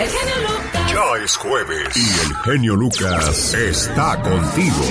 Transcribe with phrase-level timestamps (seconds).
[0.00, 0.90] El genio Lucas.
[0.90, 4.82] Ya es jueves y el genio Lucas está contigo.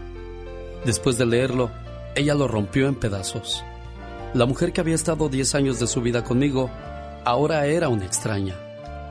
[0.88, 1.70] Después de leerlo,
[2.14, 3.62] ella lo rompió en pedazos.
[4.32, 6.70] La mujer que había estado 10 años de su vida conmigo,
[7.26, 8.56] ahora era una extraña.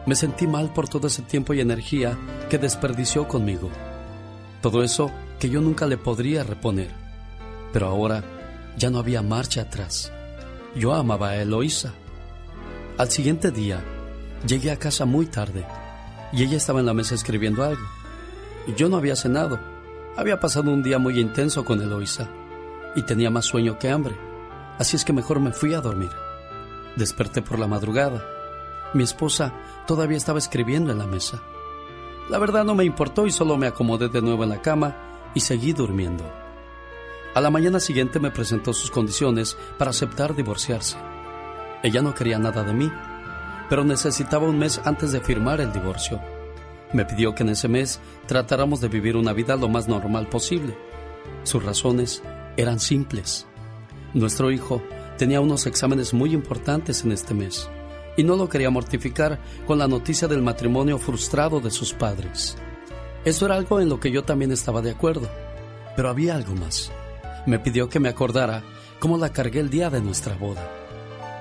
[0.08, 2.18] Me sentí mal por todo ese tiempo y energía
[2.50, 3.70] que desperdició conmigo.
[4.60, 6.90] Todo eso que yo nunca le podría reponer.
[7.72, 8.24] Pero ahora
[8.76, 10.12] ya no había marcha atrás.
[10.76, 11.94] Yo amaba a Eloísa.
[12.98, 13.84] Al siguiente día,
[14.48, 15.64] llegué a casa muy tarde
[16.34, 17.86] y ella estaba en la mesa escribiendo algo.
[18.76, 19.77] Yo no había cenado.
[20.18, 22.28] Había pasado un día muy intenso con Eloísa
[22.96, 24.28] y tenía más sueño que hambre
[24.78, 26.12] así es que mejor me fui a dormir.
[26.96, 28.24] Desperté por la madrugada.
[28.94, 29.54] Mi esposa
[29.86, 31.42] todavía estaba escribiendo en la mesa.
[32.30, 34.96] La verdad no me importó y solo me acomodé de nuevo en la cama
[35.34, 36.24] y seguí durmiendo.
[37.34, 40.98] A la mañana siguiente me presentó sus condiciones para aceptar divorciarse.
[41.84, 42.92] Ella no quería nada de mí,
[43.70, 46.20] pero necesitaba un mes antes de firmar el divorcio.
[46.94, 50.78] Me pidió que en ese mes tratáramos de vivir una vida lo más normal posible.
[51.44, 52.24] Sus razones
[52.56, 53.46] eran simples.
[54.14, 54.82] Nuestro hijo
[55.18, 57.70] tenía unos exámenes muy importantes en este mes
[58.16, 62.58] y no lo quería mortificar con la noticia del matrimonio frustrado de sus padres.
[63.26, 65.30] Esto era algo en lo que yo también estaba de acuerdo,
[65.96, 66.92] pero había algo más.
[67.46, 68.64] Me pidió que me acordara
[69.00, 70.72] cómo la cargué el día de nuestra boda.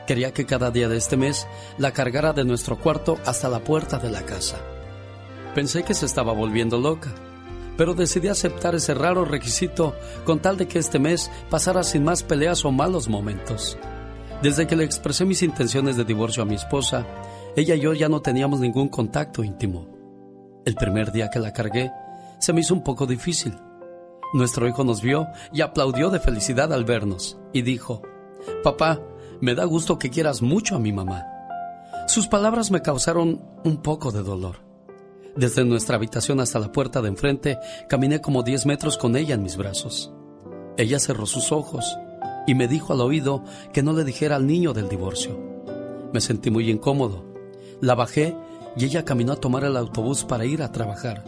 [0.06, 1.46] Quería que cada día de este mes
[1.78, 4.60] la cargara de nuestro cuarto hasta la puerta de la casa.
[5.56, 7.12] Pensé que se estaba volviendo loca
[7.76, 9.94] pero decidí aceptar ese raro requisito
[10.24, 13.78] con tal de que este mes pasara sin más peleas o malos momentos.
[14.42, 17.06] Desde que le expresé mis intenciones de divorcio a mi esposa,
[17.56, 19.88] ella y yo ya no teníamos ningún contacto íntimo.
[20.64, 21.90] El primer día que la cargué,
[22.38, 23.54] se me hizo un poco difícil.
[24.34, 28.02] Nuestro hijo nos vio y aplaudió de felicidad al vernos y dijo,
[28.62, 29.00] Papá,
[29.40, 31.24] me da gusto que quieras mucho a mi mamá.
[32.08, 34.65] Sus palabras me causaron un poco de dolor.
[35.36, 37.58] Desde nuestra habitación hasta la puerta de enfrente,
[37.88, 40.10] caminé como 10 metros con ella en mis brazos.
[40.78, 41.84] Ella cerró sus ojos
[42.46, 45.38] y me dijo al oído que no le dijera al niño del divorcio.
[46.12, 47.26] Me sentí muy incómodo.
[47.82, 48.34] La bajé
[48.78, 51.24] y ella caminó a tomar el autobús para ir a trabajar.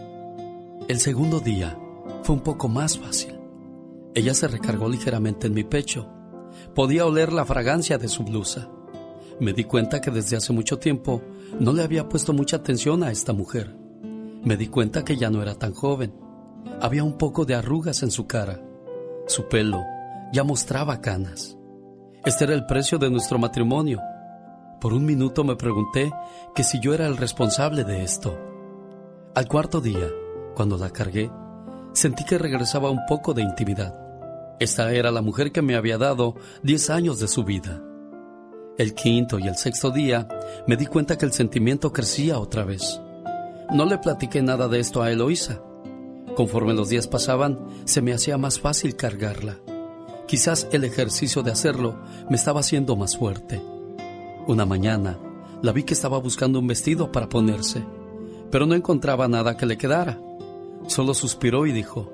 [0.89, 1.79] El segundo día
[2.23, 3.39] fue un poco más fácil.
[4.15, 6.09] Ella se recargó ligeramente en mi pecho.
[6.75, 8.71] Podía oler la fragancia de su blusa.
[9.39, 11.21] Me di cuenta que desde hace mucho tiempo
[11.61, 13.78] no le había puesto mucha atención a esta mujer.
[14.49, 16.15] Me di cuenta que ya no era tan joven.
[16.81, 18.59] Había un poco de arrugas en su cara.
[19.27, 19.85] Su pelo
[20.33, 21.59] ya mostraba canas.
[22.25, 24.01] Este era el precio de nuestro matrimonio.
[24.81, 26.11] Por un minuto me pregunté
[26.55, 28.39] que si yo era el responsable de esto.
[29.35, 30.09] Al cuarto día,
[30.55, 31.31] cuando la cargué,
[31.93, 33.95] sentí que regresaba un poco de intimidad.
[34.61, 37.83] Esta era la mujer que me había dado diez años de su vida.
[38.79, 40.27] El quinto y el sexto día
[40.67, 42.99] me di cuenta que el sentimiento crecía otra vez.
[43.71, 45.61] No le platiqué nada de esto a Eloísa.
[46.37, 49.59] Conforme los días pasaban, se me hacía más fácil cargarla.
[50.27, 51.97] Quizás el ejercicio de hacerlo
[52.31, 53.61] me estaba haciendo más fuerte.
[54.47, 55.19] Una mañana
[55.63, 57.85] la vi que estaba buscando un vestido para ponerse,
[58.51, 60.19] pero no encontraba nada que le quedara.
[60.87, 62.11] Solo suspiró y dijo,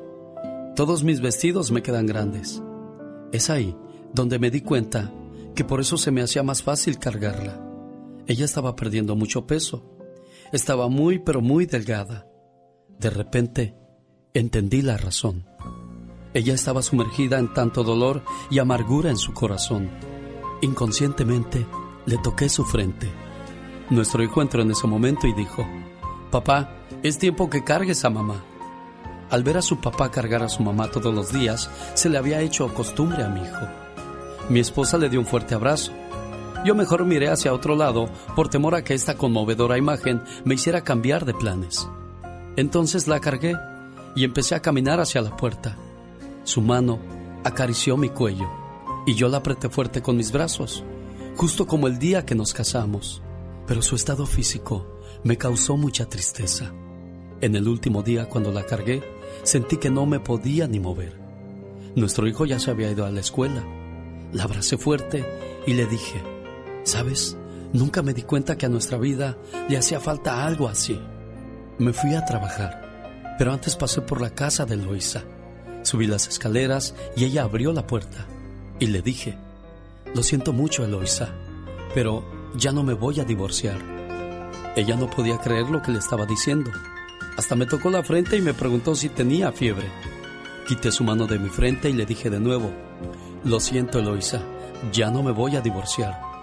[0.75, 2.61] todos mis vestidos me quedan grandes.
[3.31, 3.77] Es ahí
[4.13, 5.13] donde me di cuenta
[5.55, 7.61] que por eso se me hacía más fácil cargarla.
[8.27, 9.94] Ella estaba perdiendo mucho peso.
[10.55, 12.29] Estaba muy pero muy delgada.
[13.01, 13.75] De repente,
[14.35, 15.49] entendí la razón.
[16.33, 18.23] Ella estaba sumergida en tanto dolor
[18.53, 19.91] y amargura en su corazón.
[20.63, 21.67] Inconscientemente
[22.07, 23.11] le toqué su frente.
[23.91, 25.67] Nuestro entró en ese momento y dijo,
[26.31, 28.45] Papá, es tiempo que cargues a mamá.
[29.31, 32.43] Al ver a su papá cargar a su mamá todos los días, se le había
[32.43, 33.67] hecho costumbre a mi hijo.
[34.51, 35.91] Mi esposa le dio un fuerte abrazo.
[36.65, 40.83] Yo mejor miré hacia otro lado por temor a que esta conmovedora imagen me hiciera
[40.83, 41.87] cambiar de planes.
[42.57, 43.55] Entonces la cargué
[44.17, 45.77] y empecé a caminar hacia la puerta.
[46.45, 46.99] Su mano
[47.45, 48.49] acarició mi cuello
[49.07, 50.83] y yo la apreté fuerte con mis brazos,
[51.37, 53.23] justo como el día que nos casamos.
[53.67, 56.73] Pero su estado físico me causó mucha tristeza.
[57.43, 59.03] En el último día cuando la cargué,
[59.43, 61.19] sentí que no me podía ni mover.
[61.95, 63.63] Nuestro hijo ya se había ido a la escuela.
[64.33, 65.25] La abracé fuerte
[65.67, 66.34] y le dije,
[66.85, 67.37] ¿sabes?
[67.73, 69.37] Nunca me di cuenta que a nuestra vida
[69.69, 71.01] le hacía falta algo así.
[71.79, 75.25] Me fui a trabajar, pero antes pasé por la casa de Luisa
[75.85, 78.27] Subí las escaleras y ella abrió la puerta.
[78.81, 79.37] Y le dije,
[80.15, 81.35] lo siento mucho, Eloisa,
[81.95, 82.25] pero
[82.57, 83.79] ya no me voy a divorciar.
[84.77, 86.71] Ella no podía creer lo que le estaba diciendo.
[87.37, 89.87] Hasta me tocó la frente y me preguntó si tenía fiebre.
[90.67, 92.73] Quité su mano de mi frente y le dije de nuevo,
[93.45, 94.43] lo siento, Eloisa,
[94.91, 96.34] ya no me voy a divorciar.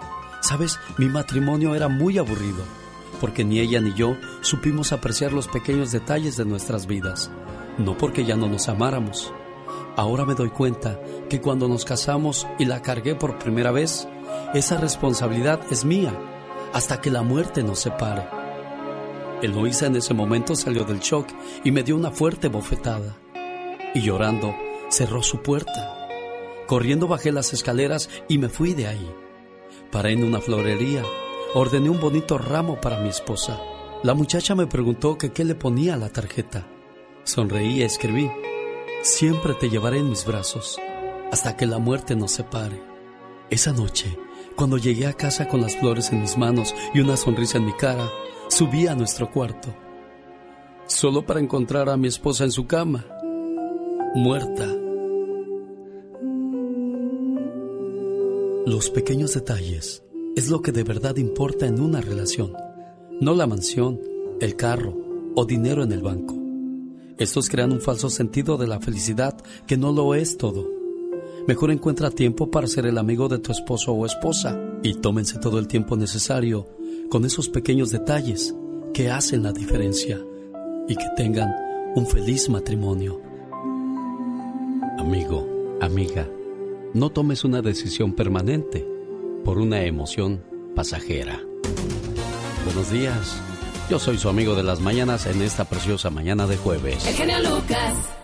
[0.42, 2.64] Sabes, mi matrimonio era muy aburrido,
[3.20, 7.32] porque ni ella ni yo supimos apreciar los pequeños detalles de nuestras vidas
[7.78, 9.34] no porque ya no nos amáramos.
[9.96, 11.00] Ahora me doy cuenta
[11.30, 14.08] que cuando nos casamos y la cargué por primera vez,
[14.54, 16.18] esa responsabilidad es mía
[16.74, 18.28] hasta que la muerte nos separe.
[19.42, 21.28] Eloísa en ese momento salió del shock
[21.64, 23.18] y me dio una fuerte bofetada.
[23.94, 24.56] Y llorando,
[24.90, 25.98] cerró su puerta.
[26.68, 29.14] Corriendo bajé las escaleras y me fui de ahí.
[29.92, 31.04] Paré en una florería,
[31.54, 33.60] ordené un bonito ramo para mi esposa.
[34.04, 36.66] La muchacha me preguntó que qué le ponía a la tarjeta.
[37.24, 38.32] Sonreí y escribí,
[39.04, 40.80] siempre te llevaré en mis brazos
[41.32, 42.82] hasta que la muerte nos separe.
[43.50, 44.18] Esa noche,
[44.56, 47.74] cuando llegué a casa con las flores en mis manos y una sonrisa en mi
[47.74, 48.10] cara,
[48.48, 49.74] subí a nuestro cuarto,
[50.88, 53.06] solo para encontrar a mi esposa en su cama,
[54.16, 54.81] muerta.
[58.66, 60.04] Los pequeños detalles
[60.36, 62.54] es lo que de verdad importa en una relación,
[63.20, 64.00] no la mansión,
[64.40, 64.96] el carro
[65.36, 66.36] o dinero en el banco.
[67.18, 69.36] Estos crean un falso sentido de la felicidad
[69.66, 70.70] que no lo es todo.
[71.48, 75.58] Mejor encuentra tiempo para ser el amigo de tu esposo o esposa y tómense todo
[75.58, 76.68] el tiempo necesario
[77.10, 78.54] con esos pequeños detalles
[78.94, 80.22] que hacen la diferencia
[80.88, 81.52] y que tengan
[81.96, 83.20] un feliz matrimonio.
[85.00, 85.48] Amigo,
[85.82, 86.30] amiga,
[86.94, 88.88] no tomes una decisión permanente
[89.44, 90.44] por una emoción
[90.76, 91.42] pasajera.
[92.66, 93.42] Buenos días.
[93.90, 97.06] Yo soy su amigo de las mañanas en esta preciosa mañana de jueves.
[97.20, 98.21] El Lucas.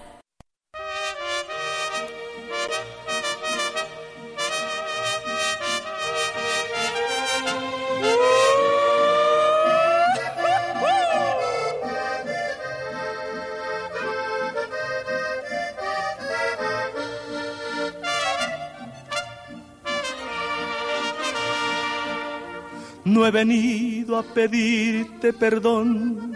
[23.28, 26.34] He venido a pedirte perdón,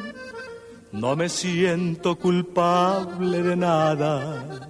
[0.91, 4.69] no me siento culpable de nada.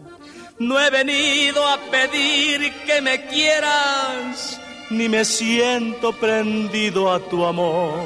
[0.59, 4.59] No he venido a pedir que me quieras,
[4.91, 8.05] ni me siento prendido a tu amor.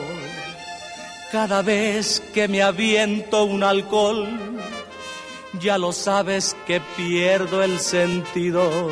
[1.31, 4.29] Cada vez que me aviento un alcohol,
[5.59, 8.89] ya lo sabes que pierdo el sentido.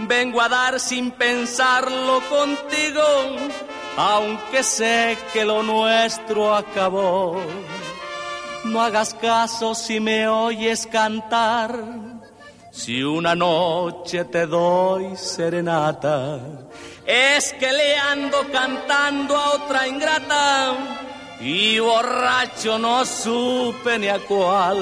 [0.00, 3.02] Vengo a dar sin pensarlo contigo
[3.96, 7.40] aunque sé que lo nuestro acabó.
[8.64, 11.78] No hagas caso si me oyes cantar,
[12.70, 16.40] si una noche te doy serenata,
[17.06, 20.74] es que le ando cantando a otra ingrata
[21.40, 24.78] y borracho no supe ni a cuál.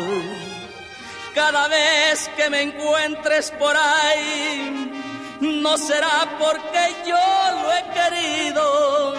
[1.34, 5.01] Cada vez que me encuentres por ahí,
[5.50, 7.16] no será porque yo
[7.62, 9.14] lo he querido.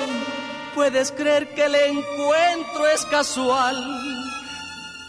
[0.74, 3.76] Puedes creer que el encuentro es casual,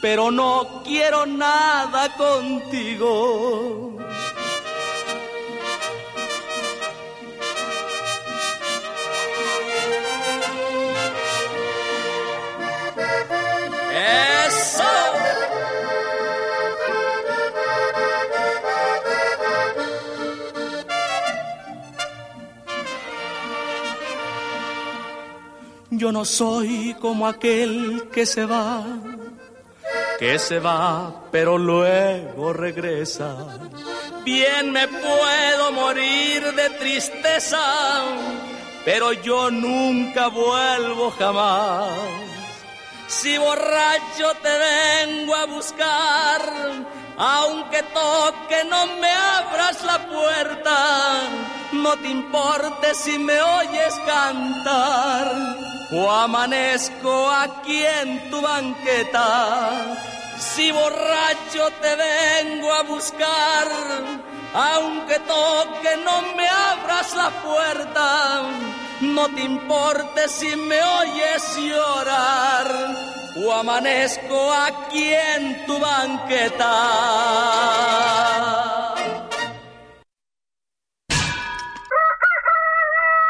[0.02, 3.97] pero no quiero nada contigo.
[13.92, 15.24] ¡Eso!
[25.99, 28.85] Yo no soy como aquel que se va,
[30.19, 33.37] que se va pero luego regresa.
[34.25, 37.61] Bien me puedo morir de tristeza,
[38.85, 41.91] pero yo nunca vuelvo jamás.
[43.09, 46.41] Si borracho te vengo a buscar,
[47.16, 51.21] aunque toque no me abras la puerta,
[51.73, 55.33] no te importe si me oyes cantar.
[55.92, 59.97] O amanezco aquí en tu banqueta.
[60.38, 63.68] Si borracho te vengo a buscar,
[64.54, 68.42] aunque toque no me abras la puerta,
[69.00, 76.71] no te importe si me oyes llorar o amanezco aquí en tu banqueta.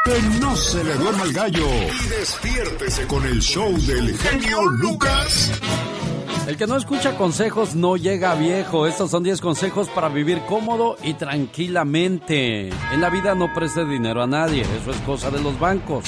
[0.03, 5.51] Que no se le duerma el gallo y despiértese con el show del genio Lucas.
[6.47, 8.85] El que no escucha consejos no llega viejo.
[8.85, 12.69] Estos son 10 consejos para vivir cómodo y tranquilamente.
[12.69, 16.05] En la vida no preste dinero a nadie, eso es cosa de los bancos.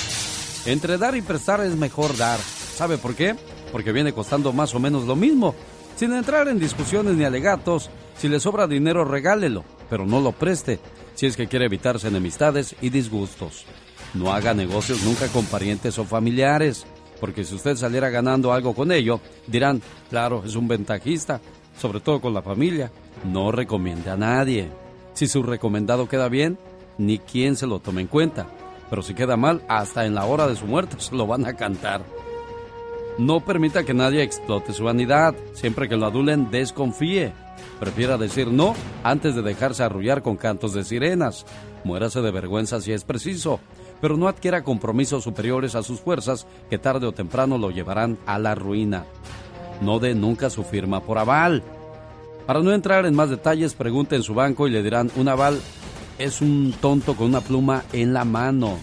[0.68, 2.40] Entre dar y prestar es mejor dar.
[2.40, 3.36] ¿Sabe por qué?
[3.72, 5.56] Porque viene costando más o menos lo mismo.
[5.96, 10.80] Sin entrar en discusiones ni alegatos, si le sobra dinero regálelo, pero no lo preste,
[11.16, 13.66] si es que quiere evitarse enemistades y disgustos.
[14.14, 16.86] No haga negocios nunca con parientes o familiares,
[17.20, 21.42] porque si usted saliera ganando algo con ello, dirán, claro, es un ventajista,
[21.80, 22.92] sobre todo con la familia.
[23.26, 24.70] No recomiende a nadie.
[25.14, 26.58] Si su recomendado queda bien,
[26.98, 28.48] ni quien se lo tome en cuenta.
[28.90, 31.56] Pero si queda mal, hasta en la hora de su muerte se lo van a
[31.56, 32.02] cantar.
[33.18, 35.36] No permita que nadie explote su vanidad.
[35.54, 37.34] Siempre que lo adulen, desconfíe.
[37.80, 41.46] Prefiera decir no antes de dejarse arrullar con cantos de sirenas.
[41.84, 43.60] Muérase de vergüenza si es preciso,
[44.02, 48.38] pero no adquiera compromisos superiores a sus fuerzas que tarde o temprano lo llevarán a
[48.38, 49.06] la ruina.
[49.82, 51.64] No dé nunca su firma por aval.
[52.46, 55.60] Para no entrar en más detalles, pregunte en su banco y le dirán un aval
[56.20, 58.78] es un tonto con una pluma en la mano.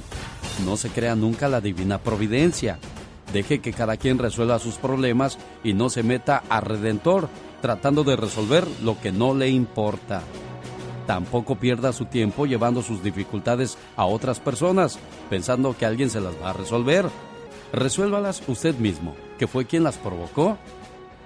[0.64, 2.78] No se crea nunca la divina providencia.
[3.34, 7.28] Deje que cada quien resuelva sus problemas y no se meta a redentor
[7.60, 10.22] tratando de resolver lo que no le importa.
[11.08, 15.00] Tampoco pierda su tiempo llevando sus dificultades a otras personas,
[15.30, 17.06] pensando que alguien se las va a resolver.
[17.72, 20.56] Resuélvalas usted mismo, que fue quien las provocó.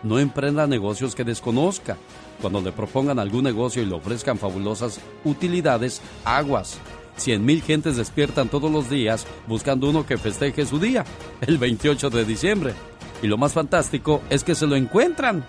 [0.02, 1.98] No emprenda negocios que desconozca.
[2.40, 6.80] Cuando le propongan algún negocio y le ofrezcan fabulosas utilidades, aguas
[7.18, 11.04] Cien mil gentes despiertan todos los días buscando uno que festeje su día,
[11.40, 12.74] el 28 de diciembre.
[13.22, 15.44] Y lo más fantástico es que se lo encuentran.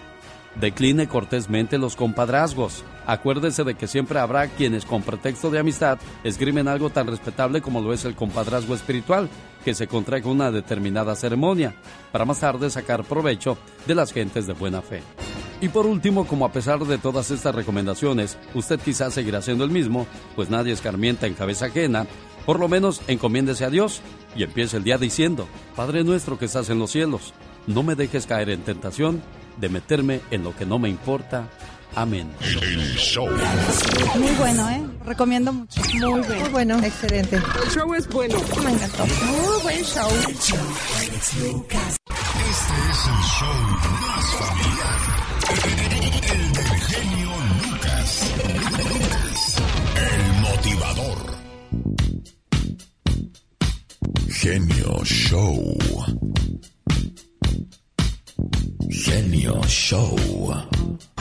[0.60, 2.84] Decline cortésmente los compadrazgos.
[3.06, 7.82] Acuérdese de que siempre habrá quienes con pretexto de amistad esgrimen algo tan respetable como
[7.82, 9.30] lo es el compadrazgo espiritual,
[9.64, 11.76] que se contrae con una determinada ceremonia,
[12.12, 15.02] para más tarde sacar provecho de las gentes de buena fe.
[15.62, 19.72] Y por último, como a pesar de todas estas recomendaciones, usted quizás seguirá siendo el
[19.72, 22.08] mismo, pues nadie escarmienta en cabeza ajena,
[22.46, 24.02] por lo menos encomiéndese a Dios
[24.36, 27.34] y empiece el día diciendo, Padre nuestro que estás en los cielos,
[27.68, 29.22] no me dejes caer en tentación
[29.58, 31.50] de meterme en lo que no me importa.
[31.96, 32.32] Amén.
[34.16, 34.82] Muy bueno, ¿eh?
[35.06, 35.82] Recomiendo mucho.
[35.94, 36.42] Muy bueno.
[36.42, 36.80] Muy bueno.
[36.84, 37.36] Excelente.
[37.38, 38.38] El show es bueno.
[38.64, 39.06] Me encantó.
[39.06, 40.10] Muy buen show.
[40.10, 40.38] Este
[42.48, 43.54] es el show
[44.02, 45.19] más familiar el
[48.90, 49.56] Lucas.
[49.96, 51.20] El motivador.
[54.30, 55.78] Genio Show.
[58.90, 60.16] Genio Show.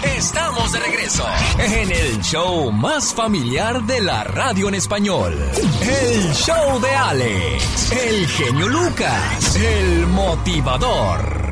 [0.02, 1.25] Estamos de regreso
[1.59, 5.37] en el show más familiar de la radio en español.
[5.83, 11.49] El show de Alex, el genio Lucas, el motivador.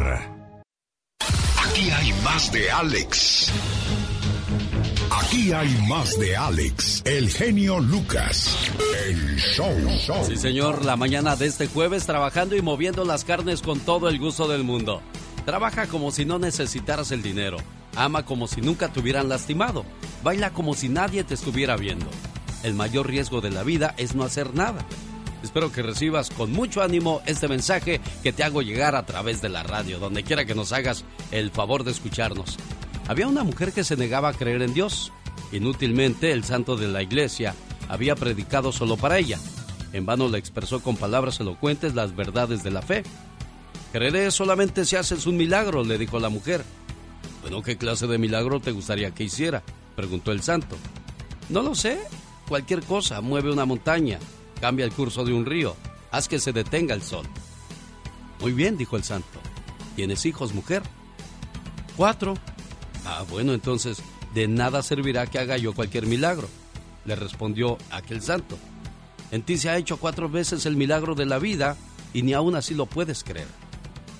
[1.64, 3.52] Aquí hay más de Alex.
[5.26, 8.56] Aquí hay más de Alex, el genio Lucas,
[9.08, 9.74] el show.
[10.24, 14.20] Sí, señor, la mañana de este jueves trabajando y moviendo las carnes con todo el
[14.20, 15.02] gusto del mundo.
[15.44, 17.56] Trabaja como si no necesitaras el dinero.
[17.96, 19.84] Ama como si nunca te hubieran lastimado.
[20.22, 22.06] Baila como si nadie te estuviera viendo.
[22.62, 24.86] El mayor riesgo de la vida es no hacer nada.
[25.42, 29.48] Espero que recibas con mucho ánimo este mensaje que te hago llegar a través de
[29.48, 32.58] la radio, donde quiera que nos hagas el favor de escucharnos.
[33.08, 35.12] Había una mujer que se negaba a creer en Dios.
[35.52, 37.54] Inútilmente el santo de la iglesia
[37.88, 39.38] había predicado solo para ella.
[39.92, 43.04] En vano le expresó con palabras elocuentes las verdades de la fe.
[43.92, 46.64] Creeré solamente si haces un milagro, le dijo la mujer.
[47.42, 49.62] Bueno, ¿qué clase de milagro te gustaría que hiciera?
[49.94, 50.76] preguntó el santo.
[51.48, 52.00] No lo sé.
[52.48, 54.18] Cualquier cosa, mueve una montaña,
[54.60, 55.74] cambia el curso de un río,
[56.12, 57.26] haz que se detenga el sol.
[58.40, 59.40] Muy bien, dijo el santo.
[59.96, 60.82] ¿Tienes hijos, mujer?
[61.96, 62.34] Cuatro.
[63.06, 64.02] Ah, bueno, entonces,
[64.34, 66.48] de nada servirá que haga yo cualquier milagro,
[67.04, 68.58] le respondió aquel santo.
[69.30, 71.76] En ti se ha hecho cuatro veces el milagro de la vida
[72.12, 73.46] y ni aún así lo puedes creer.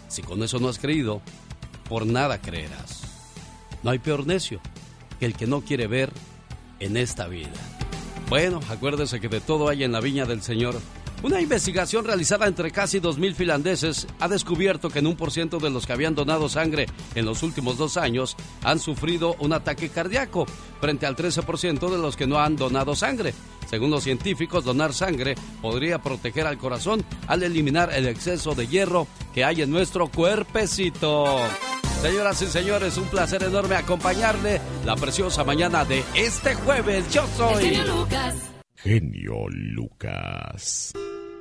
[0.09, 1.21] Si con eso no has creído,
[1.88, 3.02] por nada creerás.
[3.83, 4.61] No hay peor necio
[5.19, 6.12] que el que no quiere ver
[6.78, 7.50] en esta vida.
[8.28, 10.81] Bueno, acuérdese que de todo hay en la viña del Señor.
[11.23, 15.70] Una investigación realizada entre casi 2.000 finlandeses ha descubierto que en un por ciento de
[15.70, 20.46] los que habían donado sangre en los últimos dos años han sufrido un ataque cardíaco,
[20.80, 23.35] frente al 13% de los que no han donado sangre.
[23.68, 29.08] Según los científicos, donar sangre podría proteger al corazón al eliminar el exceso de hierro
[29.35, 31.40] que hay en nuestro cuerpecito.
[32.02, 37.11] Señoras y señores, un placer enorme acompañarle la preciosa mañana de este jueves.
[37.12, 37.80] Yo soy...
[38.87, 40.93] Genio Lucas.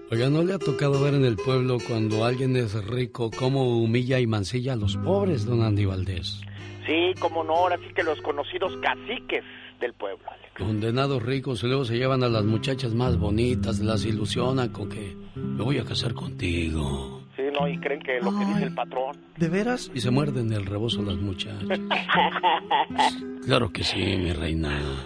[0.09, 4.19] Oiga, ¿no le ha tocado ver en el pueblo cuando alguien es rico cómo humilla
[4.19, 6.41] y mancilla a los pobres, don Andy Valdés?
[6.87, 9.43] Sí, como no, ahora sí que los conocidos caciques
[9.79, 10.25] del pueblo.
[10.57, 15.15] Condenados ricos y luego se llevan a las muchachas más bonitas, las ilusionan con que
[15.35, 17.21] me voy a casar contigo.
[17.35, 19.17] Sí, no, y creen que lo que dice el patrón.
[19.37, 19.91] ¿De veras?
[19.93, 21.61] Y se muerden el rebozo las muchachas.
[23.45, 25.05] claro que sí, mi reina.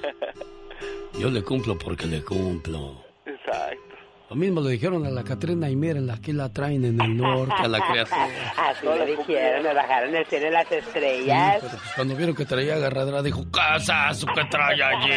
[1.18, 3.04] Yo le cumplo porque le cumplo.
[3.26, 3.90] Exacto.
[4.30, 7.56] Lo mismo le dijeron a la Catrina y miren, aquí la traen en el norte
[7.58, 8.28] a la criatura.
[8.58, 11.58] Así me dijeron, me bajaron el cielo de las estrellas.
[11.62, 15.14] pero pues cuando vieron que traía agarradera, dijo, casa, su que trae allí.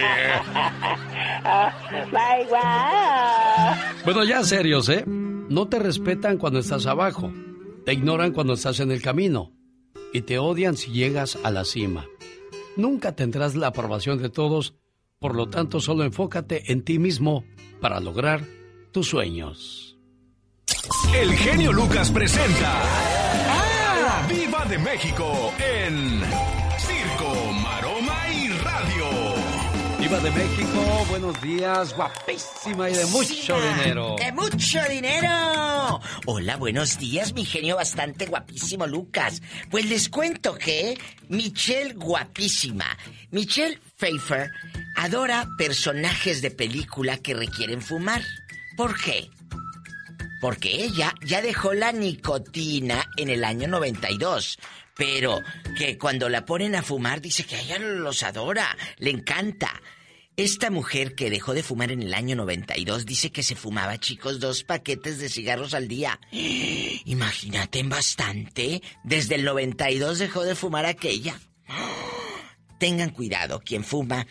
[4.05, 5.05] bueno, ya serios, ¿eh?
[5.07, 7.31] No te respetan cuando estás abajo,
[7.85, 9.52] te ignoran cuando estás en el camino
[10.15, 12.07] y te odian si llegas a la cima.
[12.76, 14.75] Nunca tendrás la aprobación de todos,
[15.23, 17.45] por lo tanto solo enfócate en ti mismo
[17.80, 18.45] para lograr
[18.91, 19.97] tus sueños.
[21.15, 22.82] El genio Lucas presenta
[23.52, 26.23] a Viva de México en
[26.76, 29.04] Circo, Maroma y Radio.
[30.00, 34.17] Viva de México, buenos días, guapísima y de mucho dinero.
[34.19, 36.00] ¡De mucho dinero!
[36.26, 39.41] Hola, buenos días, mi genio bastante guapísimo Lucas.
[39.71, 42.99] Pues les cuento que Michelle guapísima,
[43.30, 44.50] Michelle Pfeiffer,
[44.97, 48.21] adora personajes de película que requieren fumar.
[48.76, 49.30] ¿Por qué?
[50.41, 54.58] Porque ella ya dejó la nicotina en el año 92.
[54.97, 55.41] Pero
[55.78, 59.80] que cuando la ponen a fumar dice que ella los adora, le encanta.
[60.36, 64.41] Esta mujer que dejó de fumar en el año 92 dice que se fumaba, chicos,
[64.41, 66.19] dos paquetes de cigarros al día.
[67.04, 68.82] Imagínate en bastante.
[69.04, 71.38] Desde el 92 dejó de fumar aquella.
[72.82, 74.26] Tengan cuidado, quien fuma.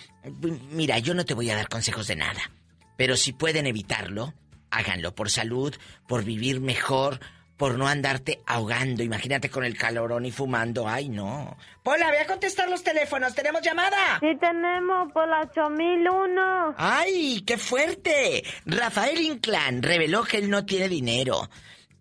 [0.72, 2.52] Mira, yo no te voy a dar consejos de nada.
[2.98, 4.34] Pero si pueden evitarlo,
[4.70, 5.74] háganlo por salud,
[6.06, 7.22] por vivir mejor,
[7.56, 9.04] por no andarte ahogando.
[9.04, 10.86] Imagínate con el calorón y fumando.
[10.86, 11.56] Ay, no.
[11.82, 13.34] Pola, voy a contestar los teléfonos.
[13.34, 14.20] ¿Tenemos llamada?
[14.20, 16.76] Sí, tenemos por la 8001.
[16.76, 18.44] ¡Ay, qué fuerte!
[18.66, 21.50] Rafael Inclán reveló que él no tiene dinero,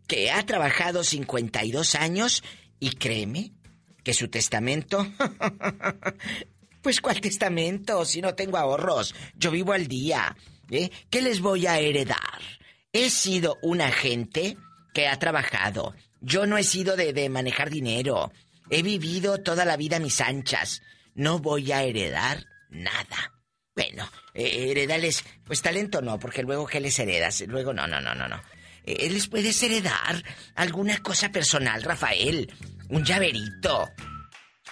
[0.08, 2.42] que ha trabajado 52 años
[2.80, 3.52] y créeme
[4.02, 5.06] que su testamento...
[6.82, 8.04] pues ¿cuál testamento?
[8.04, 10.36] Si no tengo ahorros, yo vivo al día.
[10.70, 10.90] ¿Eh?
[11.10, 12.40] ¿Qué les voy a heredar?
[12.92, 14.56] He sido un agente
[14.94, 15.94] que ha trabajado.
[16.20, 18.32] Yo no he sido de, manejar dinero.
[18.70, 20.82] He vivido toda la vida a mis anchas.
[21.14, 23.34] No voy a heredar nada.
[23.74, 27.42] Bueno, eh, heredarles, pues talento no, porque luego ¿qué les heredas?
[27.46, 28.40] Luego no, no, no, no, no.
[28.84, 30.22] Eh, les puedes heredar
[30.54, 32.52] alguna cosa personal, Rafael.
[32.90, 33.88] Un llaverito.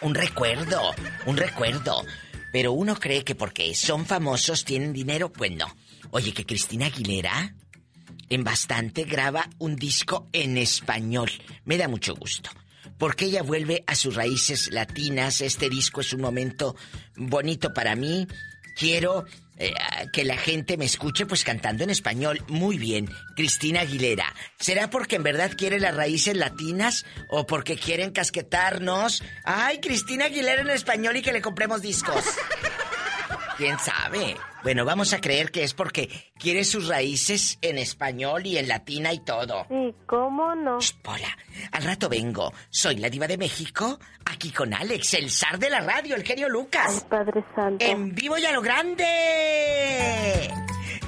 [0.01, 0.93] Un recuerdo.
[1.27, 2.05] Un recuerdo.
[2.53, 5.67] Pero uno cree que porque son famosos tienen dinero, pues no.
[6.11, 7.55] Oye, que Cristina Aguilera
[8.29, 11.31] en bastante graba un disco en español.
[11.65, 12.51] Me da mucho gusto.
[12.99, 15.41] Porque ella vuelve a sus raíces latinas.
[15.41, 16.75] Este disco es un momento
[17.15, 18.27] bonito para mí.
[18.79, 19.75] Quiero eh,
[20.13, 22.45] que la gente me escuche pues cantando en español.
[22.47, 24.33] Muy bien, Cristina Aguilera.
[24.61, 29.25] ¿Será porque en verdad quiere las raíces latinas o porque quieren casquetarnos?
[29.45, 32.25] Ay, Cristina Aguilera en español y que le compremos discos.
[33.57, 34.37] ¿Quién sabe?
[34.63, 39.13] Bueno, vamos a creer que es porque quiere sus raíces en español y en latina
[39.13, 39.67] y todo.
[39.69, 40.79] Sí, ¿cómo no?
[41.07, 41.39] hola,
[41.73, 42.53] al rato vengo.
[42.69, 46.49] Soy la diva de México, aquí con Alex, el zar de la radio, el genio
[46.49, 46.87] Lucas.
[46.89, 47.85] Ay, Padre Santo.
[47.85, 49.05] En vivo y a lo grande.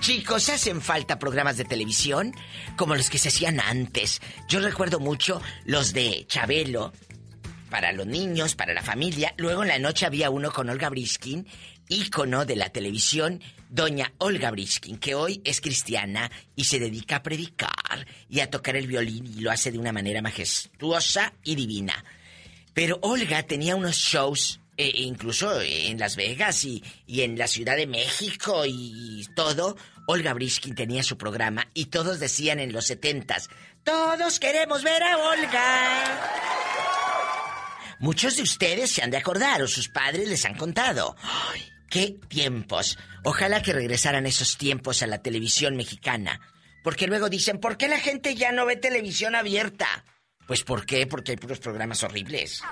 [0.01, 2.33] Chicos, hacen falta programas de televisión
[2.77, 4.23] como los que se hacían antes.
[4.49, 6.93] Yo recuerdo mucho los de Chabelo,
[7.71, 9.35] para los niños, para la familia.
[9.37, 11.47] Luego en la noche había uno con Olga Briskin
[11.91, 17.23] ícono de la televisión, doña Olga Briskin, que hoy es cristiana y se dedica a
[17.23, 22.05] predicar y a tocar el violín y lo hace de una manera majestuosa y divina.
[22.73, 27.77] Pero Olga tenía unos shows, eh, incluso en Las Vegas y, y en la Ciudad
[27.77, 29.77] de México y todo.
[30.07, 33.51] Olga Briskin tenía su programa y todos decían en los setentas,
[33.85, 36.31] todos queremos ver a Olga.
[38.01, 41.15] Muchos de ustedes se han de acordar o sus padres les han contado.
[41.23, 42.99] ¡Ay, qué tiempos!
[43.25, 46.41] Ojalá que regresaran esos tiempos a la televisión mexicana.
[46.83, 50.05] Porque luego dicen, ¿por qué la gente ya no ve televisión abierta?
[50.47, 51.07] Pues ¿por qué?
[51.07, 52.63] Porque hay puros programas horribles.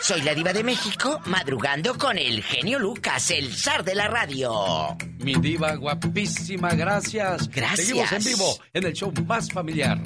[0.00, 4.96] Soy la diva de México, madrugando con el genio Lucas, el zar de la radio.
[5.18, 7.48] Mi diva guapísima, gracias.
[7.48, 7.88] Gracias.
[7.88, 10.00] Seguimos en vivo en el show más familiar.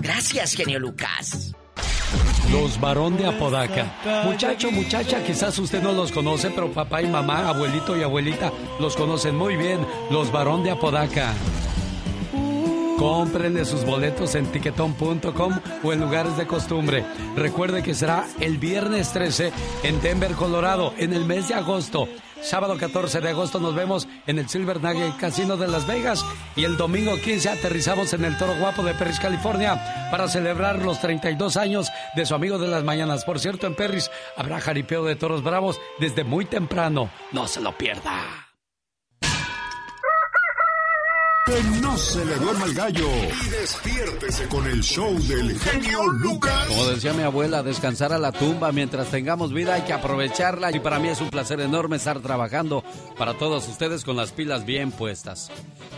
[0.00, 1.52] Gracias, genio Lucas.
[2.50, 3.92] Los varón de Apodaca.
[4.24, 8.96] Muchacho, muchacha, quizás usted no los conoce, pero papá y mamá, abuelito y abuelita los
[8.96, 9.86] conocen muy bien.
[10.10, 11.32] Los varón de Apodaca.
[12.98, 17.04] Cómprenle sus boletos en tiquetón.com o en lugares de costumbre.
[17.36, 22.06] Recuerde que será el viernes 13 en Denver, Colorado, en el mes de agosto.
[22.42, 26.24] Sábado 14 de agosto nos vemos en el Silver Nugget Casino de Las Vegas
[26.56, 31.00] y el domingo 15 aterrizamos en el Toro Guapo de Perris, California para celebrar los
[31.00, 33.24] 32 años de su amigo de las mañanas.
[33.24, 37.10] Por cierto, en Perris habrá jaripeo de toros bravos desde muy temprano.
[37.30, 38.41] No se lo pierda.
[41.44, 43.08] Que no se le duerma el gallo
[43.44, 46.66] y despiértese con el show del genio Lucas.
[46.68, 50.78] Como decía mi abuela, descansar a la tumba mientras tengamos vida hay que aprovecharla y
[50.78, 52.84] para mí es un placer enorme estar trabajando
[53.18, 55.50] para todos ustedes con las pilas bien puestas.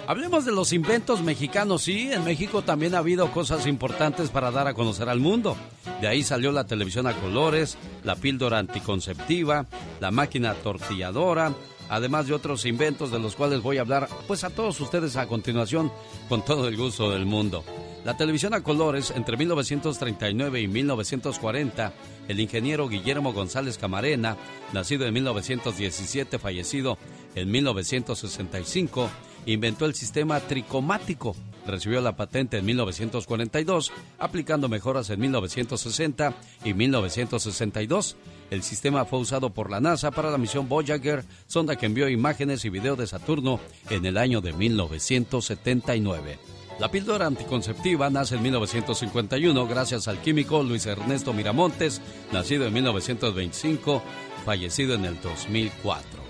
[0.07, 1.83] Hablemos de los inventos mexicanos.
[1.83, 5.59] Sí, en México también ha habido cosas importantes para dar a conocer al mundo.
[6.01, 9.67] De ahí salió la televisión a colores, la píldora anticonceptiva,
[10.01, 11.53] la máquina tortilladora,
[11.89, 15.27] además de otros inventos de los cuales voy a hablar pues a todos ustedes a
[15.27, 15.91] continuación
[16.29, 17.65] con todo el gusto del mundo.
[18.05, 21.93] La televisión a colores entre 1939 y 1940,
[22.29, 24.37] el ingeniero Guillermo González Camarena,
[24.75, 26.99] nacido en 1917, fallecido
[27.35, 29.09] en 1965,
[29.47, 31.35] inventó el sistema tricomático.
[31.67, 38.17] Recibió la patente en 1942, aplicando mejoras en 1960 y 1962.
[38.55, 42.65] El sistema fue usado por la NASA para la misión Voyager, sonda que envió imágenes
[42.65, 43.59] y video de Saturno
[43.91, 46.39] en el año de 1979.
[46.79, 52.01] La píldora anticonceptiva nace en 1951 gracias al químico Luis Ernesto Miramontes,
[52.33, 54.01] nacido en 1925,
[54.45, 56.24] fallecido en el 2004.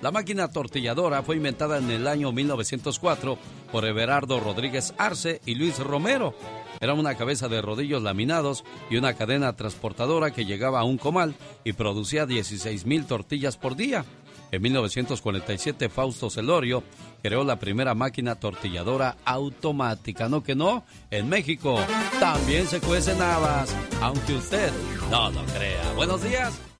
[0.00, 3.36] La máquina tortilladora fue inventada en el año 1904
[3.72, 6.34] por Everardo Rodríguez Arce y Luis Romero.
[6.80, 11.34] Era una cabeza de rodillos laminados y una cadena transportadora que llegaba a un comal
[11.64, 14.04] y producía 16 mil tortillas por día.
[14.52, 16.82] En 1947 Fausto Celorio
[17.20, 20.28] creó la primera máquina tortilladora automática.
[20.28, 21.78] No que no, en México
[22.20, 24.70] también se cuecen habas, aunque usted
[25.10, 25.92] no lo crea.
[25.96, 26.77] Buenos días.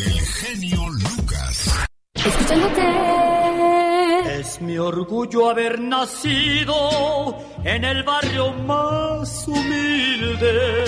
[0.00, 1.86] Del genio Lucas.
[4.38, 10.84] Es mi orgullo haber nacido en el barrio más humilde,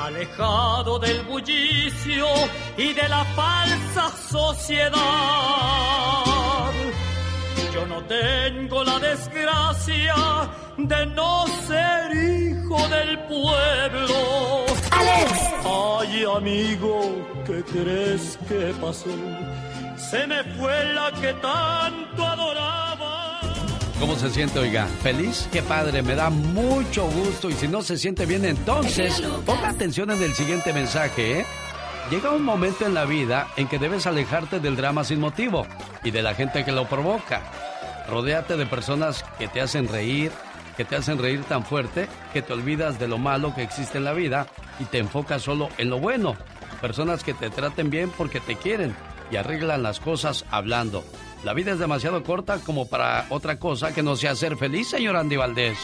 [0.00, 2.26] alejado del bullicio
[2.76, 4.96] y de la falsa sociedad.
[7.76, 10.14] Yo no tengo la desgracia
[10.78, 14.64] de no ser hijo del pueblo.
[14.92, 15.32] ¡Alex!
[15.62, 19.10] Ay, amigo, ¿qué crees que pasó?
[19.94, 23.40] Se me fue la que tanto adoraba.
[24.00, 24.86] ¿Cómo se siente, oiga?
[25.02, 25.46] ¿Feliz?
[25.52, 27.50] Qué padre, me da mucho gusto.
[27.50, 31.46] Y si no se siente bien, entonces ponga atención en el siguiente mensaje, ¿eh?
[32.10, 35.66] Llega un momento en la vida en que debes alejarte del drama sin motivo
[36.04, 37.42] y de la gente que lo provoca.
[38.08, 40.30] Rodéate de personas que te hacen reír,
[40.76, 44.04] que te hacen reír tan fuerte que te olvidas de lo malo que existe en
[44.04, 44.46] la vida
[44.78, 46.36] y te enfocas solo en lo bueno.
[46.80, 48.94] Personas que te traten bien porque te quieren
[49.32, 51.02] y arreglan las cosas hablando.
[51.42, 55.16] La vida es demasiado corta como para otra cosa que no sea ser feliz, señor
[55.16, 55.78] Andy Valdés.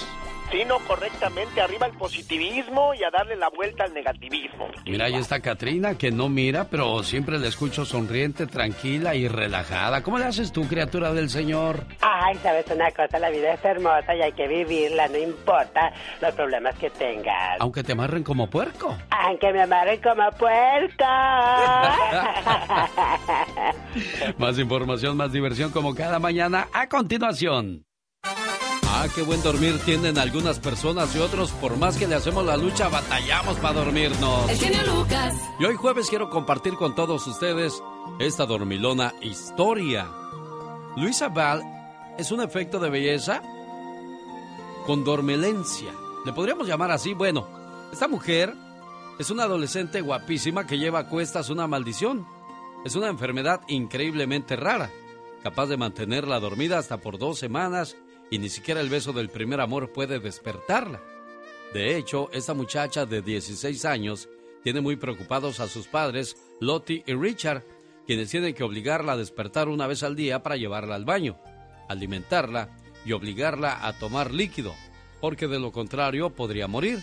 [0.52, 1.62] Sí, no, correctamente.
[1.62, 4.68] Arriba el positivismo y a darle la vuelta al negativismo.
[4.84, 10.02] Mira, ahí está Katrina, que no mira, pero siempre la escucho sonriente, tranquila y relajada.
[10.02, 11.86] ¿Cómo le haces tú, criatura del Señor?
[12.02, 16.34] Ay, sabes una cosa, la vida es hermosa y hay que vivirla, no importa los
[16.34, 17.58] problemas que tengas.
[17.58, 18.94] Aunque te amarren como puerco.
[19.08, 21.04] Aunque me amarren como puerco.
[24.36, 27.86] más información, más diversión como cada mañana a continuación.
[29.02, 32.56] Ah, qué buen dormir tienen algunas personas y otros, por más que le hacemos la
[32.56, 34.48] lucha, batallamos para dormirnos.
[34.48, 35.34] El genio Lucas.
[35.58, 37.82] Y hoy jueves quiero compartir con todos ustedes
[38.20, 40.08] esta dormilona historia.
[40.96, 41.64] Luisa Val
[42.16, 43.42] es un efecto de belleza
[44.86, 45.90] con dormilencia.
[46.24, 47.12] Le podríamos llamar así.
[47.12, 47.48] Bueno,
[47.92, 48.54] esta mujer
[49.18, 52.24] es una adolescente guapísima que lleva a cuestas una maldición.
[52.84, 54.90] Es una enfermedad increíblemente rara,
[55.42, 57.96] capaz de mantenerla dormida hasta por dos semanas
[58.32, 61.02] y ni siquiera el beso del primer amor puede despertarla.
[61.74, 64.30] De hecho, esta muchacha de 16 años
[64.64, 67.62] tiene muy preocupados a sus padres, Lottie y Richard,
[68.06, 71.36] quienes tienen que obligarla a despertar una vez al día para llevarla al baño,
[71.90, 72.70] alimentarla
[73.04, 74.72] y obligarla a tomar líquido,
[75.20, 77.00] porque de lo contrario podría morir.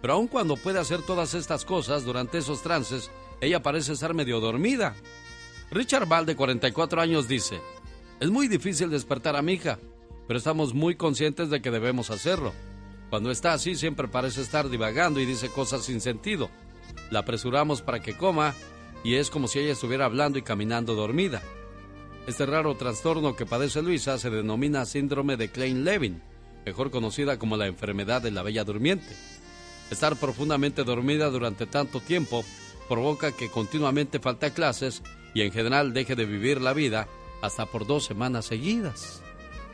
[0.00, 3.10] Pero aun cuando puede hacer todas estas cosas durante esos trances,
[3.42, 4.94] ella parece estar medio dormida.
[5.70, 7.60] Richard Ball, de 44 años, dice,
[8.20, 9.78] es muy difícil despertar a mi hija,
[10.26, 12.52] pero estamos muy conscientes de que debemos hacerlo.
[13.10, 16.50] Cuando está así siempre parece estar divagando y dice cosas sin sentido.
[17.10, 18.54] La apresuramos para que coma
[19.04, 21.42] y es como si ella estuviera hablando y caminando dormida.
[22.26, 26.20] Este raro trastorno que padece Luisa se denomina síndrome de Klein-Levin,
[26.64, 29.14] mejor conocida como la enfermedad de la bella durmiente.
[29.92, 32.44] Estar profundamente dormida durante tanto tiempo
[32.88, 35.02] provoca que continuamente falte clases
[35.34, 37.06] y en general deje de vivir la vida
[37.42, 39.22] hasta por dos semanas seguidas.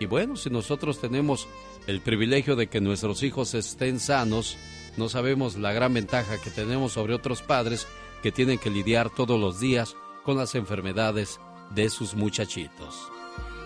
[0.01, 1.49] Y bueno, si nosotros tenemos
[1.87, 4.57] el privilegio de que nuestros hijos estén sanos,
[4.97, 7.87] no sabemos la gran ventaja que tenemos sobre otros padres
[8.23, 11.41] que tienen que lidiar todos los días con las enfermedades
[11.75, 13.11] de sus muchachitos.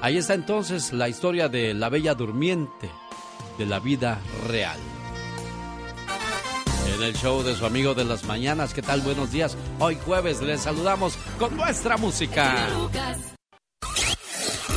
[0.00, 2.90] Ahí está entonces la historia de la bella durmiente
[3.58, 4.78] de la vida real.
[6.94, 9.00] En el show de su amigo de las mañanas, ¿qué tal?
[9.00, 9.56] Buenos días.
[9.78, 12.68] Hoy jueves les saludamos con nuestra música.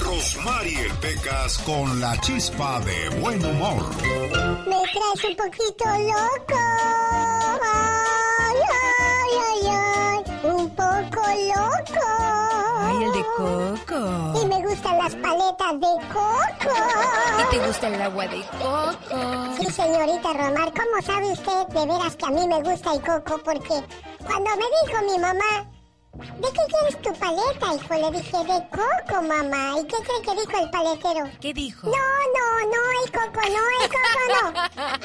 [0.09, 3.95] Rosmarie Pecas con la chispa de buen humor.
[4.65, 6.59] Me traes un poquito loco.
[7.61, 10.49] Ay, ay, ay, ay.
[10.49, 11.21] Un poco
[11.53, 12.07] loco.
[12.79, 14.41] Ay, el de coco.
[14.41, 16.75] Y me gustan las paletas de coco.
[17.39, 19.57] ¿Y te gusta el agua de coco?
[19.59, 23.39] Sí, señorita Romar, ¿cómo sabe usted de veras que a mí me gusta el coco?
[23.45, 23.83] Porque
[24.25, 25.69] cuando me dijo mi mamá,
[26.13, 27.93] ¿De qué quieres tu paleta, hijo?
[28.11, 29.79] Le dije, de coco, mamá.
[29.79, 31.29] ¿Y qué cree que dijo el paletero?
[31.39, 31.87] ¿Qué dijo?
[31.87, 34.51] No, no, no, el coco no, el coco no.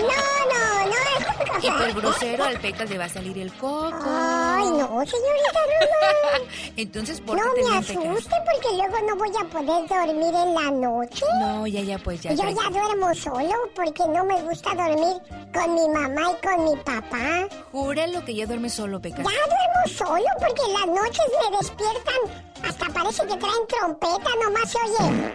[0.09, 0.15] No,
[0.51, 3.97] no, no, el coco Y por grosero al Pecas le va a salir el coco.
[4.03, 6.51] Ay, no, señorita Roma.
[6.77, 8.07] Entonces, ¿por No qué me te Pecas?
[8.07, 11.25] asuste porque luego no voy a poder dormir en la noche.
[11.39, 12.33] No, ya, ya, pues ya.
[12.33, 12.71] Yo ya.
[12.71, 15.17] duermo solo porque no me gusta dormir
[15.53, 17.47] con mi mamá y con mi papá.
[17.73, 19.19] Júralo que ya duermes solo, Pecas.
[19.19, 22.21] Ya duermo solo porque en las noches me despiertan.
[22.67, 25.35] Hasta parece que traen trompeta, nomás se oye.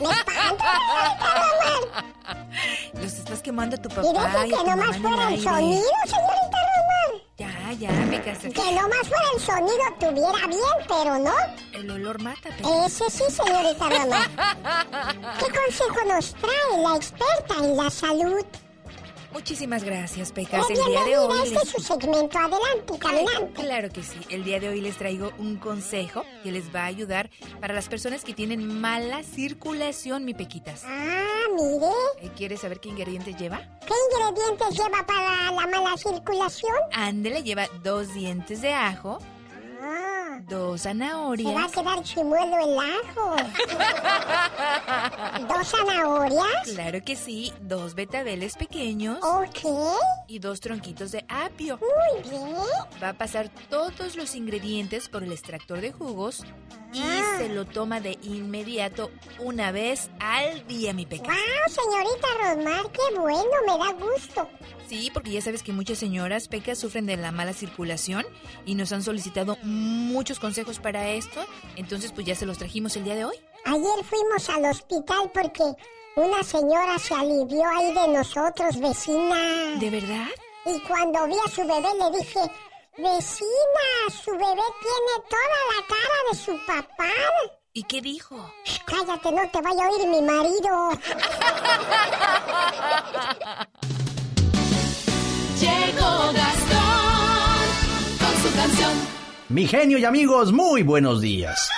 [0.00, 2.04] Me espanto, señorita Romar.
[2.94, 5.82] Los estás quemando a tu Y papá deje y a que nomás fuera el sonido,
[6.06, 7.10] señorita Romar.
[7.36, 8.38] Ya, ya, Pecas.
[8.38, 11.34] Que nomás fuera el sonido tuviera bien, pero no.
[11.72, 12.48] El olor mata.
[12.86, 14.30] Ese sí, señorita Romar.
[15.38, 18.46] ¿Qué consejo nos trae la experta en la salud?
[19.32, 20.68] Muchísimas gracias, Pecas.
[20.70, 21.38] El día de hoy.
[21.44, 22.38] este les- es su segmento.
[22.38, 23.52] Adelante, caminante.
[23.62, 24.18] Claro que sí.
[24.28, 27.88] El día de hoy les traigo un consejo que les va a ayudar para las
[27.88, 30.82] personas que tienen mala circulación, mi Pequitas.
[30.84, 31.92] Ah, mire.
[32.26, 33.58] Eh, ¿Quieres saber qué ingredientes lleva?
[33.86, 36.74] ¿Qué ingredientes lleva para la mala circulación?
[36.92, 39.18] Ándele, lleva dos dientes de ajo,
[40.50, 41.72] Dos se va a zanahorias.
[41.72, 43.36] quedar chimuelo el ajo.
[45.48, 46.68] ¿Dos zanahorias?
[46.74, 49.60] Claro que sí, dos betabeles pequeños Ok,
[50.26, 51.78] y dos tronquitos de apio.
[51.78, 52.54] muy bien.
[53.02, 56.44] Va a pasar todos los ingredientes por el extractor de jugos
[56.92, 57.36] y Ah.
[57.38, 61.28] se lo toma de inmediato una vez al día, mi Pecas.
[61.28, 61.36] Wow,
[61.72, 64.48] señorita Rosmar, qué bueno, me da gusto.
[64.88, 68.26] Sí, porque ya sabes que muchas señoras pecas sufren de la mala circulación
[68.66, 71.44] y nos han solicitado muchos consejos para esto.
[71.76, 73.36] Entonces, pues ya se los trajimos el día de hoy.
[73.64, 75.62] Ayer fuimos al hospital porque
[76.16, 79.76] una señora se alivió ahí de nosotros, vecina.
[79.78, 80.26] ¿De verdad?
[80.66, 82.40] Y cuando vi a su bebé le dije,
[82.98, 87.14] vecina, su bebé tiene toda la cara de su papá.
[87.72, 88.52] ¿Y qué dijo?
[88.84, 90.90] Cállate, no te vaya a oír mi marido.
[95.60, 96.32] Llegó
[99.50, 101.68] Mi genio y amigos, muy buenos días.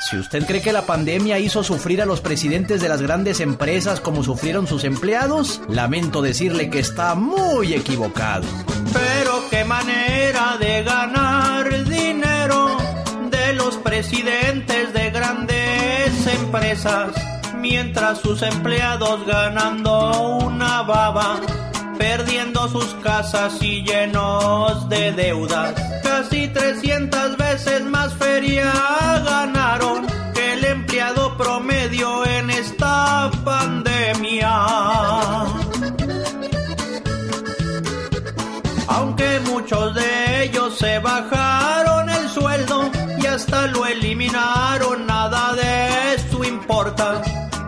[0.00, 4.00] Si usted cree que la pandemia hizo sufrir a los presidentes de las grandes empresas
[4.00, 8.44] como sufrieron sus empleados, lamento decirle que está muy equivocado.
[8.92, 12.76] Pero qué manera de ganar dinero
[13.30, 17.12] de los presidentes de grandes empresas.
[17.60, 21.40] mientras sus empleados ganando una baba,
[21.98, 25.74] perdiendo sus casas y llenos de deudas.
[26.02, 28.72] Casi 300 veces más feria
[29.24, 34.48] ganaron que el empleado promedio en esta pandemia.
[38.86, 46.44] Aunque muchos de ellos se bajaron el sueldo y hasta lo eliminaron, nada de esto
[46.44, 47.20] importa,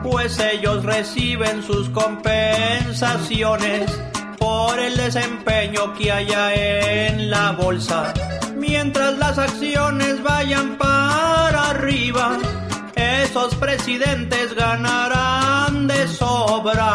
[0.02, 3.90] pues ellos reciben sus compensaciones
[4.50, 6.42] por el desempeño que haya
[7.06, 8.12] en la bolsa.
[8.56, 12.26] Mientras las acciones vayan para arriba,
[12.96, 16.88] esos presidentes ganarán de sobra.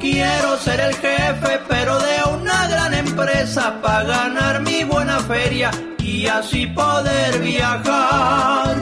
[0.00, 6.26] Quiero ser el jefe, pero de una gran empresa para ganar mi buena feria y
[6.26, 8.76] así poder viajar.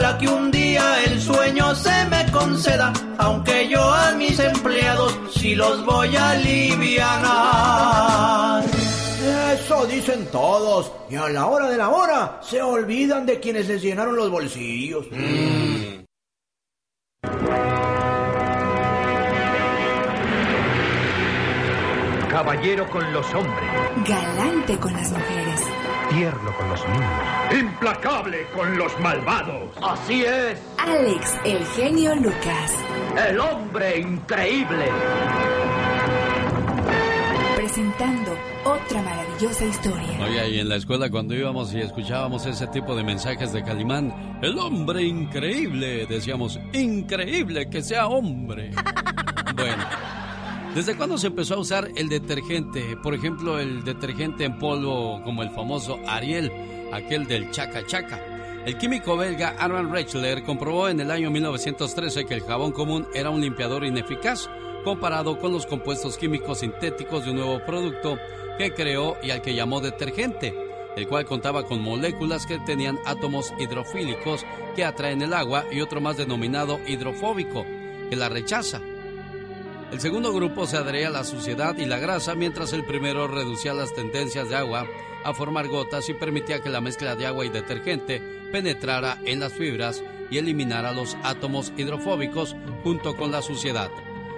[0.00, 5.54] Ojalá que un día el sueño se me conceda, aunque yo a mis empleados sí
[5.54, 7.04] los voy a aliviar.
[9.52, 10.90] Eso dicen todos.
[11.10, 15.04] Y a la hora de la hora se olvidan de quienes les llenaron los bolsillos.
[22.30, 23.70] Caballero con los hombres,
[24.08, 25.79] Galante con las mujeres.
[26.10, 29.70] Tierno con los niños, implacable con los malvados.
[29.82, 32.74] Así es, Alex, el genio Lucas.
[33.28, 34.86] el hombre increíble.
[37.56, 40.18] Presentando otra maravillosa historia.
[40.24, 44.38] Oye, y en la escuela cuando íbamos y escuchábamos ese tipo de mensajes de Calimán,
[44.42, 48.70] el hombre increíble, decíamos, increíble que sea hombre.
[49.52, 49.82] Bueno,
[50.74, 52.96] ¿desde cuándo se empezó a usar el detergente?
[52.96, 56.50] Por ejemplo, el detergente en polvo como el famoso Ariel,
[56.92, 58.20] aquel del chaca chaca.
[58.66, 63.30] El químico belga Armand Rechler comprobó en el año 1913 que el jabón común era
[63.30, 64.50] un limpiador ineficaz
[64.84, 68.18] comparado con los compuestos químicos sintéticos de un nuevo producto
[68.58, 70.54] que creó y al que llamó detergente,
[70.96, 74.44] el cual contaba con moléculas que tenían átomos hidrofílicos
[74.76, 77.64] que atraen el agua y otro más denominado hidrofóbico,
[78.10, 78.82] que la rechaza.
[79.92, 83.74] El segundo grupo se adhería a la suciedad y la grasa, mientras el primero reducía
[83.74, 84.86] las tendencias de agua
[85.24, 88.22] a formar gotas y permitía que la mezcla de agua y detergente
[88.52, 93.90] penetrara en las fibras y eliminara los átomos hidrofóbicos junto con la suciedad.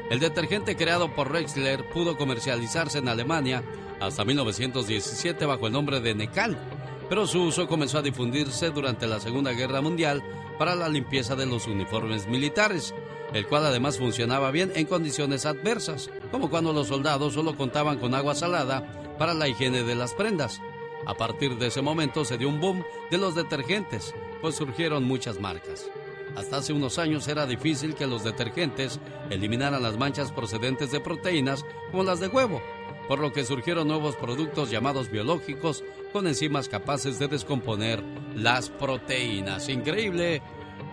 [0.08, 3.62] El detergente creado por Rexler pudo comercializarse en Alemania
[4.00, 6.58] hasta 1917 bajo el nombre de Necal,
[7.10, 10.22] pero su uso comenzó a difundirse durante la Segunda Guerra Mundial
[10.58, 12.94] para la limpieza de los uniformes militares,
[13.32, 18.14] el cual además funcionaba bien en condiciones adversas, como cuando los soldados solo contaban con
[18.14, 20.60] agua salada para la higiene de las prendas.
[21.06, 25.40] A partir de ese momento se dio un boom de los detergentes, pues surgieron muchas
[25.40, 25.90] marcas.
[26.36, 31.64] Hasta hace unos años era difícil que los detergentes eliminaran las manchas procedentes de proteínas
[31.90, 32.62] como las de huevo,
[33.08, 38.02] por lo que surgieron nuevos productos llamados biológicos con enzimas capaces de descomponer
[38.34, 39.68] las proteínas.
[39.68, 40.40] Increíble,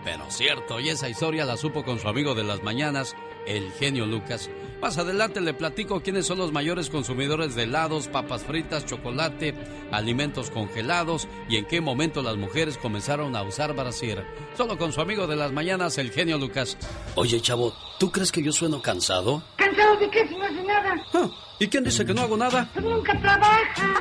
[0.04, 4.06] pero cierto, y esa historia la supo con su amigo de las mañanas, el genio
[4.06, 4.50] Lucas.
[4.80, 9.54] Más adelante le platico quiénes son los mayores consumidores de helados, papas fritas, chocolate,
[9.92, 14.24] alimentos congelados y en qué momento las mujeres comenzaron a usar brasier.
[14.56, 16.78] Solo con su amigo de las mañanas, el genio Lucas.
[17.14, 19.42] Oye, chavo, ¿tú crees que yo sueno cansado?
[19.56, 20.94] ¿Cansado de qué si no hace nada?
[21.12, 22.70] Ah, ¿Y quién dice que no hago nada?
[22.72, 24.00] Pues nunca trabaja.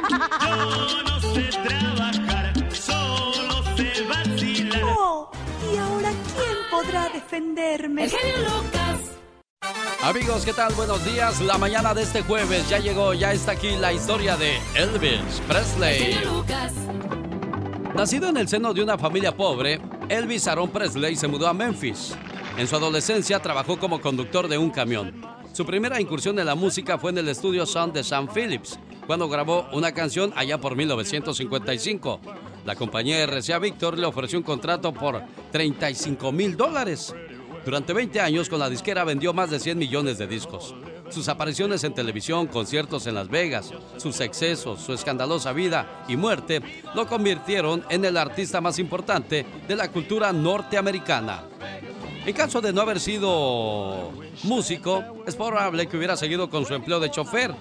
[1.05, 2.28] no sé trabajar,
[6.81, 8.05] podrá defenderme?
[8.05, 8.99] El genio Lucas.
[10.01, 10.73] Amigos, ¿qué tal?
[10.75, 11.41] Buenos días.
[11.41, 16.13] La mañana de este jueves ya llegó, ya está aquí la historia de Elvis Presley.
[16.13, 16.73] Genio Lucas.
[17.95, 22.15] Nacido en el seno de una familia pobre, Elvis Aaron Presley se mudó a Memphis.
[22.57, 25.21] En su adolescencia trabajó como conductor de un camión.
[25.51, 28.79] Su primera incursión en la música fue en el estudio Sound de Sam Phillips,
[29.09, 32.19] cuando grabó una canción allá por 1955.
[32.63, 37.15] La compañía RCA Victor le ofreció un contrato por 35 mil dólares.
[37.65, 40.75] Durante 20 años con la disquera vendió más de 100 millones de discos.
[41.09, 46.61] Sus apariciones en televisión, conciertos en Las Vegas, sus excesos, su escandalosa vida y muerte
[46.93, 51.45] lo convirtieron en el artista más importante de la cultura norteamericana.
[52.25, 54.11] En caso de no haber sido
[54.43, 57.53] músico, es probable que hubiera seguido con su empleo de chofer.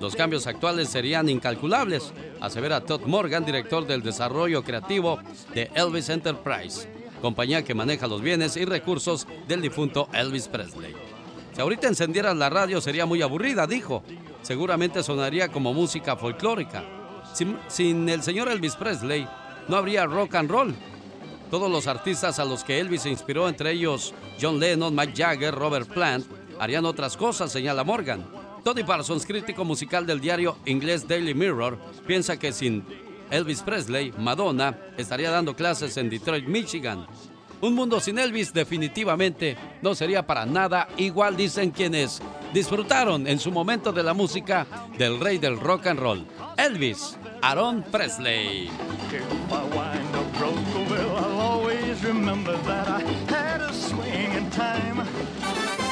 [0.00, 5.18] Los cambios actuales serían incalculables, asevera Todd Morgan, director del desarrollo creativo
[5.54, 6.88] de Elvis Enterprise,
[7.22, 10.94] compañía que maneja los bienes y recursos del difunto Elvis Presley.
[11.54, 14.02] Si ahorita encendieras la radio sería muy aburrida, dijo.
[14.42, 16.84] Seguramente sonaría como música folclórica.
[17.32, 19.26] Sin, sin el señor Elvis Presley,
[19.68, 20.74] no habría rock and roll.
[21.54, 25.54] Todos los artistas a los que Elvis se inspiró, entre ellos John Lennon, Mike Jagger,
[25.54, 26.26] Robert Plant,
[26.58, 28.26] harían otras cosas, señala Morgan.
[28.64, 31.78] Tony Parsons, crítico musical del diario inglés Daily Mirror,
[32.08, 32.84] piensa que sin
[33.30, 37.06] Elvis Presley, Madonna estaría dando clases en Detroit, Michigan.
[37.60, 42.20] Un mundo sin Elvis definitivamente no sería para nada igual, dicen quienes
[42.52, 44.66] disfrutaron en su momento de la música
[44.98, 46.26] del rey del rock and roll,
[46.56, 48.68] Elvis Aaron Presley.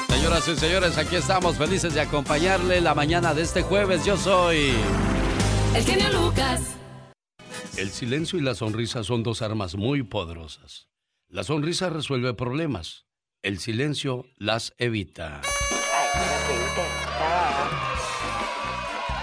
[0.09, 4.05] Señoras y señores, aquí estamos felices de acompañarle la mañana de este jueves.
[4.05, 4.73] Yo soy...
[5.75, 6.77] El genio Lucas.
[7.77, 10.89] El silencio y la sonrisa son dos armas muy poderosas.
[11.29, 13.07] La sonrisa resuelve problemas.
[13.43, 15.41] El silencio las evita.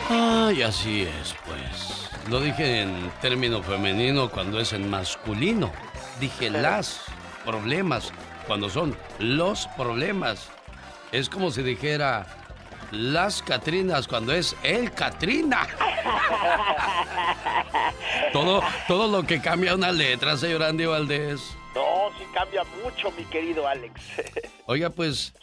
[0.10, 2.10] Ay, así es, pues.
[2.30, 5.72] Lo dije en término femenino cuando es en masculino.
[6.20, 7.02] Dije las
[7.46, 8.12] problemas
[8.48, 10.50] cuando son los problemas.
[11.12, 12.26] Es como si dijera
[12.92, 15.68] las Catrinas cuando es el Catrina.
[18.34, 21.56] todo, todo lo que cambia una letra, señor Andy Valdés.
[21.76, 24.02] No, sí cambia mucho, mi querido Alex.
[24.66, 25.34] Oiga, pues,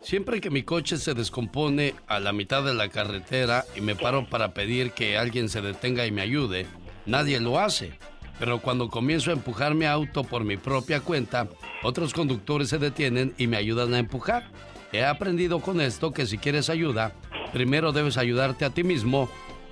[0.00, 4.26] siempre que mi coche se descompone a la mitad de la carretera y me paro
[4.26, 6.66] para pedir que alguien se detenga y me ayude,
[7.04, 7.98] nadie lo hace.
[8.38, 11.48] Pero cuando comienzo a empujar mi auto por mi propia cuenta,
[11.82, 14.50] otros conductores se detienen y me ayudan a empujar.
[14.92, 17.12] He aprendido con esto que si quieres ayuda,
[17.52, 19.28] primero debes ayudarte a ti mismo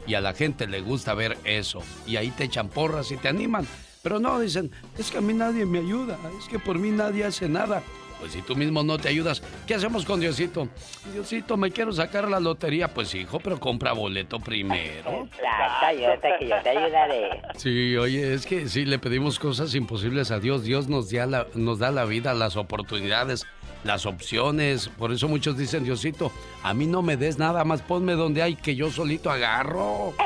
[0.06, 1.82] y a la gente le gusta ver eso.
[2.06, 3.66] Y ahí te echan porras y te animan.
[4.02, 7.24] Pero no, dicen, es que a mí nadie me ayuda, es que por mí nadie
[7.24, 7.82] hace nada.
[8.18, 10.68] Pues si tú mismo no te ayudas, ¿qué hacemos con Diosito?
[11.12, 12.88] Diosito, me quiero sacar la lotería.
[12.88, 15.24] Pues hijo, pero compra boleto primero.
[15.24, 17.42] Exacto, ayúdate que yo te ayudaré.
[17.56, 21.46] Sí, oye, es que si le pedimos cosas imposibles a Dios, Dios nos da la,
[21.54, 23.46] nos da la vida, las oportunidades,
[23.84, 24.88] las opciones.
[24.88, 28.56] Por eso muchos dicen, Diosito, a mí no me des nada más, ponme donde hay
[28.56, 30.14] que yo solito agarro.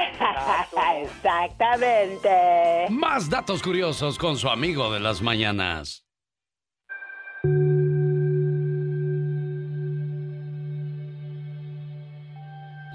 [1.02, 2.86] Exactamente.
[2.90, 6.07] Más datos curiosos con su amigo de las mañanas.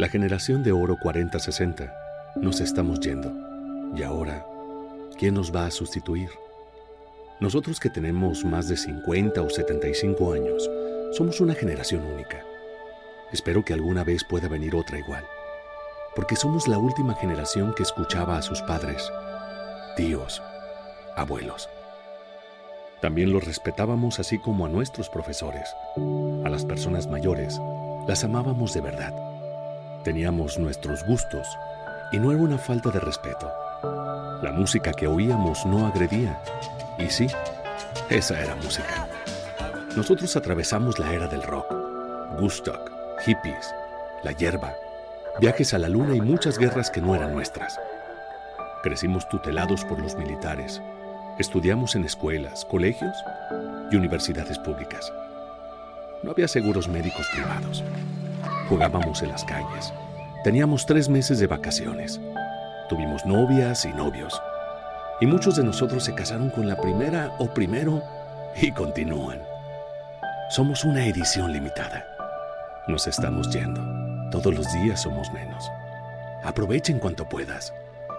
[0.04, 1.90] La generación de oro 40-60
[2.36, 3.32] nos estamos yendo.
[3.96, 4.46] Y ahora,
[5.18, 6.30] ¿quién nos va a sustituir?
[7.40, 10.70] Nosotros que tenemos más de 50 o 75 años,
[11.14, 12.44] somos una generación única.
[13.32, 15.24] Espero que alguna vez pueda venir otra igual,
[16.18, 19.10] porque somos la última generación que escuchaba a sus padres,
[19.96, 20.44] tíos,
[21.16, 21.70] abuelos.
[23.02, 25.74] También los respetábamos así como a nuestros profesores.
[26.44, 27.58] A las personas mayores
[28.06, 29.33] las amábamos de verdad.
[30.04, 31.48] Teníamos nuestros gustos
[32.12, 33.50] y no era una falta de respeto.
[34.42, 36.42] La música que oíamos no agredía.
[37.00, 37.28] Y sí,
[38.10, 39.08] esa era música.
[39.96, 41.72] Nosotros atravesamos la era del rock,
[42.40, 42.92] Woodstock,
[43.26, 43.74] hippies,
[44.24, 44.74] la hierba,
[45.40, 47.80] viajes a la luna y muchas guerras que no eran nuestras.
[48.84, 50.82] Crecimos tutelados por los militares.
[51.40, 53.16] Estudiamos en escuelas, colegios
[53.90, 55.14] y universidades públicas.
[56.24, 57.84] No había seguros médicos privados.
[58.70, 59.94] Jugábamos en las calles.
[60.44, 62.20] Teníamos tres meses de vacaciones.
[62.90, 64.42] Tuvimos novias y novios.
[65.22, 68.02] Y muchos de nosotros se casaron con la primera o primero
[68.62, 69.42] y continúan.
[70.50, 72.06] Somos una edición limitada.
[72.88, 73.82] Nos estamos yendo.
[74.32, 75.70] Todos los días somos menos.
[76.44, 77.74] Aprovechen cuanto puedas.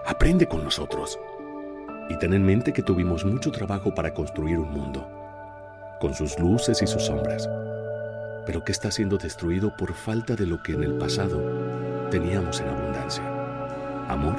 [0.05, 1.19] Aprende con nosotros.
[2.09, 5.07] Y ten en mente que tuvimos mucho trabajo para construir un mundo,
[5.99, 7.49] con sus luces y sus sombras,
[8.45, 12.69] pero que está siendo destruido por falta de lo que en el pasado teníamos en
[12.69, 13.23] abundancia.
[14.07, 14.35] Amor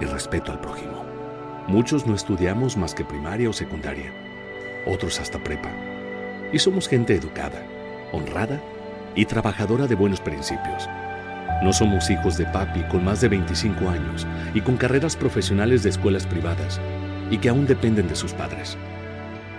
[0.00, 1.04] y respeto al prójimo.
[1.68, 4.12] Muchos no estudiamos más que primaria o secundaria,
[4.86, 5.70] otros hasta prepa.
[6.52, 7.62] Y somos gente educada,
[8.12, 8.60] honrada
[9.14, 10.88] y trabajadora de buenos principios.
[11.62, 15.90] No somos hijos de papi con más de 25 años y con carreras profesionales de
[15.90, 16.80] escuelas privadas
[17.30, 18.76] y que aún dependen de sus padres.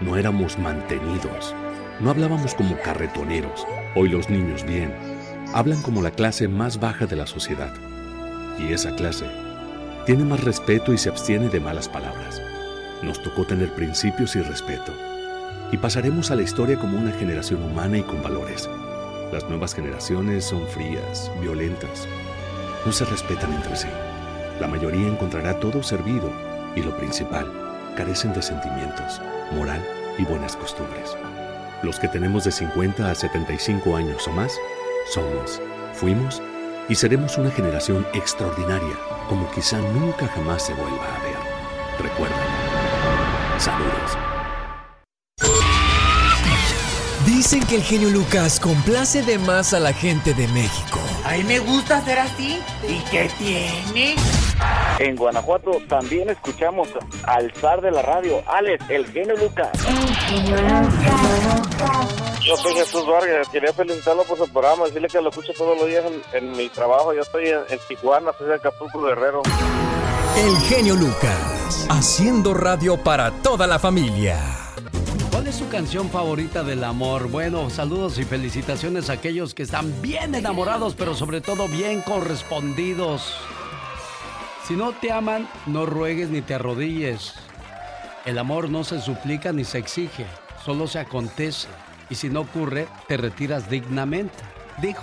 [0.01, 1.55] No éramos mantenidos.
[1.99, 3.65] No hablábamos como carretoneros.
[3.95, 4.93] Hoy los niños bien.
[5.53, 7.73] Hablan como la clase más baja de la sociedad.
[8.59, 9.25] Y esa clase
[10.05, 12.39] tiene más respeto y se abstiene de malas palabras.
[13.01, 14.93] Nos tocó tener principios y respeto.
[15.71, 18.69] Y pasaremos a la historia como una generación humana y con valores.
[19.33, 22.07] Las nuevas generaciones son frías, violentas.
[22.85, 23.87] No se respetan entre sí.
[24.61, 26.31] La mayoría encontrará todo servido
[26.75, 27.51] y lo principal,
[27.97, 29.19] carecen de sentimientos,
[29.51, 29.83] moral
[30.19, 31.17] y buenas costumbres.
[31.83, 34.53] Los que tenemos de 50 a 75 años o más,
[35.13, 35.61] somos,
[35.93, 36.41] fuimos
[36.89, 38.95] y seremos una generación extraordinaria
[39.29, 41.37] como quizá nunca jamás se vuelva a ver.
[41.99, 42.35] Recuerda,
[43.59, 44.17] Saludos.
[47.25, 50.99] Dicen que el genio Lucas complace de más a la gente de México.
[51.25, 52.59] A mí me gusta ser así.
[52.87, 54.15] ¿Y qué tiene?
[54.99, 56.89] En Guanajuato también escuchamos
[57.23, 59.69] al zar de la radio, Alex, el genio Lucas.
[62.43, 65.87] Yo soy Jesús Vargas, quería felicitarlo por su programa, decirle que lo escucho todos los
[65.87, 66.03] días
[66.33, 67.13] en, en mi trabajo.
[67.13, 69.43] Yo estoy en, en Tijuana, soy de Acapulco Guerrero.
[70.37, 74.39] El genio Lucas, haciendo radio para toda la familia.
[75.31, 77.27] ¿Cuál es su canción favorita del amor?
[77.27, 83.35] Bueno, saludos y felicitaciones a aquellos que están bien enamorados, pero sobre todo bien correspondidos.
[84.67, 87.35] Si no te aman, no ruegues ni te arrodilles.
[88.25, 90.25] El amor no se suplica ni se exige,
[90.65, 91.69] solo se acontece.
[92.09, 94.35] Y si no ocurre, te retiras dignamente.
[94.81, 95.01] Dijo.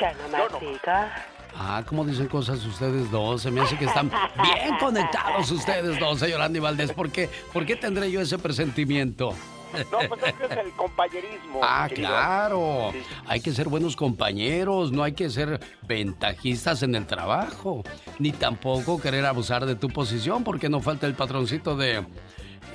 [0.00, 1.12] Ya no mastica.
[1.54, 3.42] Ah, ¿cómo dicen cosas ustedes dos?
[3.42, 4.08] Se me hace que están
[4.42, 6.90] bien conectados ustedes dos, señor Andy Valdés.
[6.94, 9.34] ¿Por qué, ¿Por qué tendré yo ese presentimiento?
[9.90, 11.60] No, pues es que es el compañerismo.
[11.62, 12.08] Ah, querido.
[12.08, 12.92] claro.
[13.26, 17.82] Hay que ser buenos compañeros, no hay que ser ventajistas en el trabajo,
[18.18, 22.04] ni tampoco querer abusar de tu posición, porque no falta el patroncito de,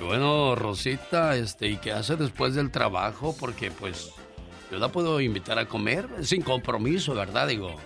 [0.00, 3.34] bueno, Rosita, este, ¿y qué hace después del trabajo?
[3.38, 4.12] Porque pues
[4.70, 7.48] yo la puedo invitar a comer sin compromiso, ¿verdad?
[7.48, 7.76] Digo,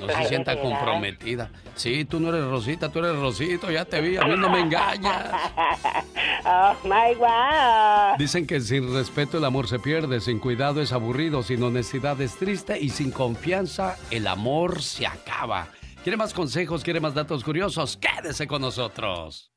[0.00, 1.50] no se sienta comprometida.
[1.74, 4.60] Sí, tú no eres Rosita, tú eres Rosito, ya te vi, a mí no me
[4.60, 5.30] engañas.
[6.42, 8.16] Oh my wow.
[8.18, 12.36] Dicen que sin respeto el amor se pierde, sin cuidado es aburrido, sin honestidad es
[12.36, 15.68] triste y sin confianza el amor se acaba.
[16.02, 16.82] ¿Quiere más consejos?
[16.82, 17.98] ¿Quiere más datos curiosos?
[17.98, 19.52] Quédese con nosotros.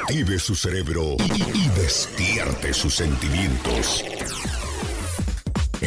[0.00, 4.04] Active su cerebro y, y despierte sus sentimientos.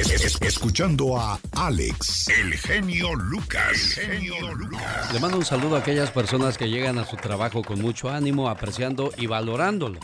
[0.01, 3.97] Es- es- escuchando a Alex, el genio Lucas.
[3.97, 5.13] El genio Lucas.
[5.13, 8.49] Le mando un saludo a aquellas personas que llegan a su trabajo con mucho ánimo,
[8.49, 9.99] apreciando y valorándolo.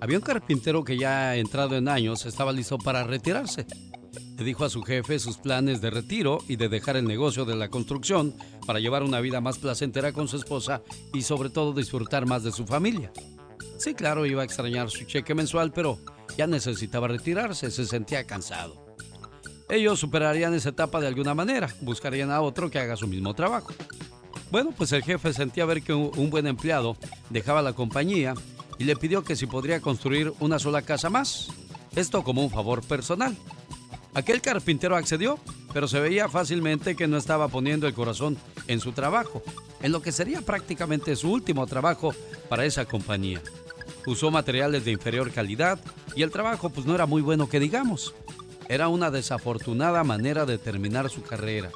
[0.00, 3.66] Había un carpintero que ya entrado en años estaba listo para retirarse.
[4.38, 7.56] Le dijo a su jefe sus planes de retiro y de dejar el negocio de
[7.56, 8.34] la construcción
[8.66, 10.80] para llevar una vida más placentera con su esposa
[11.12, 13.12] y sobre todo disfrutar más de su familia.
[13.78, 15.98] Sí, claro, iba a extrañar su cheque mensual, pero
[16.38, 18.79] ya necesitaba retirarse, se sentía cansado.
[19.70, 23.72] Ellos superarían esa etapa de alguna manera, buscarían a otro que haga su mismo trabajo.
[24.50, 26.96] Bueno, pues el jefe sentía ver que un buen empleado
[27.30, 28.34] dejaba la compañía
[28.78, 31.48] y le pidió que si podría construir una sola casa más.
[31.94, 33.36] Esto como un favor personal.
[34.14, 35.38] Aquel carpintero accedió,
[35.72, 39.42] pero se veía fácilmente que no estaba poniendo el corazón en su trabajo,
[39.82, 42.12] en lo que sería prácticamente su último trabajo
[42.48, 43.40] para esa compañía.
[44.06, 45.78] Usó materiales de inferior calidad
[46.16, 48.14] y el trabajo pues no era muy bueno que digamos.
[48.70, 51.70] Era una desafortunada manera de terminar su carrera.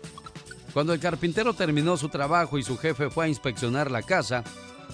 [0.73, 4.45] Cuando el carpintero terminó su trabajo y su jefe fue a inspeccionar la casa,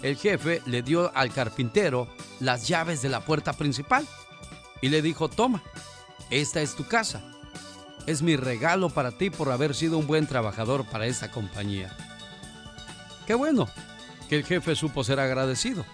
[0.00, 2.08] el jefe le dio al carpintero
[2.40, 4.08] las llaves de la puerta principal
[4.80, 5.62] y le dijo, toma,
[6.30, 7.20] esta es tu casa.
[8.06, 11.94] Es mi regalo para ti por haber sido un buen trabajador para esta compañía.
[13.26, 13.68] Qué bueno
[14.30, 15.84] que el jefe supo ser agradecido.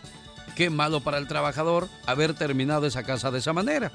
[0.55, 3.91] Qué malo para el trabajador haber terminado esa casa de esa manera.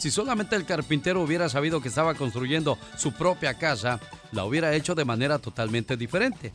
[0.00, 4.00] Si solamente el carpintero hubiera sabido que estaba construyendo su propia casa,
[4.32, 6.54] la hubiera hecho de manera totalmente diferente.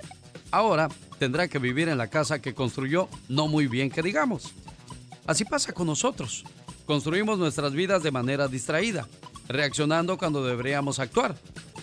[0.49, 0.89] Ahora
[1.19, 4.51] tendrá que vivir en la casa que construyó no muy bien que digamos.
[5.27, 6.43] Así pasa con nosotros.
[6.87, 9.07] Construimos nuestras vidas de manera distraída,
[9.47, 11.35] reaccionando cuando deberíamos actuar.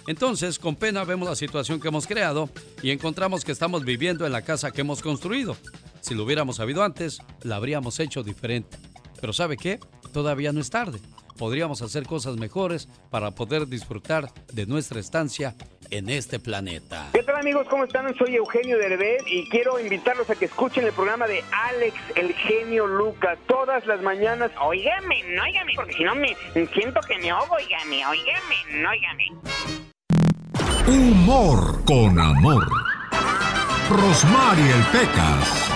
[0.08, 2.50] Entonces, con pena vemos la situación que hemos creado
[2.82, 5.56] y encontramos que estamos viviendo en la casa que hemos construido.
[6.00, 8.78] Si lo hubiéramos sabido antes, la habríamos hecho diferente.
[9.20, 9.78] Pero ¿sabe qué?
[10.12, 10.98] Todavía no es tarde.
[11.38, 15.54] Podríamos hacer cosas mejores para poder disfrutar de nuestra estancia
[15.90, 17.08] en este planeta.
[17.12, 17.66] ¿Qué tal amigos?
[17.68, 18.14] ¿Cómo están?
[18.16, 22.86] Soy Eugenio Derbez y quiero invitarlos a que escuchen el programa de Alex, el genio
[22.86, 24.50] Lucas, todas las mañanas.
[24.60, 26.36] Óigame, no, óigame, porque si no me
[26.72, 29.28] siento que me ahogo, óigame, óigame, no, óigame.
[30.86, 32.66] Humor con amor.
[33.88, 35.72] Rosmarie el Pecas.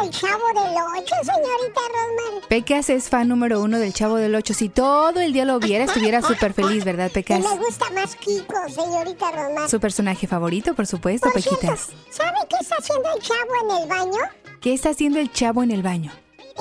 [0.00, 2.48] Estoy viendo el chavo del 8, señorita Rosmar.
[2.48, 4.54] Pecas es fan número uno del Chavo del Ocho.
[4.54, 7.40] Si todo el día lo viera, estuviera súper feliz, ¿verdad, Y Pecas?
[7.40, 9.68] me gusta más Kiko, señorita Rosmar.
[9.68, 11.88] Su personaje favorito, por supuesto, Por cierto, Pequitas.
[12.10, 14.20] ¿sabe qué está haciendo el chavo en el baño?
[14.60, 16.12] ¿Qué está haciendo el chavo en el baño?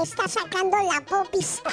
[0.02, 1.62] Está sacando la popis.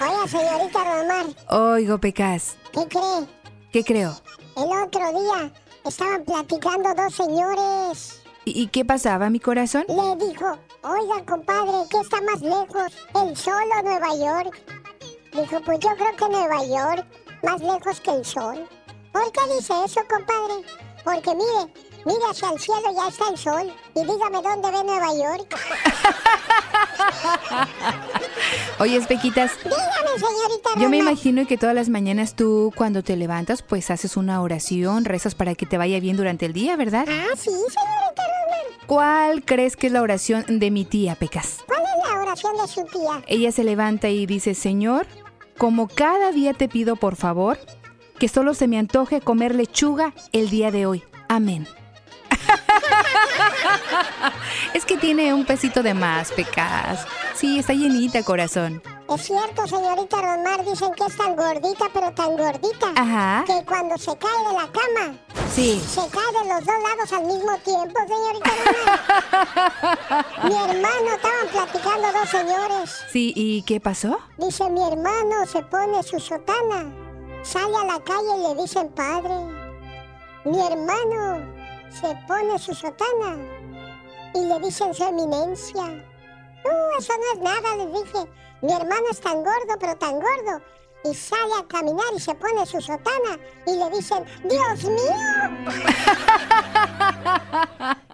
[0.00, 2.56] Oiga, señorita Rosmar, Oigo, Pecas.
[2.72, 3.26] ¿qué cree?
[3.72, 4.14] ¿Qué creo?
[4.56, 5.52] El otro día
[5.88, 8.22] estaban platicando dos señores.
[8.44, 9.84] ¿Y, qué pasaba, mi corazón?
[9.88, 12.92] Le dijo, oiga, compadre, ¿qué está más lejos?
[13.14, 14.58] ¿El sol o Nueva York?
[15.32, 17.06] Dijo, pues yo creo que Nueva York,
[17.42, 18.66] más lejos que el sol.
[19.12, 20.64] ¿Por qué dice eso, compadre?
[21.04, 21.72] Porque mire,
[22.08, 23.72] mire hacia el cielo, ya está el sol.
[23.94, 25.58] Y dígame dónde ve Nueva York.
[28.80, 29.52] Oye, Espequitas.
[29.62, 29.82] Dígame,
[30.16, 30.70] señorita.
[30.80, 35.04] Yo me imagino que todas las mañanas tú, cuando te levantas, pues haces una oración,
[35.04, 37.04] rezas para que te vaya bien durante el día, ¿verdad?
[37.08, 37.76] Ah, sí, señorita
[38.16, 38.56] Roma.
[38.86, 41.58] ¿Cuál crees que es la oración de mi tía, Pecas?
[41.66, 43.22] ¿Cuál es la oración de su tía?
[43.26, 45.06] Ella se levanta y dice, Señor,
[45.58, 47.58] como cada día te pido por favor,
[48.18, 51.02] que solo se me antoje comer lechuga el día de hoy.
[51.28, 51.68] Amén.
[54.74, 57.06] es que tiene un pesito de más, Pecas.
[57.34, 58.82] Sí, está llenita, corazón.
[59.08, 62.88] Es cierto, señorita Rosmar, dicen que es tan gordita, pero tan gordita.
[62.94, 63.44] Ajá.
[63.46, 65.16] Que cuando se cae de la cama,
[65.54, 65.80] Sí.
[65.80, 70.26] se cae de los dos lados al mismo tiempo, señorita Rosmar.
[70.44, 73.04] mi hermano, estaban platicando dos señores.
[73.10, 74.18] Sí, ¿y qué pasó?
[74.36, 76.84] Dice, mi hermano se pone su sotana,
[77.42, 79.34] sale a la calle y le dicen, padre,
[80.44, 81.46] mi hermano
[81.90, 83.36] se pone su sotana
[84.34, 85.84] y le dicen su eminencia.
[85.84, 88.30] No, eso no es nada, les dije.
[88.62, 90.60] Mi hermano es tan gordo, pero tan gordo.
[91.04, 95.14] Y sale a caminar y se pone su sotana y le dicen, Dios mío.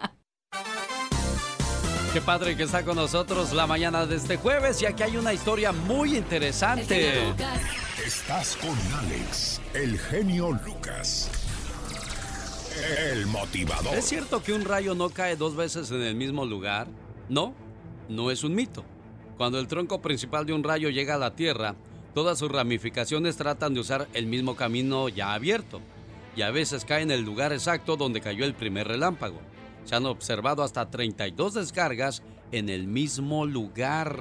[2.13, 5.33] Qué padre que está con nosotros la mañana de este jueves y aquí hay una
[5.33, 7.35] historia muy interesante.
[8.07, 11.44] Estás con Alex, el genio Lucas.
[13.11, 13.95] El motivador.
[13.95, 16.89] ¿Es cierto que un rayo no cae dos veces en el mismo lugar?
[17.29, 17.55] No,
[18.09, 18.85] no es un mito.
[19.37, 21.77] Cuando el tronco principal de un rayo llega a la Tierra,
[22.15, 25.81] todas sus ramificaciones tratan de usar el mismo camino ya abierto,
[26.37, 29.41] y a veces cae en el lugar exacto donde cayó el primer relámpago.
[29.85, 32.23] Se han observado hasta 32 descargas
[32.53, 34.19] en el mismo lugar.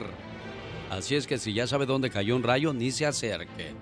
[0.90, 3.74] Así es que si ya sabe dónde cayó un rayo, ni se acerque.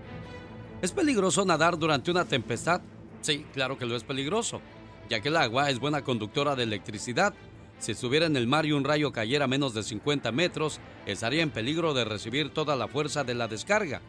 [0.82, 2.82] ¿Es peligroso nadar durante una tempestad?
[3.22, 4.62] Sí, claro que lo es peligroso,
[5.10, 7.34] ya que el agua es buena conductora de electricidad.
[7.80, 11.42] Si estuviera en el mar y un rayo cayera a menos de 50 metros, estaría
[11.42, 14.02] en peligro de recibir toda la fuerza de la descarga.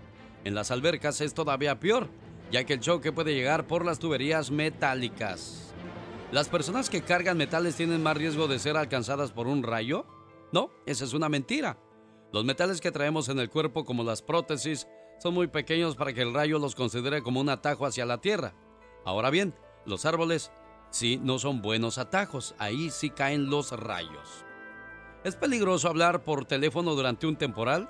[0.44, 2.08] En las albercas es todavía peor,
[2.50, 5.74] ya que el choque puede llegar por las tuberías metálicas.
[6.32, 10.06] ¿Las personas que cargan metales tienen más riesgo de ser alcanzadas por un rayo?
[10.52, 11.78] No, esa es una mentira.
[12.32, 14.86] Los metales que traemos en el cuerpo, como las prótesis,
[15.18, 18.54] son muy pequeños para que el rayo los considere como un atajo hacia la Tierra.
[19.04, 20.52] Ahora bien, los árboles
[20.90, 24.44] sí no son buenos atajos, ahí sí caen los rayos.
[25.24, 27.88] ¿Es peligroso hablar por teléfono durante un temporal?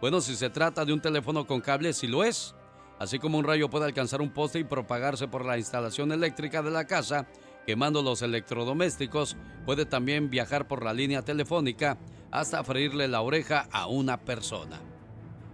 [0.00, 2.54] Bueno, si se trata de un teléfono con cable, sí lo es.
[2.98, 6.70] Así como un rayo puede alcanzar un poste y propagarse por la instalación eléctrica de
[6.70, 7.26] la casa,
[7.66, 11.98] quemando los electrodomésticos, puede también viajar por la línea telefónica
[12.30, 14.80] hasta freírle la oreja a una persona.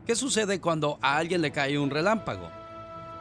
[0.07, 2.58] ¿Qué sucede cuando a alguien le cae un relámpago?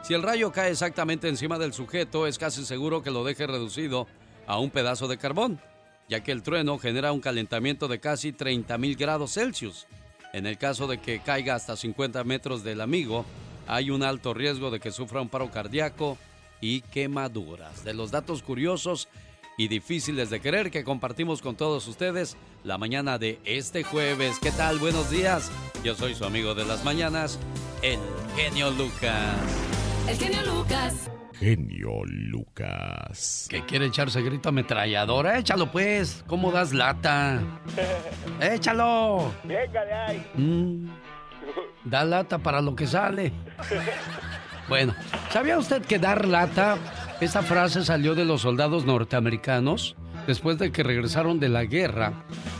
[0.02, 4.06] Si el rayo cae exactamente encima del sujeto, es casi seguro que lo deje reducido
[4.46, 5.60] a un pedazo de carbón,
[6.08, 9.86] ya que el trueno genera un calentamiento de casi 30.000 grados Celsius.
[10.32, 13.26] En el caso de que caiga hasta 50 metros del amigo,
[13.66, 16.16] hay un alto riesgo de que sufra un paro cardíaco
[16.60, 17.84] y quemaduras.
[17.84, 19.08] De los datos curiosos
[19.58, 24.38] y difíciles de creer que compartimos con todos ustedes la mañana de este jueves.
[24.40, 24.78] ¿Qué tal?
[24.78, 25.50] Buenos días.
[25.84, 27.38] Yo soy su amigo de las mañanas,
[27.82, 27.98] el
[28.36, 29.77] genio Lucas.
[30.08, 31.10] El genio Lucas.
[31.34, 33.46] Genio Lucas.
[33.50, 35.38] ¿Que quiere echarse grito ametralladora?
[35.38, 36.24] Échalo pues.
[36.26, 37.42] ¿Cómo das lata?
[38.40, 39.32] Échalo.
[39.44, 40.26] Véngale ahí.
[40.34, 40.88] Mm,
[41.84, 43.32] da lata para lo que sale.
[44.68, 44.94] Bueno,
[45.30, 46.76] ¿sabía usted que dar lata,
[47.22, 49.96] esta frase salió de los soldados norteamericanos?
[50.26, 52.12] Después de que regresaron de la guerra,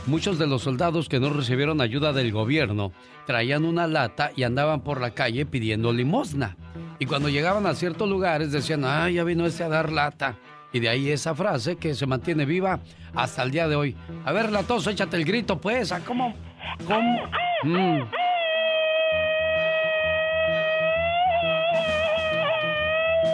[0.07, 2.93] muchos de los soldados que no recibieron ayuda del gobierno
[3.27, 6.57] traían una lata y andaban por la calle pidiendo limosna.
[6.99, 10.35] Y cuando llegaban a ciertos lugares decían, ah, ya vino este a dar lata.
[10.71, 12.79] Y de ahí esa frase que se mantiene viva
[13.15, 13.95] hasta el día de hoy.
[14.25, 15.91] A ver, latoso, échate el grito, pues.
[15.91, 16.35] ¿a ¿Cómo?
[16.85, 17.23] ¿Cómo?
[17.63, 18.01] Mm.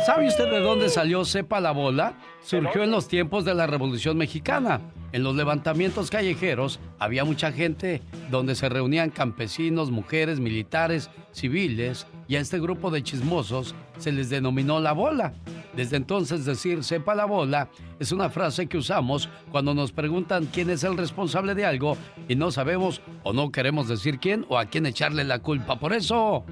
[0.06, 2.14] ¿Sabe usted de dónde salió Sepa la Bola?
[2.44, 4.80] Surgió en los tiempos de la Revolución Mexicana.
[5.12, 12.36] En los levantamientos callejeros había mucha gente donde se reunían campesinos, mujeres, militares, civiles y
[12.36, 15.34] a este grupo de chismosos se les denominó la bola.
[15.76, 20.70] Desde entonces decir sepa la bola es una frase que usamos cuando nos preguntan quién
[20.70, 21.98] es el responsable de algo
[22.28, 25.80] y no sabemos o no queremos decir quién o a quién echarle la culpa.
[25.80, 26.46] Por eso...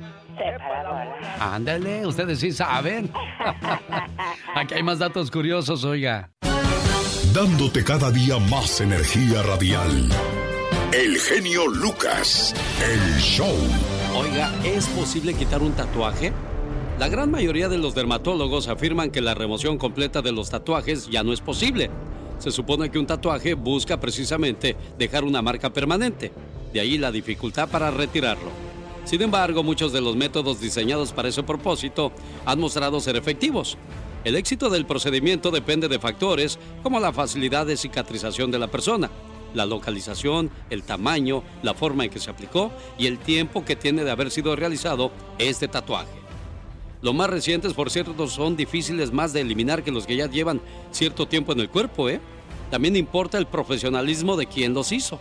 [1.40, 3.12] Ándale, ustedes sí saben.
[4.56, 6.32] Aquí hay más datos curiosos, oiga.
[7.34, 10.10] Dándote cada día más energía radial.
[10.92, 12.54] El genio Lucas.
[12.80, 13.56] El show.
[14.16, 16.32] Oiga, ¿es posible quitar un tatuaje?
[17.00, 21.24] La gran mayoría de los dermatólogos afirman que la remoción completa de los tatuajes ya
[21.24, 21.90] no es posible.
[22.38, 26.32] Se supone que un tatuaje busca precisamente dejar una marca permanente,
[26.72, 28.73] de ahí la dificultad para retirarlo.
[29.06, 32.12] Sin embargo, muchos de los métodos diseñados para ese propósito
[32.46, 33.78] han mostrado ser efectivos.
[34.24, 39.12] El éxito del procedimiento depende de factores como la facilidad de cicatrización de la persona,
[39.54, 44.06] la localización, el tamaño, la forma en que se aplicó y el tiempo que tiene
[44.06, 46.24] de haber sido realizado este tatuaje.
[47.02, 50.62] Los más recientes, por cierto, son difíciles más de eliminar que los que ya llevan
[50.92, 52.22] cierto tiempo en el cuerpo, ¿eh?
[52.72, 55.20] También importa el profesionalismo de quien los hizo.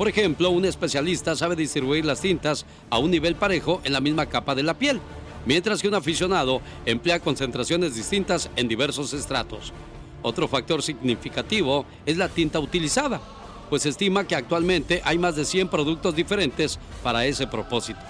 [0.00, 4.24] Por ejemplo, un especialista sabe distribuir las tintas a un nivel parejo en la misma
[4.24, 4.98] capa de la piel,
[5.44, 9.74] mientras que un aficionado emplea concentraciones distintas en diversos estratos.
[10.22, 13.20] Otro factor significativo es la tinta utilizada,
[13.68, 18.00] pues se estima que actualmente hay más de 100 productos diferentes para ese propósito.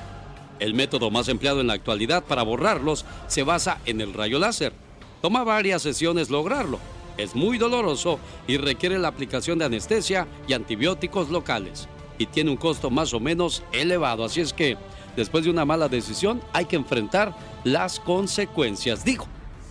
[0.61, 4.73] El método más empleado en la actualidad para borrarlos se basa en el rayo láser.
[5.21, 6.79] Toma varias sesiones lograrlo.
[7.17, 11.89] Es muy doloroso y requiere la aplicación de anestesia y antibióticos locales.
[12.19, 14.25] Y tiene un costo más o menos elevado.
[14.25, 14.77] Así es que,
[15.17, 17.35] después de una mala decisión, hay que enfrentar
[17.65, 19.05] las consecuencias.
[19.05, 19.27] Digo,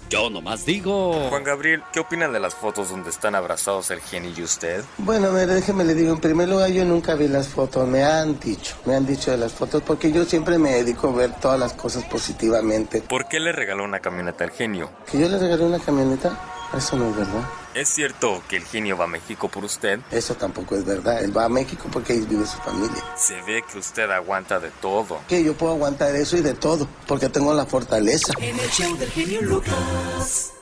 [0.10, 1.30] yo nomás digo.
[1.30, 4.84] Juan Gabriel, ¿qué opinan de las fotos donde están abrazados el genio y usted?
[4.98, 8.04] Bueno, a ver, déjeme le digo, en primer lugar yo nunca vi las fotos, me
[8.04, 11.36] han dicho, me han dicho de las fotos, porque yo siempre me dedico a ver
[11.40, 13.04] todas las cosas positivamente.
[13.04, 14.90] ¿Por qué le regaló una camioneta al genio?
[15.12, 16.59] ¿Que yo le regalé una camioneta?
[16.76, 17.50] Eso no es verdad.
[17.74, 20.00] ¿Es cierto que el genio va a México por usted?
[20.12, 21.24] Eso tampoco es verdad.
[21.24, 23.04] Él va a México porque ahí vive su familia.
[23.16, 25.20] Se ve que usted aguanta de todo.
[25.28, 28.34] Que yo puedo aguantar eso y de todo, porque tengo la fortaleza.
[28.40, 30.54] En el show del genio Lucas.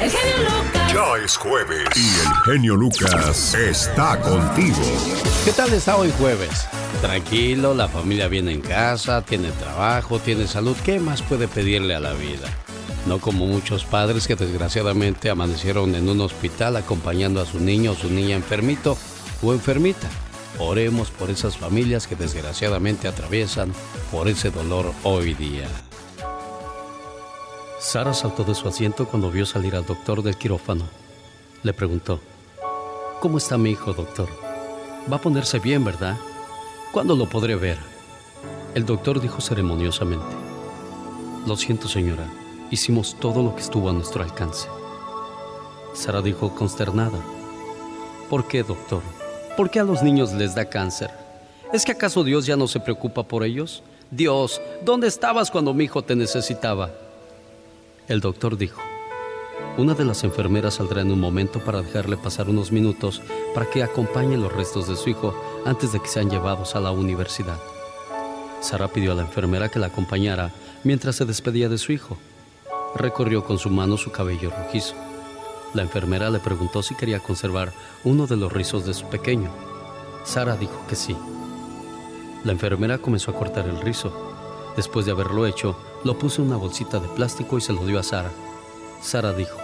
[0.00, 0.92] El genio Lucas.
[0.92, 4.82] Ya es jueves y el genio Lucas está contigo.
[5.44, 6.66] ¿Qué tal está hoy jueves?
[7.00, 10.76] Tranquilo, la familia viene en casa, tiene trabajo, tiene salud.
[10.84, 12.48] ¿Qué más puede pedirle a la vida?
[13.06, 17.94] No como muchos padres que desgraciadamente amanecieron en un hospital acompañando a su niño o
[17.94, 18.98] su niña enfermito
[19.42, 20.08] o enfermita.
[20.58, 23.72] Oremos por esas familias que desgraciadamente atraviesan
[24.10, 25.68] por ese dolor hoy día.
[27.78, 30.84] Sara saltó de su asiento cuando vio salir al doctor del quirófano.
[31.62, 32.20] Le preguntó,
[33.20, 34.28] ¿Cómo está mi hijo, doctor?
[35.10, 36.16] Va a ponerse bien, ¿verdad?
[36.90, 37.78] ¿Cuándo lo podré ver?
[38.74, 40.34] El doctor dijo ceremoniosamente,
[41.46, 42.26] Lo siento, señora,
[42.70, 44.68] hicimos todo lo que estuvo a nuestro alcance.
[45.94, 47.18] Sara dijo consternada,
[48.28, 49.02] ¿Por qué, doctor?
[49.56, 51.10] ¿Por qué a los niños les da cáncer?
[51.72, 53.82] ¿Es que acaso Dios ya no se preocupa por ellos?
[54.10, 56.90] Dios, ¿dónde estabas cuando mi hijo te necesitaba?
[58.08, 58.80] El doctor dijo,
[59.78, 63.20] una de las enfermeras saldrá en un momento para dejarle pasar unos minutos
[63.54, 66.92] para que acompañe los restos de su hijo antes de que sean llevados a la
[66.92, 67.58] universidad.
[68.60, 70.52] Sara pidió a la enfermera que la acompañara
[70.82, 72.16] mientras se despedía de su hijo.
[72.96, 74.94] Recorrió con su mano su cabello rojizo.
[75.74, 77.72] La enfermera le preguntó si quería conservar
[78.04, 79.50] uno de los rizos de su pequeño.
[80.24, 81.14] Sara dijo que sí.
[82.44, 84.12] La enfermera comenzó a cortar el rizo.
[84.76, 87.98] Después de haberlo hecho, lo puso en una bolsita de plástico y se lo dio
[87.98, 88.30] a Sara.
[89.02, 89.58] Sara dijo,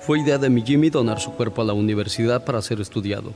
[0.00, 3.32] fue idea de mi Jimmy donar su cuerpo a la universidad para ser estudiado.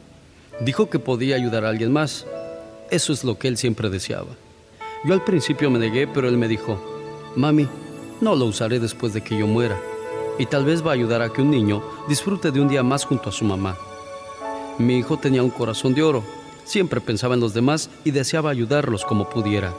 [0.61, 2.27] Dijo que podía ayudar a alguien más.
[2.91, 4.31] Eso es lo que él siempre deseaba.
[5.05, 6.81] Yo al principio me negué, pero él me dijo,
[7.35, 7.69] Mami,
[8.21, 9.81] no lo usaré después de que yo muera.
[10.39, 13.05] Y tal vez va a ayudar a que un niño disfrute de un día más
[13.05, 13.77] junto a su mamá.
[14.79, 16.23] Mi hijo tenía un corazón de oro.
[16.65, 19.75] Siempre pensaba en los demás y deseaba ayudarlos como pudiera.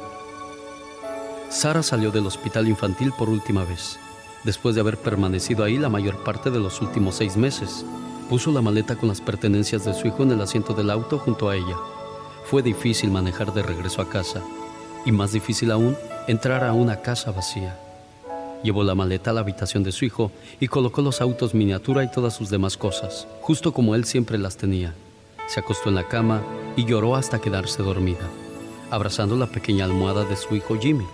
[1.49, 3.99] Sara salió del hospital infantil por última vez,
[4.43, 7.85] después de haber permanecido ahí la mayor parte de los últimos seis meses.
[8.29, 11.49] Puso la maleta con las pertenencias de su hijo en el asiento del auto junto
[11.49, 11.75] a ella.
[12.45, 14.41] Fue difícil manejar de regreso a casa
[15.05, 17.77] y más difícil aún entrar a una casa vacía.
[18.63, 22.11] Llevó la maleta a la habitación de su hijo y colocó los autos miniatura y
[22.11, 24.93] todas sus demás cosas, justo como él siempre las tenía.
[25.47, 26.43] Se acostó en la cama
[26.75, 28.29] y lloró hasta quedarse dormida,
[28.91, 31.05] abrazando la pequeña almohada de su hijo Jimmy.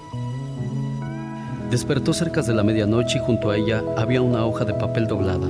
[1.72, 5.48] Despertó cerca de la medianoche y junto a ella había una hoja de papel doblada.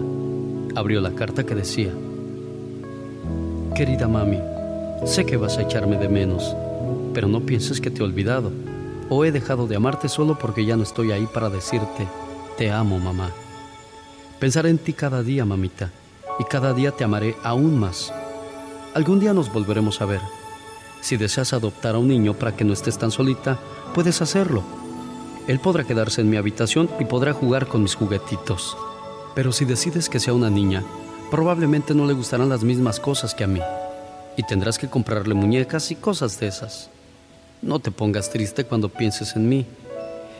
[0.75, 1.91] Abrió la carta que decía,
[3.75, 4.39] Querida mami,
[5.05, 6.55] sé que vas a echarme de menos,
[7.13, 8.51] pero no pienses que te he olvidado
[9.09, 12.07] o he dejado de amarte solo porque ya no estoy ahí para decirte,
[12.57, 13.31] te amo mamá.
[14.39, 15.91] Pensaré en ti cada día, mamita,
[16.39, 18.13] y cada día te amaré aún más.
[18.93, 20.21] Algún día nos volveremos a ver.
[21.01, 23.59] Si deseas adoptar a un niño para que no estés tan solita,
[23.93, 24.63] puedes hacerlo.
[25.47, 28.75] Él podrá quedarse en mi habitación y podrá jugar con mis juguetitos.
[29.33, 30.83] Pero si decides que sea una niña,
[31.31, 33.61] probablemente no le gustarán las mismas cosas que a mí.
[34.35, 36.89] Y tendrás que comprarle muñecas y cosas de esas.
[37.61, 39.65] No te pongas triste cuando pienses en mí.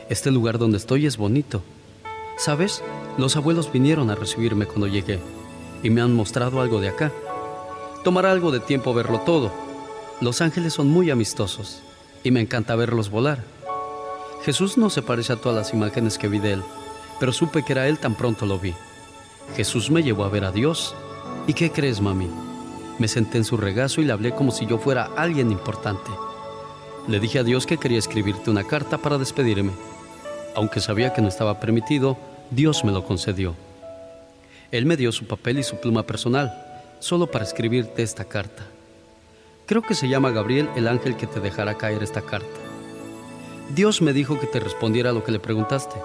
[0.08, 1.62] Este lugar donde estoy es bonito.
[2.36, 2.82] ¿Sabes?
[3.16, 5.18] Los abuelos vinieron a recibirme cuando llegué
[5.82, 7.12] y me han mostrado algo de acá.
[8.04, 9.50] Tomará algo de tiempo verlo todo.
[10.20, 11.82] Los ángeles son muy amistosos
[12.22, 13.42] y me encanta verlos volar.
[14.44, 16.62] Jesús no se parece a todas las imágenes que vi de él,
[17.18, 18.74] pero supe que era él tan pronto lo vi.
[19.56, 20.94] Jesús me llevó a ver a Dios.
[21.46, 22.28] ¿Y qué crees, mami?
[22.98, 26.10] Me senté en su regazo y le hablé como si yo fuera alguien importante.
[27.08, 29.72] Le dije a Dios que quería escribirte una carta para despedirme.
[30.54, 32.18] Aunque sabía que no estaba permitido,
[32.50, 33.54] Dios me lo concedió.
[34.70, 36.52] Él me dio su papel y su pluma personal,
[36.98, 38.66] solo para escribirte esta carta.
[39.64, 42.60] Creo que se llama Gabriel el ángel que te dejará caer esta carta.
[43.74, 45.96] Dios me dijo que te respondiera a lo que le preguntaste.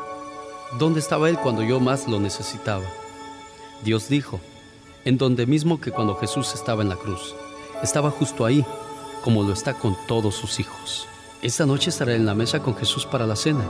[0.79, 2.85] ¿Dónde estaba Él cuando yo más lo necesitaba?
[3.83, 4.39] Dios dijo,
[5.03, 7.35] en donde mismo que cuando Jesús estaba en la cruz.
[7.81, 8.65] Estaba justo ahí,
[9.23, 11.07] como lo está con todos sus hijos.
[11.41, 13.63] Esta noche estaré en la mesa con Jesús para la cena.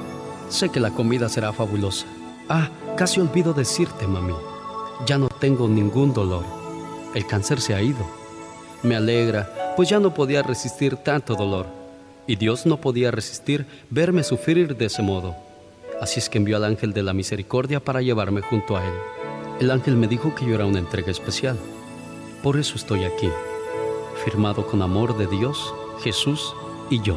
[0.49, 2.05] Sé que la comida será fabulosa.
[2.49, 4.33] Ah, casi olvido decirte, mami.
[5.05, 6.43] Ya no tengo ningún dolor.
[7.15, 8.05] El cáncer se ha ido.
[8.81, 11.67] Me alegra, pues ya no podía resistir tanto dolor.
[12.27, 15.35] Y Dios no podía resistir verme sufrir de ese modo.
[16.01, 18.93] Así es que envió al ángel de la misericordia para llevarme junto a él.
[19.59, 21.57] El ángel me dijo que yo era una entrega especial.
[22.41, 23.29] Por eso estoy aquí,
[24.23, 26.55] firmado con amor de Dios, Jesús
[26.89, 27.15] y yo.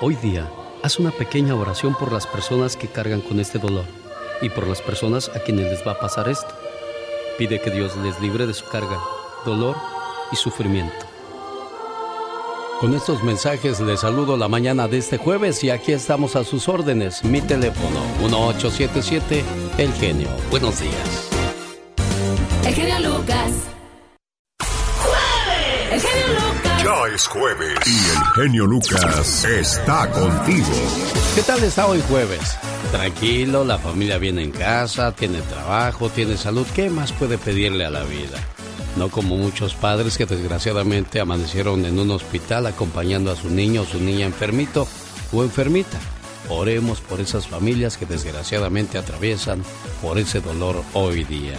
[0.00, 0.50] Hoy día,
[0.82, 3.84] haz una pequeña oración por las personas que cargan con este dolor
[4.40, 6.54] y por las personas a quienes les va a pasar esto.
[7.38, 8.98] Pide que Dios les libre de su carga,
[9.44, 9.76] dolor
[10.30, 11.06] y sufrimiento.
[12.80, 16.68] Con estos mensajes les saludo la mañana de este jueves y aquí estamos a sus
[16.68, 17.24] órdenes.
[17.24, 19.44] Mi teléfono 1877
[19.78, 20.28] El Genio.
[20.50, 21.30] Buenos días.
[22.66, 23.73] El genio Lucas.
[26.84, 30.66] Ya es jueves y el genio Lucas está contigo.
[31.34, 32.58] ¿Qué tal está hoy jueves?
[32.92, 36.66] Tranquilo, la familia viene en casa, tiene trabajo, tiene salud.
[36.74, 38.38] ¿Qué más puede pedirle a la vida?
[38.98, 43.86] No como muchos padres que desgraciadamente amanecieron en un hospital acompañando a su niño o
[43.86, 44.86] su niña enfermito
[45.32, 45.98] o enfermita.
[46.50, 49.64] Oremos por esas familias que desgraciadamente atraviesan
[50.02, 51.56] por ese dolor hoy día.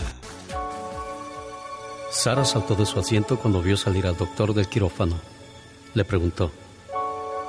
[2.16, 5.16] Sara saltó de su asiento cuando vio salir al doctor del quirófano.
[5.94, 6.50] Le preguntó,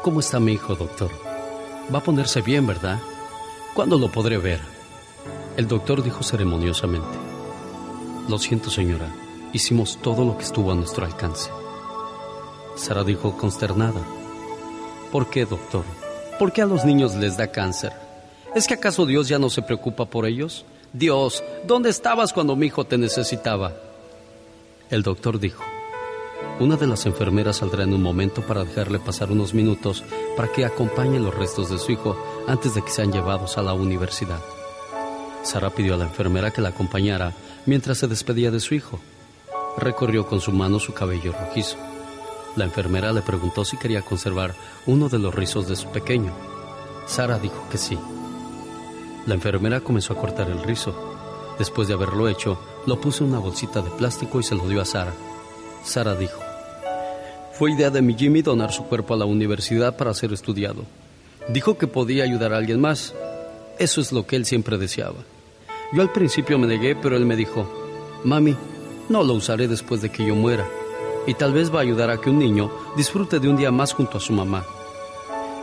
[0.03, 1.09] ¿Cómo está mi hijo, doctor?
[1.95, 2.99] Va a ponerse bien, ¿verdad?
[3.75, 4.61] ¿Cuándo lo podré ver?
[5.57, 7.17] El doctor dijo ceremoniosamente,
[8.29, 9.09] Lo siento, señora,
[9.53, 11.49] hicimos todo lo que estuvo a nuestro alcance.
[12.75, 14.01] Sara dijo consternada,
[15.13, 15.85] ¿Por qué, doctor?
[16.41, 17.93] ¿Por qué a los niños les da cáncer?
[18.53, 20.65] ¿Es que acaso Dios ya no se preocupa por ellos?
[20.93, 23.86] Dios, ¿dónde estabas cuando mi hijo te necesitaba?
[24.89, 25.65] El doctor dijo,
[26.61, 30.05] una de las enfermeras saldrá en un momento para dejarle pasar unos minutos
[30.37, 32.17] para que acompañe los restos de su hijo
[32.47, 34.39] antes de que sean llevados a la universidad.
[35.43, 37.33] Sara pidió a la enfermera que la acompañara
[37.67, 39.01] mientras se despedía de su hijo.
[39.77, 41.77] Recorrió con su mano su cabello rojizo.
[42.55, 44.55] La enfermera le preguntó si quería conservar
[44.87, 46.33] uno de los rizos de su pequeño.
[47.07, 47.99] Sara dijo que sí.
[49.27, 50.95] La enfermera comenzó a cortar el rizo.
[51.59, 54.81] Después de haberlo hecho, lo puso en una bolsita de plástico y se lo dio
[54.81, 55.13] a Sara.
[55.85, 56.41] Sara dijo,
[57.53, 60.85] fue idea de mi Jimmy donar su cuerpo a la universidad para ser estudiado.
[61.49, 63.15] Dijo que podía ayudar a alguien más.
[63.79, 65.25] Eso es lo que él siempre deseaba.
[65.93, 67.67] Yo al principio me negué, pero él me dijo,
[68.25, 68.57] Mami,
[69.09, 70.67] no lo usaré después de que yo muera.
[71.27, 73.95] Y tal vez va a ayudar a que un niño disfrute de un día más
[73.95, 74.65] junto a su mamá.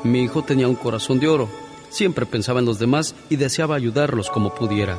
[0.03, 1.47] Mi hijo tenía un corazón de oro.
[1.89, 4.97] Siempre pensaba en los demás y deseaba ayudarlos como pudiera.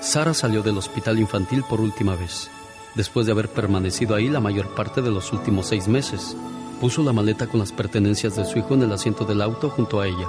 [0.00, 2.50] Sara salió del hospital infantil por última vez,
[2.94, 6.34] después de haber permanecido ahí la mayor parte de los últimos seis meses.
[6.80, 10.00] Puso la maleta con las pertenencias de su hijo en el asiento del auto junto
[10.00, 10.26] a ella.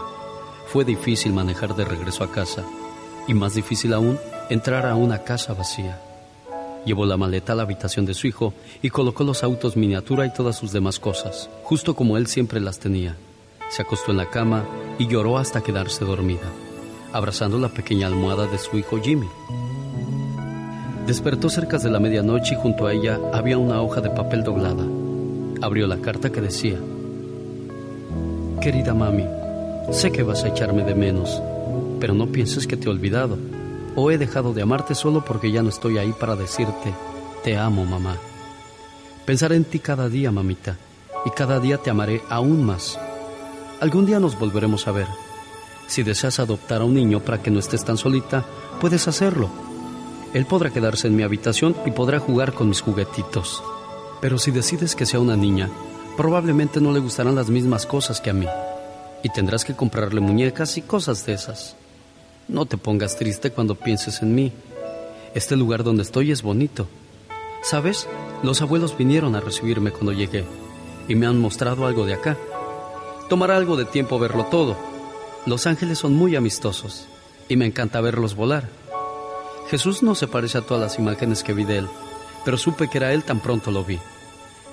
[0.67, 2.65] Fue difícil manejar de regreso a casa
[3.29, 4.19] y más difícil aún
[4.49, 6.01] entrar a una casa vacía.
[6.85, 10.33] Llevó la maleta a la habitación de su hijo y colocó los autos miniatura y
[10.33, 13.15] todas sus demás cosas, justo como él siempre las tenía.
[13.69, 14.65] Se acostó en la cama
[14.99, 16.51] y lloró hasta quedarse dormida,
[17.13, 19.27] abrazando la pequeña almohada de su hijo Jimmy.
[21.05, 24.85] Despertó cerca de la medianoche y junto a ella había una hoja de papel doblada.
[25.61, 26.77] Abrió la carta que decía,
[28.61, 29.25] Querida mami,
[29.91, 31.41] sé que vas a echarme de menos,
[31.99, 33.37] pero no pienses que te he olvidado
[33.95, 36.93] o he dejado de amarte solo porque ya no estoy ahí para decirte,
[37.43, 38.17] te amo mamá.
[39.25, 40.77] Pensaré en ti cada día, mamita,
[41.25, 42.99] y cada día te amaré aún más.
[43.79, 45.07] Algún día nos volveremos a ver.
[45.91, 48.45] Si deseas adoptar a un niño para que no estés tan solita,
[48.79, 49.49] puedes hacerlo.
[50.33, 53.61] Él podrá quedarse en mi habitación y podrá jugar con mis juguetitos.
[54.21, 55.69] Pero si decides que sea una niña,
[56.17, 58.47] Probablemente no le gustarán las mismas cosas que a mí.
[59.23, 61.75] Y tendrás que comprarle muñecas y cosas de esas.
[62.47, 64.51] No te pongas triste cuando pienses en mí.
[65.33, 66.87] Este lugar donde estoy es bonito.
[67.63, 68.07] ¿Sabes?
[68.43, 70.43] Los abuelos vinieron a recibirme cuando llegué
[71.07, 72.37] y me han mostrado algo de acá.
[73.29, 74.90] Tomará algo de tiempo verlo todo.
[75.45, 77.07] Los ángeles son muy amistosos
[77.49, 78.69] y me encanta verlos volar.
[79.69, 81.87] Jesús no se parece a todas las imágenes que vi de él,
[82.45, 83.97] pero supe que era él tan pronto lo vi.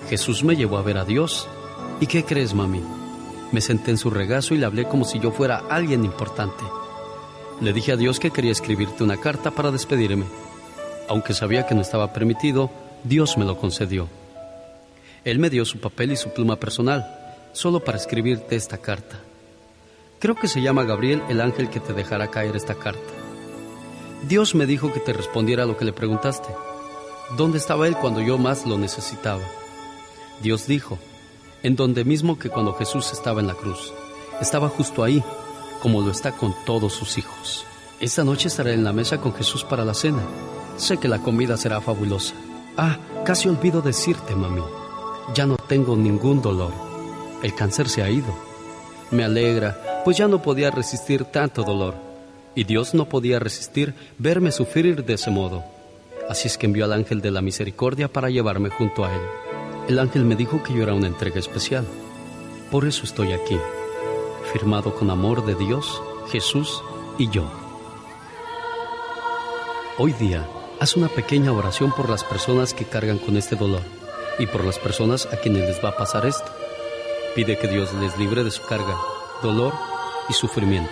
[0.09, 1.47] Jesús me llevó a ver a Dios.
[1.99, 2.81] ¿Y qué crees, mami?
[3.51, 6.63] Me senté en su regazo y le hablé como si yo fuera alguien importante.
[7.61, 10.25] Le dije a Dios que quería escribirte una carta para despedirme.
[11.07, 12.69] Aunque sabía que no estaba permitido,
[13.03, 14.07] Dios me lo concedió.
[15.25, 17.05] Él me dio su papel y su pluma personal,
[17.53, 19.19] solo para escribirte esta carta.
[20.19, 22.99] Creo que se llama Gabriel el ángel que te dejará caer esta carta.
[24.27, 26.49] Dios me dijo que te respondiera a lo que le preguntaste.
[27.37, 29.43] ¿Dónde estaba Él cuando yo más lo necesitaba?
[30.41, 30.99] Dios dijo,
[31.63, 33.93] en donde mismo que cuando Jesús estaba en la cruz.
[34.41, 35.23] Estaba justo ahí,
[35.81, 37.65] como lo está con todos sus hijos.
[38.01, 40.23] Esta noche estaré en la mesa con Jesús para la cena.
[40.75, 42.33] Sé que la comida será fabulosa.
[42.75, 44.63] Ah, casi olvido decirte, mami.
[45.33, 46.73] Ya no tengo ningún dolor.
[47.41, 48.48] El cáncer se ha ido.
[49.11, 51.95] Me alegra, pues ya no podía resistir tanto dolor.
[52.55, 55.63] Y Dios no podía resistir verme sufrir de ese modo.
[56.29, 59.21] Así es que envió al ángel de la misericordia para llevarme junto a él.
[59.87, 61.85] El ángel me dijo que yo era una entrega especial.
[62.69, 63.57] Por eso estoy aquí,
[64.53, 66.83] firmado con amor de Dios, Jesús
[67.17, 67.49] y yo.
[69.97, 70.47] Hoy día,
[70.79, 73.81] haz una pequeña oración por las personas que cargan con este dolor
[74.37, 76.51] y por las personas a quienes les va a pasar esto.
[77.39, 78.97] Pide que Dios les libre de su carga,
[79.41, 79.73] dolor
[80.27, 80.91] y sufrimiento.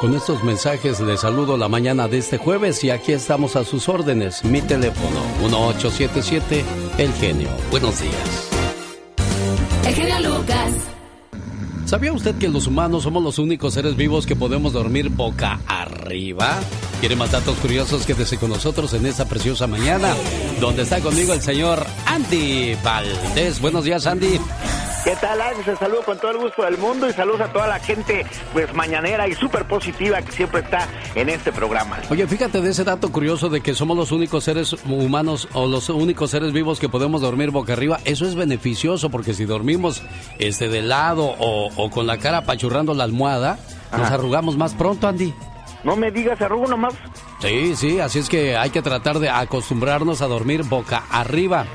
[0.00, 3.88] Con estos mensajes les saludo la mañana de este jueves y aquí estamos a sus
[3.88, 4.44] órdenes.
[4.44, 6.64] Mi teléfono 1877
[6.96, 7.48] El Genio.
[7.72, 8.50] Buenos días.
[9.84, 10.72] El genio Lucas.
[11.84, 16.60] ¿Sabía usted que los humanos somos los únicos seres vivos que podemos dormir boca arriba?
[17.00, 18.06] ¿Quiere más datos curiosos?
[18.06, 20.14] Quédese con nosotros en esta preciosa mañana,
[20.60, 23.58] donde está conmigo el señor Andy Valdés.
[23.58, 24.38] Buenos días, Andy.
[25.02, 25.64] ¿Qué tal, Alex?
[25.64, 28.72] Te saludo con todo el gusto del mundo y saludos a toda la gente, pues,
[28.74, 31.98] mañanera y súper positiva que siempre está en este programa.
[32.10, 35.88] Oye, fíjate de ese dato curioso de que somos los únicos seres humanos o los
[35.88, 37.98] únicos seres vivos que podemos dormir boca arriba.
[38.04, 40.02] Eso es beneficioso porque si dormimos
[40.38, 43.58] este de lado o, o con la cara apachurrando la almohada,
[43.96, 45.32] nos arrugamos más pronto, Andy.
[45.82, 46.92] No me digas, arrugo nomás.
[47.40, 51.66] Sí, sí, así es que hay que tratar de acostumbrarnos a dormir boca arriba.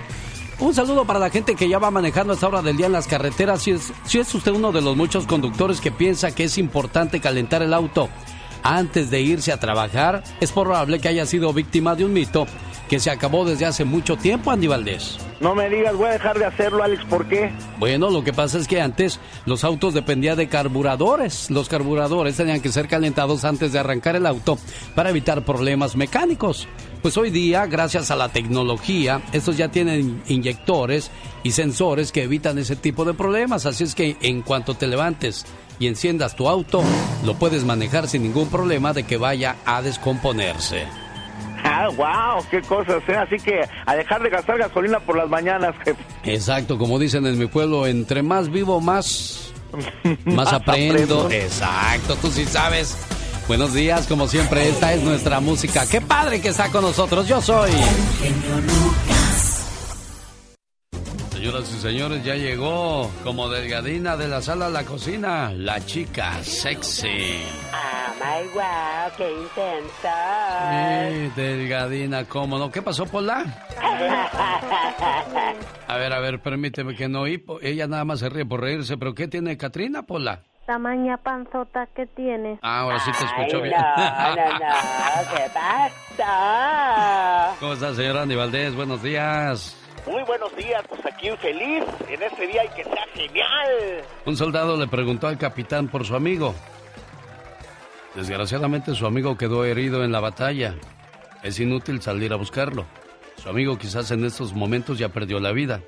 [0.59, 2.91] Un saludo para la gente que ya va manejando a esta hora del día en
[2.91, 3.61] las carreteras.
[3.61, 7.19] Si es, si es usted uno de los muchos conductores que piensa que es importante
[7.19, 8.09] calentar el auto
[8.63, 12.47] antes de irse a trabajar, es probable que haya sido víctima de un mito
[12.89, 15.19] que se acabó desde hace mucho tiempo, Andy Valdés.
[15.39, 17.51] No me digas, voy a dejar de hacerlo, Alex, ¿por qué?
[17.77, 21.51] Bueno, lo que pasa es que antes los autos dependían de carburadores.
[21.51, 24.57] Los carburadores tenían que ser calentados antes de arrancar el auto
[24.95, 26.67] para evitar problemas mecánicos.
[27.01, 31.11] Pues hoy día, gracias a la tecnología, estos ya tienen inyectores
[31.43, 33.65] y sensores que evitan ese tipo de problemas.
[33.65, 35.45] Así es que en cuanto te levantes
[35.79, 36.83] y enciendas tu auto,
[37.23, 40.85] lo puedes manejar sin ningún problema de que vaya a descomponerse.
[41.63, 43.15] Ah, wow, qué cosas, ¿eh?
[43.15, 46.01] Así que a dejar de gastar gasolina por las mañanas, jefe.
[46.23, 49.53] Exacto, como dicen en mi pueblo, entre más vivo, más,
[50.25, 51.29] más aprendo.
[51.29, 52.97] Exacto, tú sí sabes.
[53.47, 55.85] Buenos días, como siempre, esta es nuestra música.
[55.89, 57.29] Qué padre que está con nosotros.
[57.29, 57.71] Yo soy.
[61.31, 66.43] Señoras y señores, ya llegó como delgadina de la sala a la cocina, la chica
[66.43, 67.39] sexy.
[67.71, 70.09] Ah, my wow, qué intenso.
[71.31, 72.69] Sí, delgadina, ¿cómo no?
[72.69, 73.45] ¿Qué pasó, Pola?
[75.87, 77.45] A ver, a ver, permíteme que no oí.
[77.61, 80.43] Ella nada más se ríe por reírse, pero ¿qué tiene Katrina, Pola?
[80.67, 82.59] Tamaña panzota que tiene.
[82.61, 83.79] Ah, ahora sí te escucho Ay, bien.
[83.79, 84.67] no, no, no,
[85.33, 87.55] ¿qué pasa?
[87.61, 88.75] ¿Cómo está, señora Andy Valdés?
[88.75, 89.77] Buenos días.
[90.05, 94.01] Muy buenos días, pues aquí feliz en este día y que sea genial.
[94.25, 96.53] Un soldado le preguntó al capitán por su amigo.
[98.13, 100.75] Desgraciadamente su amigo quedó herido en la batalla.
[101.43, 102.83] Es inútil salir a buscarlo.
[103.37, 105.79] Su amigo quizás en estos momentos ya perdió la vida.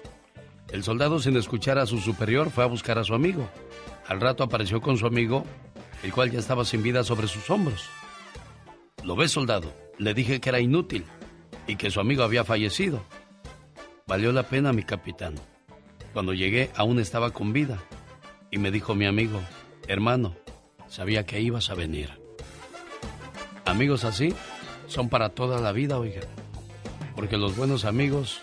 [0.71, 3.49] El soldado sin escuchar a su superior fue a buscar a su amigo.
[4.10, 5.45] Al rato apareció con su amigo,
[6.01, 7.88] el cual ya estaba sin vida sobre sus hombros.
[9.03, 9.72] ¿Lo ves, soldado?
[9.99, 11.05] Le dije que era inútil
[11.68, 13.03] y que su amigo había fallecido.
[14.07, 15.36] Valió la pena, mi capitán.
[16.12, 17.84] Cuando llegué aún estaba con vida.
[18.49, 19.41] Y me dijo mi amigo,
[19.88, 20.36] hermano,
[20.88, 22.10] sabía que ibas a venir.
[23.64, 24.34] Amigos así
[24.88, 26.22] son para toda la vida, oiga.
[27.16, 28.41] Porque los buenos amigos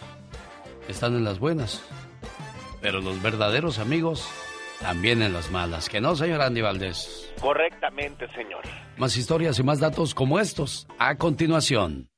[0.86, 1.82] están en las buenas
[2.86, 4.28] pero los verdaderos amigos
[4.80, 5.88] también en las malas.
[5.88, 7.32] ¿Que no, señor Andy Valdés?
[7.40, 8.62] Correctamente, señor.
[8.96, 12.08] Más historias y más datos como estos a continuación.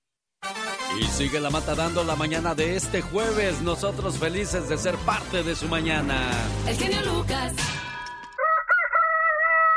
[0.98, 3.60] Y sigue la mata dando la mañana de este jueves.
[3.60, 6.30] Nosotros felices de ser parte de su mañana.
[6.66, 7.52] El genio Lucas.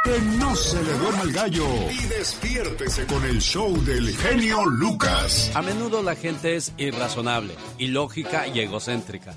[0.04, 1.68] Que no se le duerma el gallo.
[1.92, 5.52] Y despiértese con el show del genio Lucas.
[5.56, 9.36] A menudo la gente es irrazonable, ilógica y egocéntrica.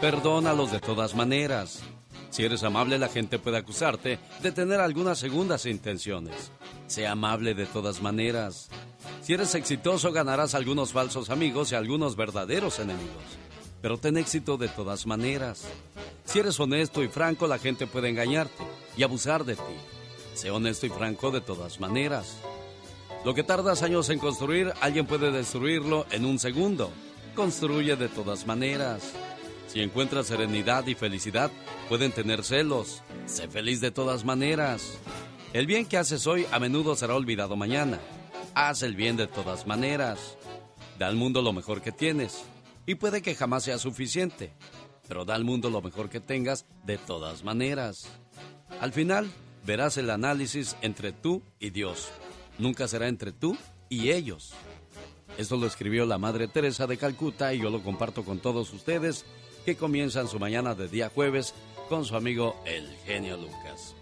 [0.00, 1.82] Perdónalos de todas maneras.
[2.34, 6.50] Si eres amable, la gente puede acusarte de tener algunas segundas intenciones.
[6.88, 8.70] Sea amable de todas maneras.
[9.22, 13.22] Si eres exitoso, ganarás algunos falsos amigos y algunos verdaderos enemigos.
[13.80, 15.62] Pero ten éxito de todas maneras.
[16.24, 18.64] Si eres honesto y franco, la gente puede engañarte
[18.96, 19.76] y abusar de ti.
[20.34, 22.38] Sé honesto y franco de todas maneras.
[23.24, 26.90] Lo que tardas años en construir, alguien puede destruirlo en un segundo.
[27.36, 29.12] Construye de todas maneras.
[29.74, 31.50] Si encuentras serenidad y felicidad,
[31.88, 33.02] pueden tener celos.
[33.26, 35.00] Sé feliz de todas maneras.
[35.52, 37.98] El bien que haces hoy a menudo será olvidado mañana.
[38.54, 40.38] Haz el bien de todas maneras.
[40.96, 42.44] Da al mundo lo mejor que tienes.
[42.86, 44.52] Y puede que jamás sea suficiente.
[45.08, 48.06] Pero da al mundo lo mejor que tengas de todas maneras.
[48.80, 49.28] Al final,
[49.66, 52.10] verás el análisis entre tú y Dios.
[52.60, 53.58] Nunca será entre tú
[53.88, 54.52] y ellos.
[55.36, 59.24] Esto lo escribió la Madre Teresa de Calcuta y yo lo comparto con todos ustedes
[59.64, 61.54] que comienzan su mañana de día jueves
[61.88, 63.94] con su amigo el genio Lucas.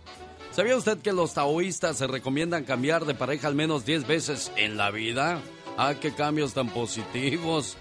[0.52, 4.76] ¿Sabía usted que los taoístas se recomiendan cambiar de pareja al menos 10 veces en
[4.76, 5.40] la vida?
[5.78, 7.76] Ah, qué cambios tan positivos.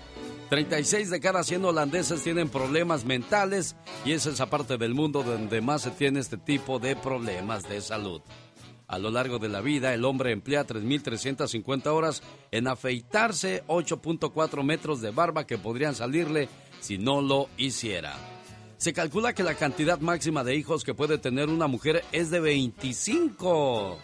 [0.49, 3.75] 36 de cada 100 holandeses tienen problemas mentales
[4.05, 7.81] y es esa parte del mundo donde más se tiene este tipo de problemas de
[7.81, 8.21] salud.
[8.87, 12.21] A lo largo de la vida, el hombre emplea 3.350 horas
[12.51, 16.49] en afeitarse 8.4 metros de barba que podrían salirle
[16.81, 18.15] si no lo hiciera.
[18.77, 22.39] Se calcula que la cantidad máxima de hijos que puede tener una mujer es de
[22.39, 23.97] 25.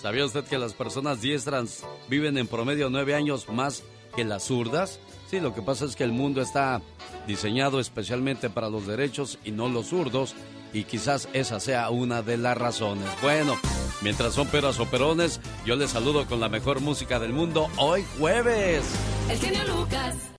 [0.00, 3.84] ¿Sabía usted que las personas diestras viven en promedio 9 años más
[4.16, 4.98] que las zurdas?
[5.30, 6.82] Sí, lo que pasa es que el mundo está
[7.26, 10.34] diseñado especialmente para los derechos y no los zurdos,
[10.72, 13.08] y quizás esa sea una de las razones.
[13.22, 13.56] Bueno,
[14.02, 18.04] mientras son peras o perones, yo les saludo con la mejor música del mundo hoy
[18.18, 18.84] jueves.
[19.30, 20.33] El genio Lucas.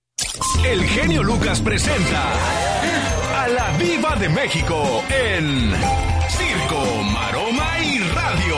[0.64, 2.32] El genio Lucas presenta
[3.42, 5.72] a la Viva de México en
[6.28, 8.56] Circo, Maroma y Radio.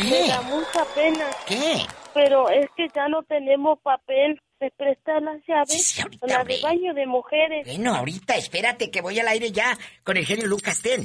[0.00, 1.26] Me da mucha pena.
[1.46, 1.86] ¿Qué?
[2.14, 4.40] Pero es que ya no tenemos papel.
[4.60, 5.86] ¿Me prestan las llaves?
[5.86, 7.66] Sí, ahorita, la de baño de mujeres.
[7.66, 11.04] Bueno, ahorita, espérate que voy al aire ya con el genio Lucas Ten.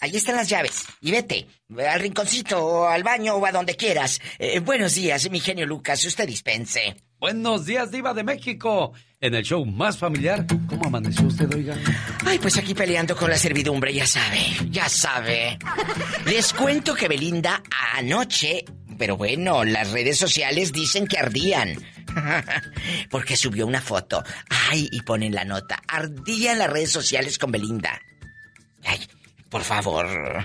[0.00, 0.86] Ahí están las llaves.
[1.00, 4.20] Y vete, al rinconcito, o al baño, o a donde quieras.
[4.38, 6.04] Eh, buenos días, mi genio Lucas.
[6.04, 6.94] Usted dispense.
[7.18, 8.92] Buenos días, Diva de México.
[9.20, 11.74] En el show más familiar, ¿cómo amaneció usted, oiga?
[12.26, 14.38] Ay, pues aquí peleando con la servidumbre, ya sabe,
[14.70, 15.58] ya sabe.
[16.26, 17.62] Les cuento que Belinda
[17.96, 18.64] anoche,
[18.98, 21.74] pero bueno, las redes sociales dicen que ardían.
[23.10, 24.22] Porque subió una foto.
[24.70, 25.82] Ay, y ponen la nota.
[25.88, 27.98] Ardían las redes sociales con Belinda.
[28.84, 29.00] Ay,
[29.48, 30.06] por favor.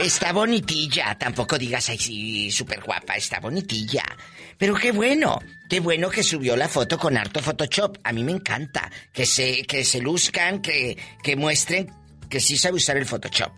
[0.00, 4.04] Está bonitilla, tampoco digas ay sí, súper guapa, está bonitilla.
[4.58, 7.98] Pero qué bueno, qué bueno que subió la foto con harto Photoshop.
[8.02, 11.92] A mí me encanta que se, que se luzcan, que, que muestren
[12.28, 13.52] que sí sabe usar el Photoshop.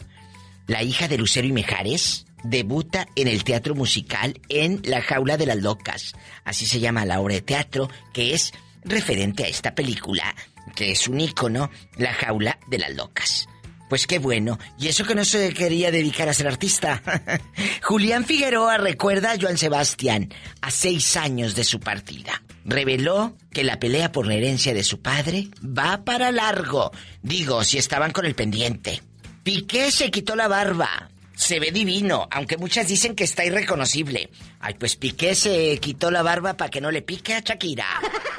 [0.66, 5.47] La hija de Lucero y Mejares debuta en el teatro musical en La Jaula de
[5.47, 6.12] las Locas.
[6.44, 8.52] Así se llama la obra de teatro, que es
[8.85, 10.35] referente a esta película,
[10.77, 13.48] que es un ícono, La Jaula de las Locas.
[13.90, 14.56] Pues qué bueno.
[14.78, 17.02] Y eso que no se quería dedicar a ser artista.
[17.82, 22.40] Julián Figueroa recuerda a Joan Sebastián a seis años de su partida.
[22.64, 26.92] Reveló que la pelea por la herencia de su padre va para largo.
[27.20, 29.02] Digo, si estaban con el pendiente.
[29.42, 31.10] Piqué se quitó la barba.
[31.34, 34.30] Se ve divino, aunque muchas dicen que está irreconocible.
[34.60, 37.88] Ay, pues Piqué se quitó la barba para que no le pique a Shakira.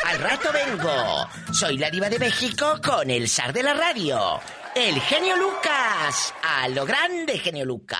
[0.05, 1.27] Al rato vengo.
[1.51, 4.39] Soy la diva de México con el zar de la radio.
[4.75, 6.33] El genio Lucas.
[6.43, 7.99] A lo grande, genio Lucas.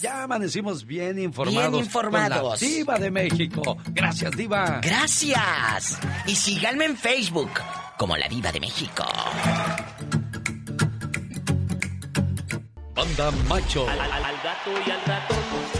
[0.00, 1.72] Ya amanecimos bien informados.
[1.72, 2.40] Bien informados.
[2.40, 3.76] Con la Diva de México.
[3.88, 4.80] Gracias, Diva.
[4.82, 5.98] Gracias.
[6.26, 7.50] Y síganme en Facebook
[7.98, 9.04] como la diva de México.
[12.94, 13.88] Banda Macho.
[13.88, 15.79] Al, al- al gato y al ratón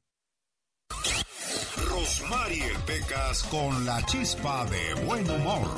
[1.77, 5.69] Rosmarie Pecas con la chispa de buen humor.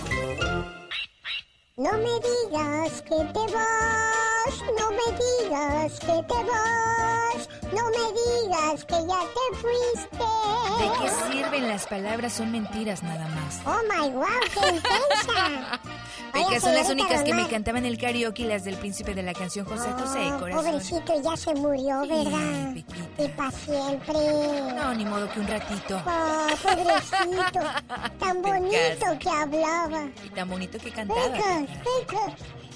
[1.77, 4.34] No me digas que te vas,
[4.77, 10.26] no me digas que te vas, no me digas que ya te fuiste.
[10.80, 12.34] ¿De qué sirven las palabras?
[12.34, 13.59] Son mentiras nada más.
[13.65, 15.80] Oh my wow, qué intensa.
[16.34, 19.65] Pecas son las únicas que me cantaban el karaoke las del príncipe de la canción
[19.65, 20.65] José José, Oh, corazón.
[20.65, 22.76] pobrecito, ya se murió, ¿verdad?
[23.17, 24.73] Y para siempre.
[24.76, 26.01] No, ni modo que un ratito.
[26.05, 27.59] Oh, pobrecito.
[28.19, 30.07] Tan bonito que hablaba.
[30.26, 31.38] Y tan bonito que cantaba.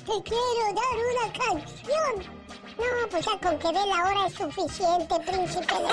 [0.10, 2.40] Te quiero dar una canción.
[2.78, 5.88] No, pues ya con que dé la hora es suficiente, príncipe de.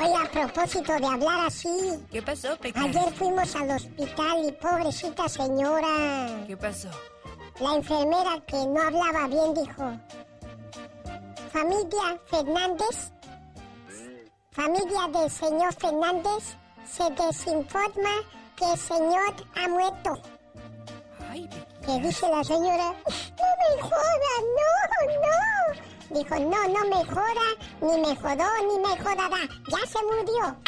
[0.00, 2.06] Oye, a propósito de hablar así.
[2.10, 2.84] ¿Qué pasó, Pecas?
[2.84, 6.44] Ayer fuimos al hospital y pobrecita señora.
[6.46, 6.88] ¿Qué pasó?
[7.58, 10.00] La enfermera que no hablaba bien dijo,
[11.52, 13.12] familia Fernández,
[14.52, 16.56] familia del señor Fernández,
[16.86, 18.10] se desinforma
[18.56, 20.22] que el señor ha muerto.
[21.84, 24.72] Que dice la señora, no me joda, no,
[25.22, 25.38] no.
[26.10, 27.46] Dijo, no, no me joda,
[27.80, 29.48] ni me jodó, ni me jodará.
[29.68, 30.56] Ya se murió.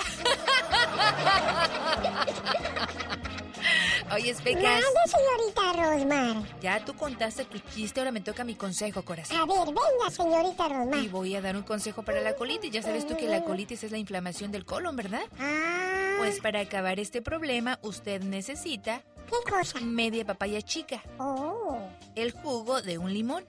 [4.15, 4.63] Oye, Pecas.
[4.63, 6.37] Nada, señorita Rosmar.
[6.61, 9.37] Ya tú contaste tu chiste, ahora me toca mi consejo, corazón.
[9.39, 10.99] A ver, venga, señorita Rosmar.
[11.03, 12.71] Y voy a dar un consejo para la colitis.
[12.71, 15.23] Ya sabes tú que la colitis es la inflamación del colon, ¿verdad?
[15.41, 16.17] Ah.
[16.19, 19.03] Pues para acabar este problema, usted necesita...
[19.33, 19.81] ¿Qué cosa?
[19.81, 21.03] Media papaya chica.
[21.19, 21.79] Oh.
[22.15, 23.45] El jugo de un limón.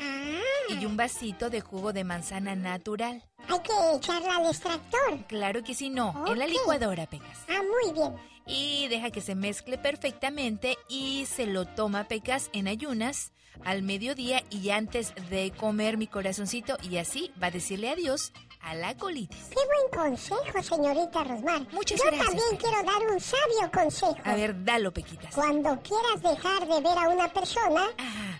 [0.00, 0.40] Ah.
[0.68, 3.22] Y un vasito de jugo de manzana natural.
[3.48, 5.24] Hay que echarla al extractor.
[5.28, 6.24] Claro que sí, no.
[6.26, 7.38] En la licuadora, Pecas.
[7.48, 8.16] Ah, muy bien.
[8.46, 13.32] Y deja que se mezcle perfectamente y se lo toma Pecas en ayunas
[13.64, 18.32] al mediodía y antes de comer mi corazoncito y así va a decirle adiós
[18.62, 19.48] a la colitis.
[19.48, 21.62] Qué buen consejo, señorita Rosmar.
[21.72, 22.62] Muchas Yo gracias, también Peca.
[22.62, 24.16] quiero dar un sabio consejo.
[24.24, 25.34] A ver, dalo, Pequitas.
[25.34, 27.86] Cuando quieras dejar de ver a una persona,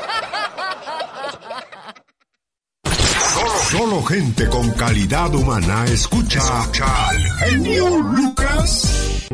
[3.71, 9.27] Solo gente con calidad humana escucha, escucha al genio Lucas.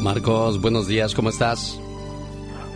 [0.00, 1.78] Marcos, buenos días, ¿cómo estás?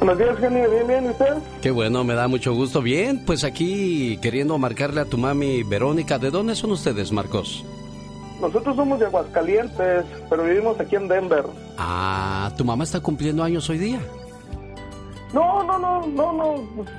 [0.04, 0.70] Buenos días, genio.
[0.70, 1.34] Bien, bien, ¿y usted?
[1.62, 2.82] Qué bueno, me da mucho gusto.
[2.82, 6.18] Bien, pues aquí queriendo marcarle a tu mami Verónica.
[6.18, 7.64] ¿De dónde son ustedes, Marcos?
[8.38, 11.44] Nosotros somos de Aguascalientes, pero vivimos aquí en Denver.
[11.78, 13.98] Ah, tu mamá está cumpliendo años hoy día.
[15.32, 16.68] No, no, no, no, no.
[16.76, 16.90] pues,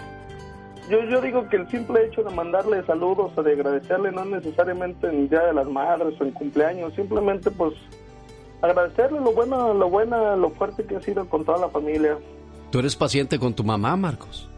[0.89, 5.05] Yo, yo digo que el simple hecho de mandarle saludos o de agradecerle no necesariamente
[5.05, 7.75] en Día de las Madres o en cumpleaños, simplemente pues
[8.63, 12.17] agradecerle lo bueno, lo buena, lo fuerte que ha sido con toda la familia.
[12.75, 14.49] ¿Tú eres paciente con tu mamá, Marcos?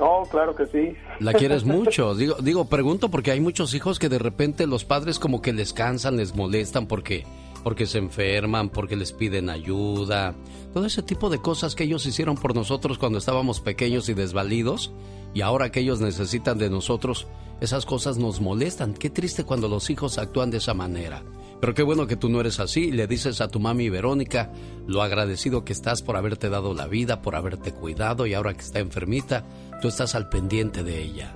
[0.00, 0.96] No, claro que sí.
[1.20, 2.14] La quieres mucho.
[2.14, 5.74] Digo, digo, pregunto porque hay muchos hijos que de repente los padres como que les
[5.74, 7.26] cansan, les molestan porque
[7.62, 10.34] porque se enferman, porque les piden ayuda,
[10.72, 14.90] todo ese tipo de cosas que ellos hicieron por nosotros cuando estábamos pequeños y desvalidos
[15.34, 17.26] y ahora que ellos necesitan de nosotros,
[17.60, 18.94] esas cosas nos molestan.
[18.94, 21.22] Qué triste cuando los hijos actúan de esa manera.
[21.62, 22.90] Pero qué bueno que tú no eres así.
[22.90, 24.50] Le dices a tu mami Verónica
[24.88, 28.62] lo agradecido que estás por haberte dado la vida, por haberte cuidado y ahora que
[28.62, 29.44] está enfermita,
[29.80, 31.32] tú estás al pendiente de ella.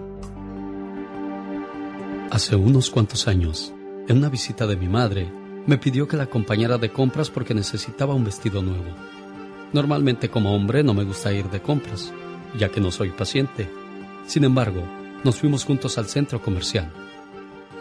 [2.32, 3.72] Hace unos cuantos años,
[4.08, 5.30] en una visita de mi madre,
[5.64, 8.96] me pidió que la acompañara de compras porque necesitaba un vestido nuevo.
[9.72, 12.12] Normalmente como hombre no me gusta ir de compras,
[12.58, 13.70] ya que no soy paciente.
[14.26, 14.82] Sin embargo,
[15.22, 17.05] nos fuimos juntos al centro comercial.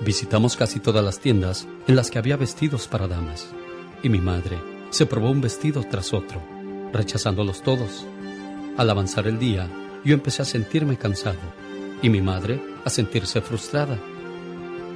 [0.01, 3.47] Visitamos casi todas las tiendas en las que había vestidos para damas,
[4.03, 4.59] y mi madre
[4.89, 6.41] se probó un vestido tras otro,
[6.91, 8.05] rechazándolos todos.
[8.77, 9.69] Al avanzar el día,
[10.03, 11.39] yo empecé a sentirme cansado,
[12.01, 13.97] y mi madre a sentirse frustrada.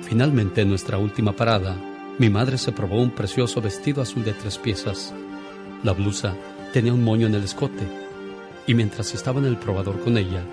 [0.03, 1.77] Finalmente, en nuestra última parada,
[2.17, 5.13] mi madre se probó un precioso vestido azul de tres piezas.
[5.81, 6.35] La blusa
[6.73, 7.87] tenía un moño en el escote,
[8.67, 10.43] y mientras estaba en el probador con ella,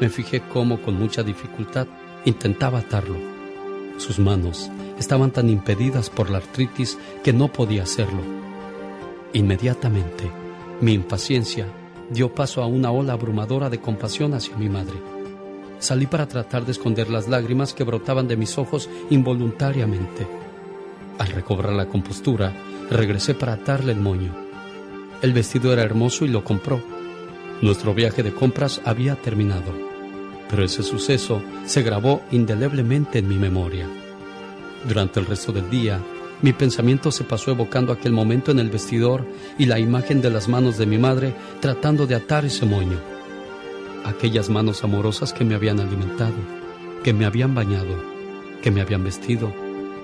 [0.00, 1.88] me fijé cómo con mucha dificultad
[2.24, 3.35] intentaba atarlo.
[3.98, 8.20] Sus manos estaban tan impedidas por la artritis que no podía hacerlo.
[9.32, 10.30] Inmediatamente,
[10.80, 11.66] mi impaciencia
[12.10, 14.94] dio paso a una ola abrumadora de compasión hacia mi madre.
[15.78, 20.26] Salí para tratar de esconder las lágrimas que brotaban de mis ojos involuntariamente.
[21.18, 22.54] Al recobrar la compostura,
[22.90, 24.34] regresé para atarle el moño.
[25.22, 26.82] El vestido era hermoso y lo compró.
[27.62, 29.85] Nuestro viaje de compras había terminado,
[30.48, 33.88] pero ese suceso se grabó indeleblemente en mi memoria.
[34.86, 36.00] Durante el resto del día,
[36.42, 39.26] mi pensamiento se pasó evocando aquel momento en el vestidor
[39.58, 42.98] y la imagen de las manos de mi madre tratando de atar ese moño.
[44.04, 46.34] Aquellas manos amorosas que me habían alimentado,
[47.02, 47.96] que me habían bañado,
[48.62, 49.52] que me habían vestido,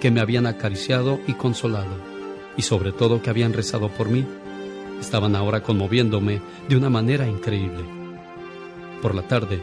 [0.01, 1.97] que me habían acariciado y consolado,
[2.57, 4.27] y sobre todo que habían rezado por mí,
[5.01, 7.85] estaban ahora conmoviéndome de una manera increíble.
[9.01, 9.63] Por la tarde,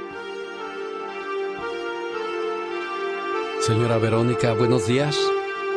[3.61, 5.17] Señora Verónica, buenos días.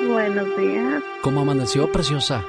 [0.09, 1.03] Buenos días.
[1.23, 2.43] ¿Cómo amaneció, preciosa?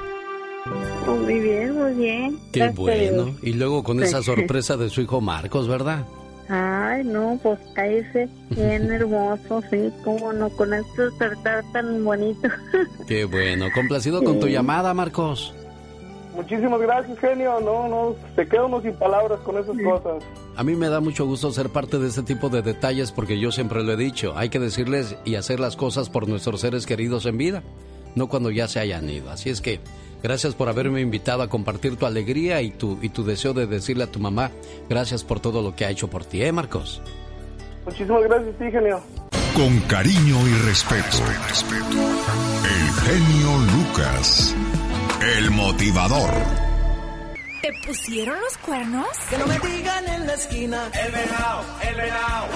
[1.06, 2.38] Muy bien, muy bien.
[2.52, 3.34] Qué Gracias bueno.
[3.42, 4.24] Y luego con esa Sí.
[4.34, 6.04] sorpresa de su hijo Marcos, ¿verdad?
[6.48, 8.28] Ay, no, pues cállese.
[8.50, 12.48] Bien hermoso, sí, cómo no, con este despertar tan bonito.
[13.08, 13.66] Qué bueno.
[13.74, 14.52] Complacido con tu Sí.
[14.52, 15.54] llamada, Marcos.
[16.34, 17.60] Muchísimas gracias, genio.
[17.60, 20.22] No, no, te quedo uno sin palabras con esas cosas.
[20.56, 23.52] A mí me da mucho gusto ser parte de este tipo de detalles porque yo
[23.52, 27.26] siempre lo he dicho, hay que decirles y hacer las cosas por nuestros seres queridos
[27.26, 27.62] en vida,
[28.14, 29.30] no cuando ya se hayan ido.
[29.30, 29.80] Así es que
[30.22, 34.04] gracias por haberme invitado a compartir tu alegría y tu, y tu deseo de decirle
[34.04, 34.50] a tu mamá,
[34.88, 37.02] gracias por todo lo que ha hecho por ti, ¿eh, Marcos?
[37.84, 39.02] Muchísimas gracias, sí, genio.
[39.54, 41.18] Con cariño y respeto.
[42.64, 44.54] El genio Lucas.
[45.38, 46.65] El motivador.
[47.66, 49.08] ¿Te pusieron los cuernos?
[49.28, 50.88] Que no me digan en la esquina.
[51.04, 52.46] El venado, el venado.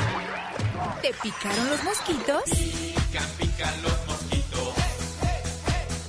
[1.03, 2.45] ¿Te picaron los mosquitos?
[2.45, 4.74] Pican, pican los mosquitos.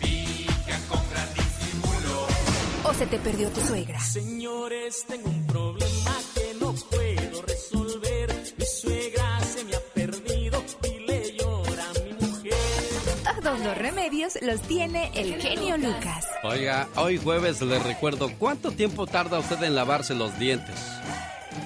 [0.02, 2.28] Pican con gran disimulo.
[2.84, 4.00] ¿O se te perdió tu suegra?
[4.00, 6.01] Señores, tengo un problema
[13.52, 16.26] Todos los remedios los tiene el genio Lucas.
[16.42, 20.80] Oiga, hoy jueves les recuerdo cuánto tiempo tarda usted en lavarse los dientes.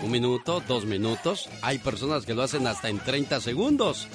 [0.02, 1.48] Un minuto, dos minutos.
[1.62, 4.08] Hay personas que lo hacen hasta en 30 segundos.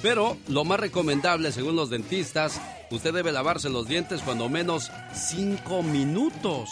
[0.00, 2.58] Pero lo más recomendable, según los dentistas,
[2.90, 6.70] usted debe lavarse los dientes cuando menos 5 minutos.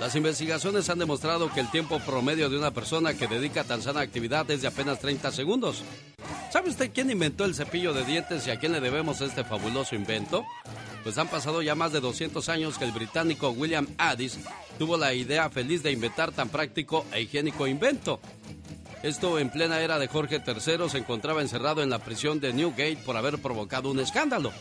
[0.00, 4.00] Las investigaciones han demostrado que el tiempo promedio de una persona que dedica tan sana
[4.00, 5.84] actividad es de apenas 30 segundos.
[6.52, 9.94] ¿Sabe usted quién inventó el cepillo de dientes y a quién le debemos este fabuloso
[9.94, 10.44] invento?
[11.02, 14.38] Pues han pasado ya más de 200 años que el británico William Addis
[14.78, 18.20] tuvo la idea feliz de inventar tan práctico e higiénico invento.
[19.02, 22.98] Esto en plena era de Jorge III se encontraba encerrado en la prisión de Newgate
[22.98, 24.52] por haber provocado un escándalo.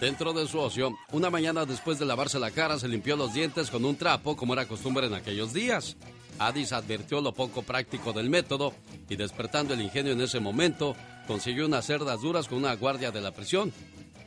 [0.00, 3.70] Dentro de su ocio, una mañana después de lavarse la cara se limpió los dientes
[3.70, 5.98] con un trapo como era costumbre en aquellos días.
[6.38, 8.72] Addis advirtió lo poco práctico del método
[9.10, 10.96] y despertando el ingenio en ese momento,
[11.26, 13.72] consiguió unas cerdas duras con una guardia de la prisión.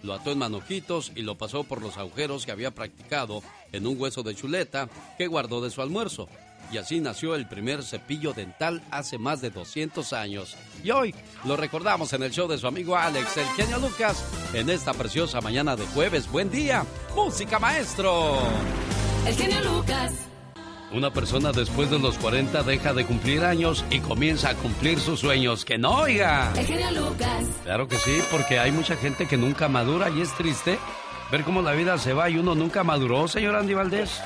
[0.04, 3.42] Lo ató en manojitos y lo pasó por los agujeros que había practicado
[3.72, 6.28] en un hueso de chuleta que guardó de su almuerzo.
[6.72, 10.56] Y así nació el primer cepillo dental hace más de 200 años.
[10.84, 11.16] Y hoy
[11.46, 15.40] lo recordamos en el show de su amigo Alex, el genio Lucas, en esta preciosa
[15.40, 16.30] mañana de jueves.
[16.30, 18.38] Buen día, música maestro.
[19.26, 20.27] El genio Lucas.
[20.92, 25.20] Una persona después de los 40 deja de cumplir años y comienza a cumplir sus
[25.20, 25.66] sueños.
[25.66, 26.54] Que no oiga.
[26.56, 27.44] El genio Lucas.
[27.64, 30.80] Claro que sí, porque hay mucha gente que nunca madura y es triste
[31.30, 34.22] ver cómo la vida se va y uno nunca maduró, señor Andy Valdés.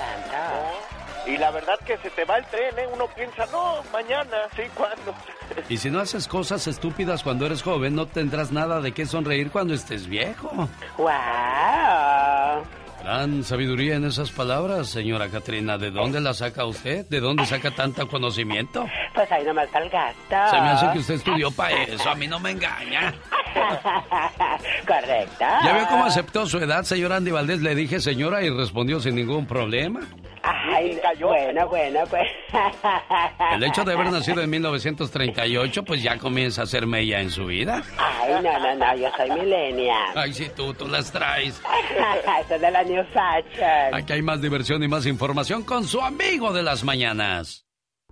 [1.25, 2.88] Y la verdad que se te va el tren, ¿eh?
[2.93, 5.15] Uno piensa, no, mañana, sí, ¿cuándo?
[5.69, 9.51] Y si no haces cosas estúpidas cuando eres joven, no tendrás nada de qué sonreír
[9.51, 10.69] cuando estés viejo.
[10.97, 12.63] ¡Wow!
[13.03, 15.78] Gran sabiduría en esas palabras, señora Catrina.
[15.78, 17.06] ¿De dónde la saca usted?
[17.07, 18.86] ¿De dónde saca tanto conocimiento?
[19.15, 20.56] Pues ahí nomás está el gasto.
[20.56, 22.10] Se me hace que usted estudió para eso.
[22.10, 23.14] A mí no me engaña.
[24.88, 25.45] Correcto.
[25.64, 27.61] ¿Ya vio cómo aceptó su edad, señor Andy Valdés?
[27.61, 30.02] Le dije señora y respondió sin ningún problema.
[30.43, 32.27] Ay, bueno, bueno, pues.
[33.53, 37.45] El hecho de haber nacido en 1938, pues ya comienza a ser mella en su
[37.45, 37.84] vida.
[37.97, 40.11] Ay, no, no, no, yo soy millennial.
[40.15, 41.61] Ay, sí, tú, tú las traes.
[42.45, 43.93] Eso de la New Fashion.
[43.93, 47.65] Aquí hay más diversión y más información con su amigo de las mañanas.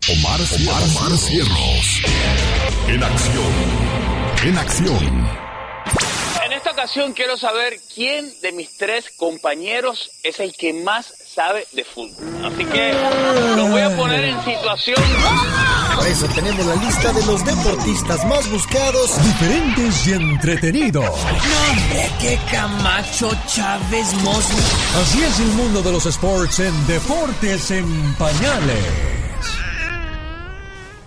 [0.07, 2.01] Omar, Omar, Omar Cierros.
[2.87, 3.53] En acción.
[4.45, 5.27] En acción.
[6.45, 11.67] En esta ocasión quiero saber quién de mis tres compañeros es el que más sabe
[11.73, 12.45] de fútbol.
[12.45, 12.93] Así que
[13.55, 14.97] lo voy a poner en situación.
[15.95, 19.23] Por eso tenemos la lista de los deportistas más buscados.
[19.23, 21.05] Diferentes y entretenidos.
[21.05, 24.63] No, hombre, qué Camacho, Chávez, Mosli.
[25.01, 28.85] Así es el mundo de los sports en Deportes en Pañales.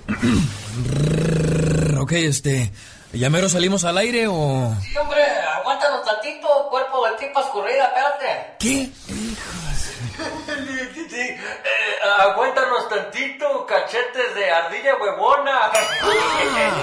[1.98, 2.70] ok, este.
[3.14, 4.74] ¿Ya mero salimos al aire o.?
[4.80, 5.22] Sí, hombre,
[5.58, 8.56] aguántanos tantito, cuerpo de tipo escurrida, espérate.
[8.58, 8.90] ¿Qué?
[12.20, 15.70] Aguántanos tantito, cachetes de ardilla huevona.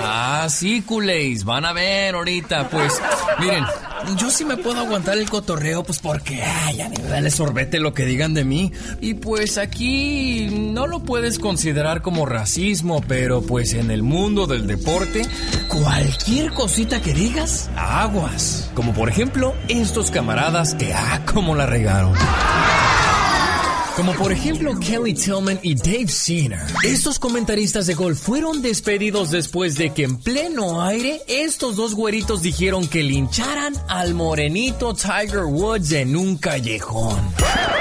[0.03, 1.43] Ah, sí, culéis.
[1.43, 2.69] Van a ver ahorita.
[2.69, 3.01] Pues,
[3.39, 3.65] miren,
[4.15, 7.79] yo sí me puedo aguantar el cotorreo, pues porque, ay, a mí me vale sorbete
[7.79, 8.71] lo que digan de mí.
[9.01, 14.67] Y pues aquí no lo puedes considerar como racismo, pero pues en el mundo del
[14.67, 15.21] deporte,
[15.67, 18.69] cualquier cosita que digas, aguas.
[18.73, 22.13] Como por ejemplo, estos camaradas que, ah, cómo la regaron.
[23.99, 26.61] Como por ejemplo Kelly Tillman y Dave Senior.
[26.85, 32.41] Estos comentaristas de golf fueron despedidos después de que en pleno aire estos dos güeritos
[32.41, 37.19] dijeron que lincharan al morenito Tiger Woods en un callejón.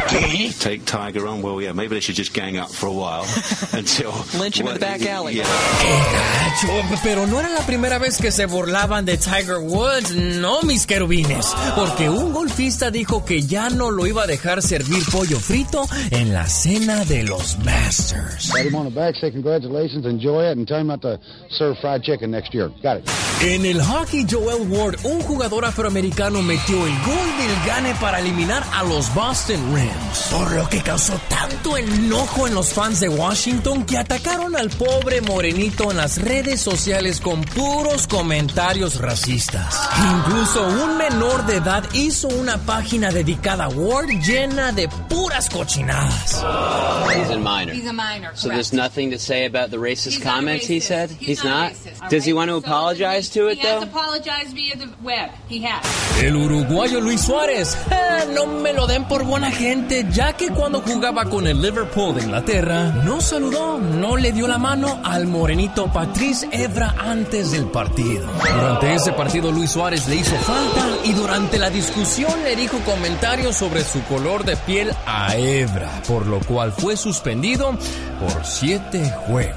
[0.09, 0.51] ¿Qué?
[0.59, 1.41] Take Tiger on.
[1.41, 3.25] Well, yeah, maybe they should just gang up for a while
[3.73, 5.37] until lynch him in the back alley.
[5.37, 5.45] Yeah.
[5.81, 10.63] Qué gacho, pero no era la primera vez que se burlaban de Tiger Woods, no
[10.63, 11.47] mis querubines,
[11.77, 16.33] porque un golfista dijo que ya no lo iba a dejar servir pollo frito en
[16.33, 18.51] la cena de los Masters.
[18.51, 21.19] Pat him on the back, say congratulations, enjoy it, and tell him not to
[21.51, 22.71] serve fried chicken next year.
[22.83, 23.11] Got it.
[23.41, 28.65] En el hockey, Joel Ward, un jugador afroamericano, metió el gol del gane para eliminar
[28.73, 33.85] a los Boston Rams, por lo que causó tanto enojo en los fans de Washington
[33.85, 39.89] que atacaron al pobre morenito en las redes sociales con puros comentarios racistas.
[40.17, 45.88] Incluso un menor de edad hizo una página dedicada a Ward llena de puras cochinadas.
[45.89, 47.73] He's a minor.
[47.73, 48.31] He's a minor.
[48.35, 51.11] So there's nothing to say about the racist He's not comments he said?
[51.11, 51.73] He's not?
[51.73, 53.89] not racist, all Does he want to So apologize to it He has though?
[53.89, 55.31] apologized via the web.
[55.49, 55.85] He has.
[56.23, 60.81] El uruguayo Luis Suárez, eh, no me lo den por buena gente, ya que cuando
[60.83, 65.87] jugaba con el Liverpool de Inglaterra, no saludó, no le dio la mano al morenito
[65.93, 68.27] Patrice Evra antes del partido.
[68.27, 73.57] Durante ese partido Luis Suárez le hizo falta y durante la discusión le dijo comentarios
[73.57, 77.77] sobre su color de piel a Evra, por lo cual fue suspendido
[78.21, 79.57] por siete juegos.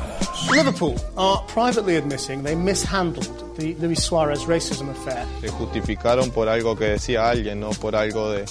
[0.51, 5.25] Liverpool are privately admitting they mishandled the Luis Suarez racism affair.
[5.41, 8.45] se justificaron por algo que decía alguien, no por algo de,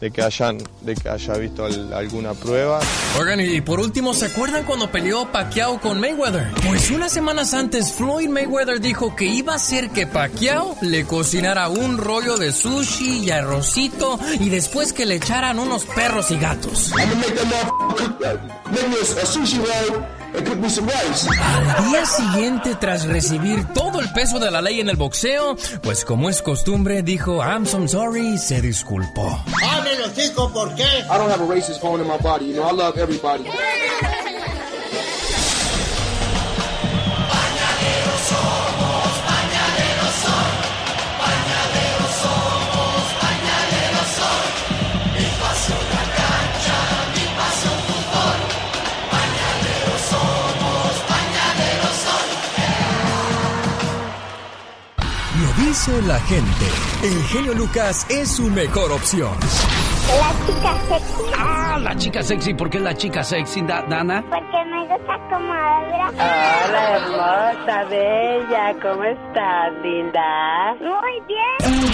[0.00, 2.80] de que hayan de que haya visto al- alguna prueba.
[3.18, 6.52] Oigan, y por último, ¿se acuerdan cuando peleó Pacquiao con Mayweather?
[6.66, 11.68] Pues unas semanas antes, Floyd Mayweather dijo que iba a hacer que Pacquiao le cocinara
[11.68, 16.92] un rollo de sushi y arrocito y después que le echaran unos perros y gatos.
[20.32, 26.04] Al día siguiente, tras recibir todo el peso de la ley en el boxeo, pues
[26.04, 29.42] como es costumbre, dijo I'm so sorry y se disculpó.
[29.72, 30.82] Ábrelo, chico, ¿por qué?
[30.82, 32.46] I don't have a racist bone in my body.
[32.46, 33.44] You know, I love everybody.
[55.70, 56.66] Dice la gente.
[57.04, 59.38] El genio Lucas es su mejor opción.
[60.08, 61.22] La chica sexy.
[61.38, 62.54] Ah, la chica sexy.
[62.54, 64.22] ¿Por qué la chica sexy, Da- Dana?
[64.28, 66.10] Porque me gusta como habla.
[66.14, 68.74] Hola, hermosa, bella.
[68.82, 70.74] ¿Cómo estás, linda?
[70.80, 71.90] Muy bien.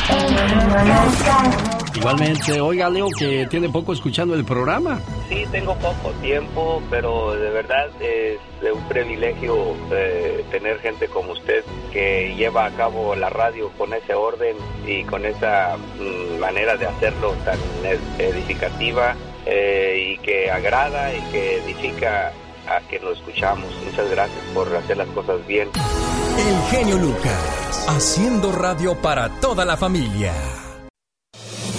[1.95, 5.01] Igualmente, oiga, Leo, que tiene poco escuchando el programa.
[5.29, 8.39] Sí, tengo poco tiempo, pero de verdad es
[8.73, 14.15] un privilegio eh, tener gente como usted que lleva a cabo la radio con ese
[14.15, 14.57] orden
[14.87, 17.59] y con esa mm, manera de hacerlo tan
[18.19, 19.15] edificativa
[19.47, 22.33] eh, y que agrada y que edifica
[22.69, 23.67] a quien lo escuchamos.
[23.85, 25.69] Muchas gracias por hacer las cosas bien.
[26.39, 30.33] El genio Lucas, haciendo radio para toda la familia.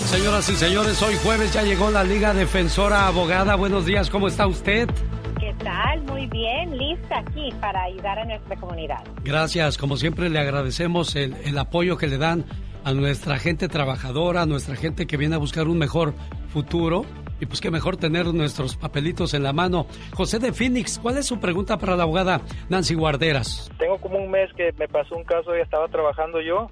[0.07, 3.55] Señoras y señores, hoy jueves ya llegó la Liga Defensora Abogada.
[3.55, 4.89] Buenos días, ¿cómo está usted?
[5.37, 6.01] ¿Qué tal?
[6.03, 9.03] Muy bien, lista aquí para ayudar a nuestra comunidad.
[9.23, 12.45] Gracias, como siempre le agradecemos el, el apoyo que le dan
[12.87, 16.13] a nuestra gente trabajadora, a nuestra gente que viene a buscar un mejor
[16.53, 17.03] futuro.
[17.41, 19.87] Y pues qué mejor tener nuestros papelitos en la mano.
[20.13, 22.39] José de Phoenix, ¿cuál es su pregunta para la abogada
[22.69, 23.69] Nancy Guarderas?
[23.77, 26.71] Tengo como un mes que me pasó un caso y estaba trabajando yo.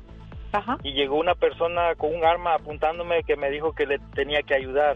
[0.83, 4.55] Y llegó una persona con un arma apuntándome que me dijo que le tenía que
[4.55, 4.95] ayudar.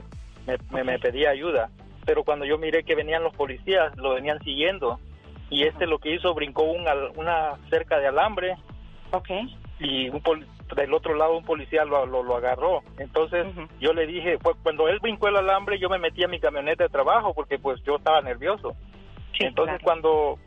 [0.72, 1.70] Me, me, pedía ayuda.
[2.06, 5.02] Pero cuando yo miré que venían los policías, lo venían siguiendo.
[5.50, 8.56] Y este lo que hizo, brincó una cerca de alambre.
[9.12, 9.30] Ok.
[9.82, 10.22] Y un
[10.76, 12.84] del otro lado un policía lo, lo, agarró.
[12.98, 13.48] Entonces
[13.80, 16.84] yo le dije, pues cuando él brincó el alambre yo me metí a mi camioneta
[16.84, 18.76] de trabajo porque pues yo estaba nervioso.
[19.40, 20.38] Entonces cuando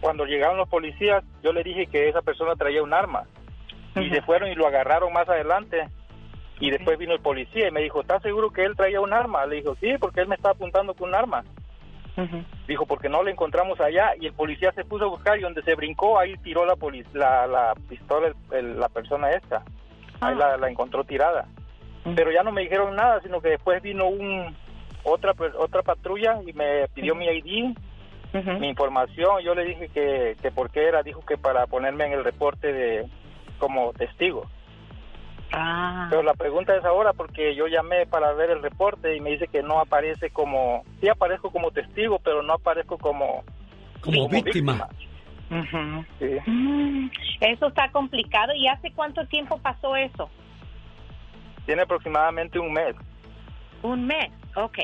[0.00, 3.24] cuando llegaron los policías yo le dije que esa persona traía un arma
[3.96, 5.88] y se fueron y lo agarraron más adelante
[6.60, 9.44] y después vino el policía y me dijo, ¿estás seguro que él traía un arma?
[9.46, 11.44] Le dijo, sí, porque él me estaba apuntando con un arma.
[12.66, 15.62] Dijo, porque no le encontramos allá y el policía se puso a buscar y donde
[15.62, 16.76] se brincó, ahí tiró la,
[17.12, 19.62] la, la pistola la persona esta.
[20.20, 20.56] Ahí ah.
[20.58, 21.46] la, encontró tirada.
[22.14, 24.54] Pero ya no me dijeron nada, sino que después vino un
[25.02, 27.76] otra otra patrulla y me pidió mi ID,
[28.60, 29.42] mi información.
[29.44, 32.72] Yo le dije que, que por qué era, dijo que para ponerme en el reporte
[32.72, 33.06] de
[33.58, 34.46] como testigo.
[35.52, 36.06] Ah.
[36.10, 39.48] Pero la pregunta es ahora porque yo llamé para ver el reporte y me dice
[39.48, 43.44] que no aparece como, sí aparezco como testigo, pero no aparezco como,
[44.00, 44.88] como, víctima.
[45.48, 47.08] Mm,
[47.40, 48.52] eso está complicado.
[48.54, 50.28] ¿Y hace cuánto tiempo pasó eso?
[51.64, 52.96] Tiene aproximadamente un mes.
[53.82, 54.78] Un mes, ok.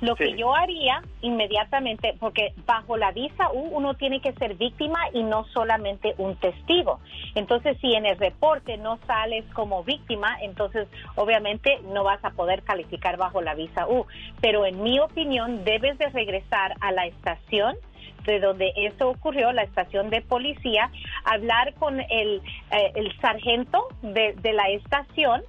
[0.00, 4.98] Lo que yo haría inmediatamente, porque bajo la visa U uno tiene que ser víctima
[5.12, 7.00] y no solamente un testigo.
[7.34, 12.62] Entonces, si en el reporte no sales como víctima, entonces obviamente no vas a poder
[12.62, 14.06] calificar bajo la visa U.
[14.40, 17.76] Pero en mi opinión, debes de regresar a la estación
[18.24, 20.90] de donde esto ocurrió, la estación de policía,
[21.24, 22.42] hablar con el,
[22.72, 25.42] eh, el sargento de, de la estación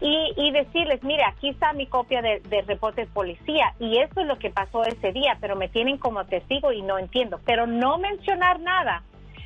[0.00, 4.38] y, decirles, mire, aquí está mi copia de, reporte de policía y eso es lo
[4.38, 7.40] que pasó ese día, pero me tienen como testigo y no entiendo.
[7.44, 9.02] Pero no mencionar nada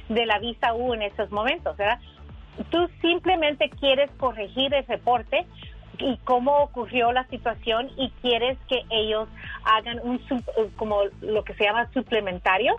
[0.09, 1.99] de la visa U en esos momentos, ¿verdad?
[2.71, 5.47] Tú simplemente quieres corregir el reporte
[5.99, 9.29] y cómo ocurrió la situación y quieres que ellos
[9.65, 10.21] hagan un
[10.77, 12.77] como lo que se llama suplementario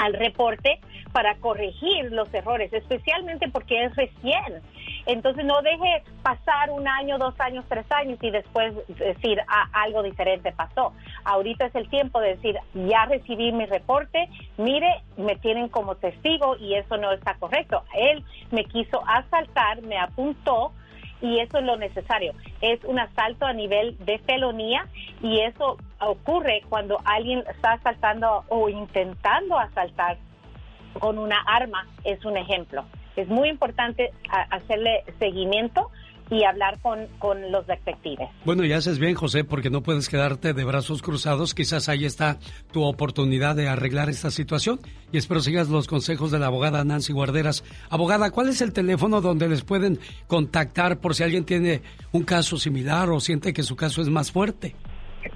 [0.00, 0.80] al reporte
[1.12, 4.62] para corregir los errores, especialmente porque es recién.
[5.06, 10.02] Entonces no deje pasar un año, dos años, tres años y después decir ah, algo
[10.02, 10.94] diferente pasó.
[11.24, 16.56] Ahorita es el tiempo de decir, ya recibí mi reporte, mire, me tienen como testigo
[16.56, 17.84] y eso no está correcto.
[17.94, 20.72] Él me quiso asaltar, me apuntó,
[21.20, 22.32] y eso es lo necesario.
[22.60, 24.86] Es un asalto a nivel de felonía
[25.22, 30.18] y eso ocurre cuando alguien está asaltando o intentando asaltar
[30.98, 32.84] con una arma, es un ejemplo.
[33.16, 34.12] Es muy importante
[34.50, 35.90] hacerle seguimiento
[36.30, 38.28] y hablar con, con, los detectives.
[38.44, 41.54] Bueno, ya haces bien, José, porque no puedes quedarte de brazos cruzados.
[41.54, 42.38] Quizás ahí está
[42.72, 44.80] tu oportunidad de arreglar esta situación.
[45.12, 47.64] Y espero sigas los consejos de la abogada Nancy Guarderas.
[47.90, 49.98] Abogada, ¿cuál es el teléfono donde les pueden
[50.28, 51.82] contactar por si alguien tiene
[52.12, 54.76] un caso similar o siente que su caso es más fuerte?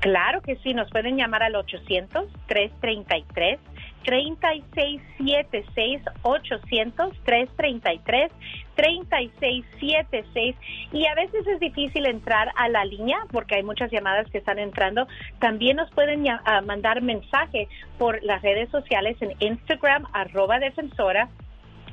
[0.00, 3.58] Claro que sí, nos pueden llamar al 800-333.
[4.04, 8.30] 3676 800 333
[8.76, 10.56] 3676
[10.92, 14.58] y a veces es difícil entrar a la línea porque hay muchas llamadas que están
[14.58, 15.06] entrando.
[15.38, 17.68] También nos pueden ah, mandar mensaje
[17.98, 21.28] por las redes sociales en Instagram arroba defensora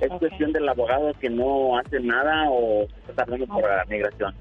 [0.00, 4.34] ¿Es cuestión del abogado que no hace nada o está tardando por la migración?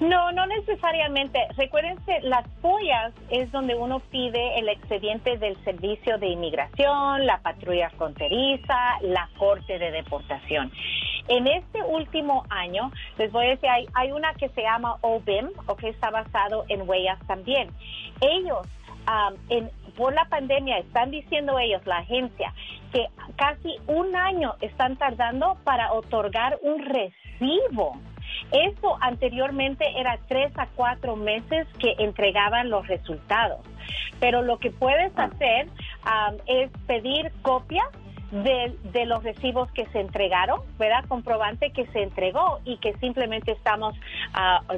[0.00, 1.46] No, no necesariamente.
[1.58, 7.90] Recuérdense, las pollas es donde uno pide el expediente del servicio de inmigración, la patrulla
[7.90, 10.72] fronteriza, la corte de deportación.
[11.28, 15.76] En este último año, les voy a decir, hay, una que se llama OBIM, o
[15.76, 17.68] que está basado en huellas también.
[18.22, 18.66] Ellos,
[19.96, 22.54] por la pandemia, están diciendo ellos, la agencia,
[22.90, 23.06] que
[23.36, 27.98] casi un año están tardando para otorgar un recibo
[28.52, 33.60] eso anteriormente era tres a cuatro meses que entregaban los resultados.
[34.18, 35.24] Pero lo que puedes ah.
[35.24, 35.68] hacer
[36.46, 37.86] es pedir copias
[38.30, 41.04] de, de, los recibos que se entregaron, ¿verdad?
[41.08, 43.96] Comprobante que se entregó y que simplemente estamos,
[44.34, 44.72] uh,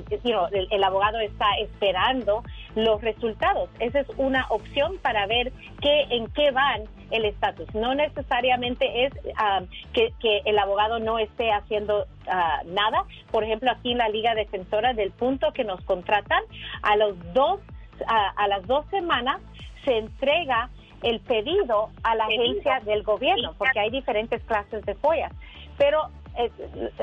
[0.71, 2.43] el, abogado está esperando
[2.75, 3.69] los resultados.
[3.79, 7.73] Esa es una opción para ver qué, en qué van el estatus.
[7.75, 10.13] No necesariamente es um, que,
[10.45, 13.05] el abogado no esté haciendo uh, nada.
[13.31, 16.43] Por ejemplo, aquí en la Liga Defensora, del punto que nos contratan,
[16.83, 17.61] a los dos,
[18.07, 19.41] a las dos semanas
[19.85, 20.71] se entrega
[21.03, 25.33] el pedido a la agencia del gobierno, porque hay diferentes clases de follas.
[25.79, 26.51] Pero eh,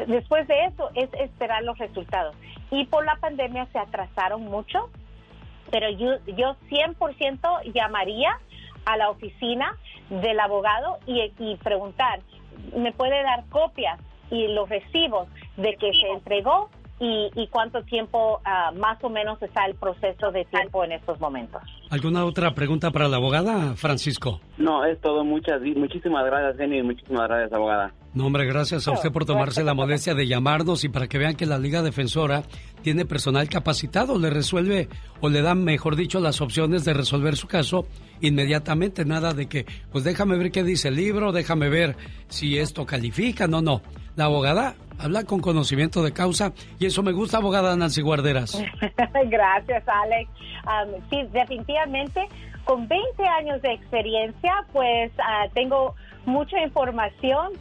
[0.07, 2.35] después de eso es esperar los resultados.
[2.71, 4.89] Y por la pandemia se atrasaron mucho,
[5.71, 8.39] pero yo, yo 100% llamaría
[8.85, 9.75] a la oficina
[10.09, 12.21] del abogado y, y preguntar,
[12.75, 13.99] ¿me puede dar copias
[14.31, 15.27] y los recibos
[15.57, 16.69] de que se entregó
[16.99, 21.61] y, cuánto tiempo uh, más o menos está el proceso de tiempo en estos momentos.
[21.89, 24.39] ¿Alguna otra pregunta para la abogada, Francisco?
[24.59, 25.23] No, es todo.
[25.23, 27.91] Muchas, muchísimas gracias, Jenny, muchísimas gracias, abogada.
[28.13, 31.35] No, hombre, gracias a usted por tomarse la molestia de llamarnos y para que vean
[31.35, 32.43] que la Liga Defensora
[32.83, 34.87] tiene personal capacitado, le resuelve
[35.19, 37.87] o le dan, mejor dicho, las opciones de resolver su caso
[38.21, 39.03] inmediatamente.
[39.03, 41.95] Nada de que, pues déjame ver qué dice el libro, déjame ver
[42.27, 43.47] si esto califica.
[43.47, 43.81] No, no.
[44.15, 48.61] La abogada habla con conocimiento de causa y eso me gusta, abogada Nancy Guarderas.
[49.25, 50.29] Gracias, Alex.
[50.65, 52.27] Um, sí, definitivamente,
[52.65, 57.53] con 20 años de experiencia, pues uh, tengo mucha información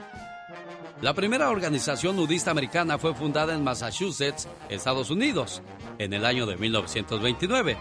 [1.02, 5.62] La primera organización nudista americana fue fundada en Massachusetts, Estados Unidos,
[6.00, 7.78] en el año de 1929.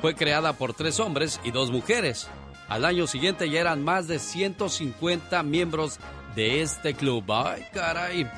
[0.00, 2.28] Fue creada por tres hombres y dos mujeres.
[2.68, 6.00] Al año siguiente ya eran más de 150 miembros
[6.34, 7.24] de este club.
[7.30, 8.28] ¡Ay, caray!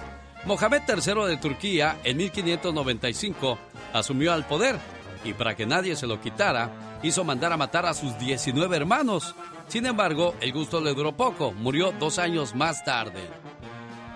[0.45, 3.59] Mohamed III de Turquía, en 1595,
[3.95, 4.79] asumió al poder
[5.25, 9.35] y para que nadie se lo quitara, hizo mandar a matar a sus 19 hermanos.
[9.69, 13.21] Sin embargo, el gusto le duró poco, murió dos años más tarde.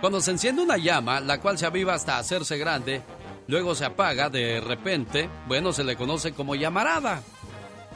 [0.02, 3.02] Cuando se enciende una llama, la cual se aviva hasta hacerse grande,
[3.46, 7.22] luego se apaga de repente, bueno, se le conoce como llamarada.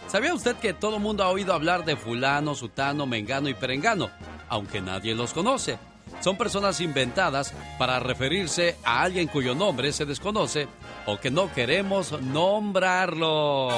[0.06, 4.08] ¿Sabía usted que todo mundo ha oído hablar de fulano, sutano, mengano y perengano,
[4.48, 5.80] aunque nadie los conoce?
[6.20, 10.68] Son personas inventadas para referirse a alguien cuyo nombre se desconoce
[11.06, 13.68] o que no queremos nombrarlo.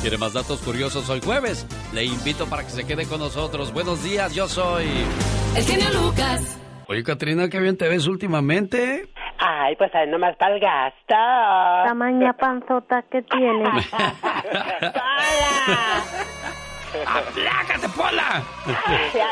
[0.00, 1.66] ¿Quiere más datos curiosos hoy jueves?
[1.92, 3.74] Le invito para que se quede con nosotros.
[3.74, 4.86] Buenos días, yo soy...
[5.54, 6.58] El genio Lucas.
[6.90, 9.06] Oye, Katrina, qué bien te ves últimamente.
[9.38, 11.14] Ay, pues ahí nomás para el gasto.
[11.86, 13.86] Tamaña panzota que tienes.
[13.90, 14.14] ¡Pola!
[17.06, 18.42] ¡Aplácate, Pola!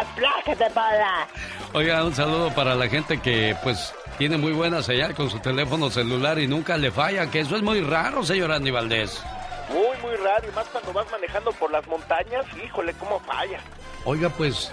[0.02, 1.26] ¡Aplácate, Pola!
[1.72, 5.88] Oiga, un saludo para la gente que, pues, tiene muy buena señal con su teléfono
[5.88, 9.24] celular y nunca le falla, que eso es muy raro, señor Andy Valdés.
[9.70, 13.60] Muy, muy raro, y más cuando vas manejando por las montañas, híjole, cómo falla.
[14.04, 14.70] Oiga, pues,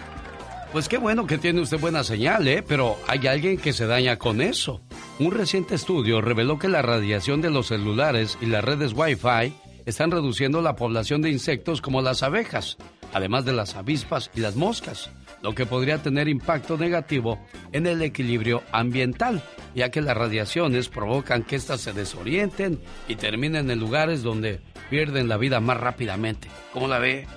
[0.73, 2.63] pues qué bueno que tiene usted buena señal, ¿eh?
[2.67, 4.81] Pero hay alguien que se daña con eso.
[5.19, 9.53] Un reciente estudio reveló que la radiación de los celulares y las redes Wi-Fi
[9.85, 12.77] están reduciendo la población de insectos como las abejas,
[13.13, 15.11] además de las avispas y las moscas,
[15.43, 17.37] lo que podría tener impacto negativo
[17.71, 19.43] en el equilibrio ambiental,
[19.75, 24.59] ya que las radiaciones provocan que éstas se desorienten y terminen en lugares donde
[24.89, 26.47] pierden la vida más rápidamente.
[26.73, 27.27] ¿Cómo la ve?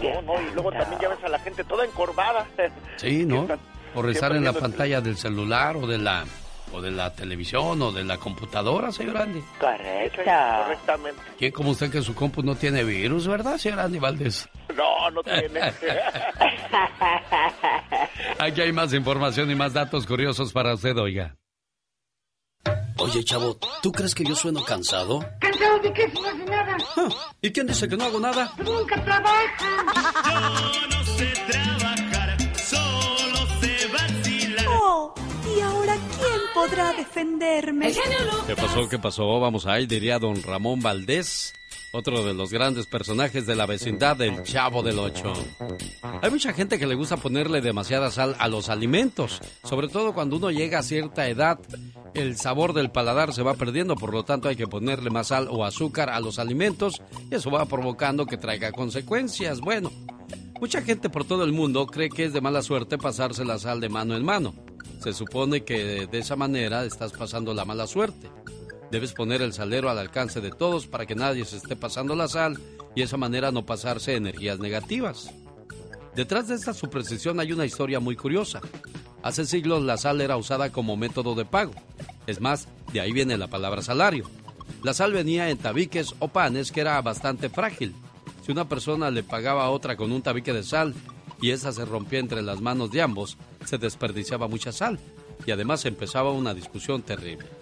[0.00, 2.46] No, no, y luego también ya ves a la gente toda encorvada.
[2.96, 3.46] Sí, ¿no?
[3.94, 6.24] Por estar en la pantalla del celular o de la
[6.72, 9.42] o de la televisión o de la computadora, señor Andy.
[9.60, 10.22] Correcto.
[10.24, 11.20] Correctamente.
[11.38, 14.48] ¿Quién como usted que su compu no tiene virus, verdad, señor Andy Valdés?
[14.74, 15.60] No, no tiene.
[18.38, 21.36] Aquí hay más información y más datos curiosos para usted, oiga.
[22.98, 25.24] Oye, chavo, ¿tú crees que yo sueno cansado?
[25.40, 26.76] ¿Cansado de qué si no hace nada?
[26.96, 27.08] Ah,
[27.40, 28.52] ¿Y quién dice que no hago nada?
[28.58, 30.72] Nunca trabaja.
[30.72, 34.66] Yo no sé trabajar, solo sé vacilar.
[34.68, 35.14] Oh,
[35.56, 37.92] ¿y ahora quién podrá defenderme?
[38.46, 38.88] ¿Qué pasó?
[38.88, 39.40] ¿Qué pasó?
[39.40, 41.54] Vamos ahí, diría don Ramón Valdés,
[41.92, 45.32] otro de los grandes personajes de la vecindad del Chavo del Ocho.
[46.22, 50.36] Hay mucha gente que le gusta ponerle demasiada sal a los alimentos, sobre todo cuando
[50.36, 51.58] uno llega a cierta edad,
[52.14, 55.48] el sabor del paladar se va perdiendo, por lo tanto hay que ponerle más sal
[55.50, 59.60] o azúcar a los alimentos y eso va provocando que traiga consecuencias.
[59.60, 59.90] Bueno,
[60.60, 63.80] mucha gente por todo el mundo cree que es de mala suerte pasarse la sal
[63.80, 64.54] de mano en mano.
[65.02, 68.30] Se supone que de esa manera estás pasando la mala suerte.
[68.92, 72.28] Debes poner el salero al alcance de todos para que nadie se esté pasando la
[72.28, 72.60] sal
[72.94, 75.30] y esa manera no pasarse energías negativas.
[76.14, 78.60] Detrás de esta superstición hay una historia muy curiosa.
[79.22, 81.72] Hace siglos la sal era usada como método de pago.
[82.26, 84.28] Es más, de ahí viene la palabra salario.
[84.82, 87.94] La sal venía en tabiques o panes que era bastante frágil.
[88.44, 90.92] Si una persona le pagaba a otra con un tabique de sal
[91.40, 94.98] y esa se rompía entre las manos de ambos, se desperdiciaba mucha sal
[95.46, 97.61] y además empezaba una discusión terrible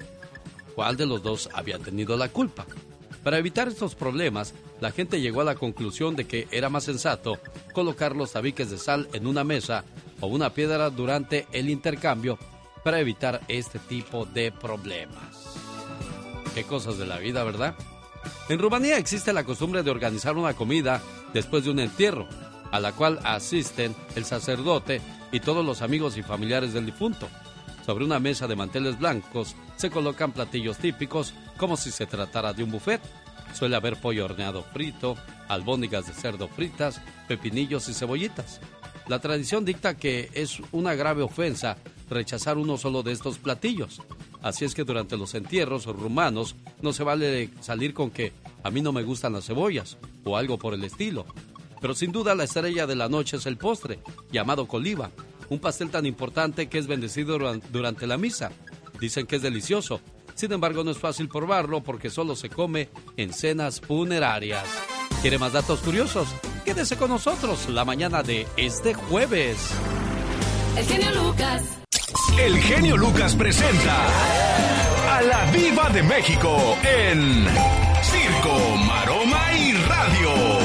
[0.74, 2.66] cuál de los dos había tenido la culpa.
[3.22, 7.38] Para evitar estos problemas, la gente llegó a la conclusión de que era más sensato
[7.74, 9.84] colocar los tabiques de sal en una mesa
[10.20, 12.38] o una piedra durante el intercambio
[12.82, 15.56] para evitar este tipo de problemas.
[16.55, 17.74] Qué cosas de la vida, ¿verdad?
[18.48, 21.02] En Rumanía existe la costumbre de organizar una comida
[21.32, 22.26] después de un entierro,
[22.70, 27.28] a la cual asisten el sacerdote y todos los amigos y familiares del difunto.
[27.85, 32.65] Sobre una mesa de manteles blancos se colocan platillos típicos como si se tratara de
[32.65, 33.01] un buffet.
[33.55, 35.16] Suele haber pollo horneado frito,
[35.48, 38.61] albóndigas de cerdo fritas, pepinillos y cebollitas.
[39.09, 41.77] La tradición dicta que es una grave ofensa
[42.09, 44.01] rechazar uno solo de estos platillos.
[44.43, 48.32] Así es que durante los entierros rumanos no se vale salir con que
[48.62, 51.27] a mí no me gustan las cebollas o algo por el estilo.
[51.81, 54.01] Pero sin duda la estrella de la noche es el postre,
[54.31, 55.11] llamado coliba,
[55.51, 57.39] un pastel tan importante que es bendecido
[57.70, 58.51] durante la misa.
[58.98, 60.01] Dicen que es delicioso.
[60.35, 64.64] Sin embargo, no es fácil probarlo porque solo se come en cenas funerarias.
[65.20, 66.28] ¿Quiere más datos curiosos?
[66.64, 69.59] Quédese con nosotros la mañana de este jueves.
[70.77, 71.62] El genio Lucas.
[72.39, 74.06] El genio Lucas presenta
[75.16, 77.44] a la Viva de México en
[78.02, 80.59] Circo, Maroma y Radio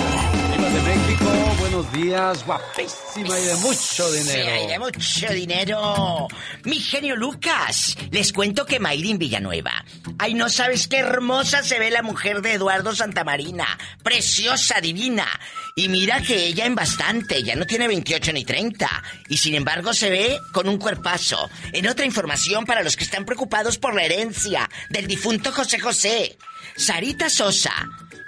[1.75, 4.49] buenos días, guapísima y de mucho dinero.
[4.49, 6.27] Sí, y de mucho dinero.
[6.63, 9.83] Mi genio Lucas, les cuento que Mayrin Villanueva.
[10.17, 13.67] Ay, no sabes qué hermosa se ve la mujer de Eduardo Santamarina.
[14.03, 15.27] Preciosa, divina.
[15.75, 19.03] Y mira que ella en bastante, ya no tiene 28 ni 30.
[19.27, 21.49] Y sin embargo se ve con un cuerpazo.
[21.73, 26.37] En otra información para los que están preocupados por la herencia del difunto José José.
[26.77, 27.73] Sarita Sosa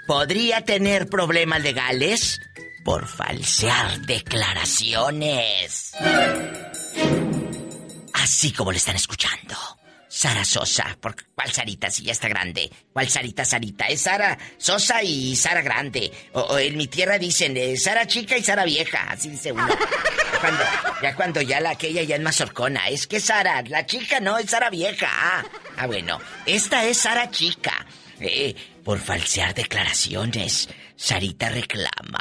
[0.05, 2.39] podría tener problemas legales
[2.87, 5.91] por falsear declaraciones.
[8.13, 9.57] Así como le están escuchando.
[10.07, 12.71] Sara Sosa, ¿por cuál Sarita si ya está grande?
[12.93, 13.87] ¿Cuál Sarita Sarita?
[13.87, 16.09] Es Sara Sosa y Sara grande.
[16.31, 19.67] O, en mi tierra dicen eh, Sara chica y Sara vieja, así dice uno.
[21.01, 22.41] Ya cuando, ya la aquella ya es más.
[22.89, 25.09] Es que Sara, la chica no, es Sara vieja.
[25.11, 25.43] Ah,
[25.75, 27.85] ah bueno, esta es Sara chica.
[28.21, 28.55] Eh,
[28.85, 32.19] por falsear declaraciones, Sarita reclama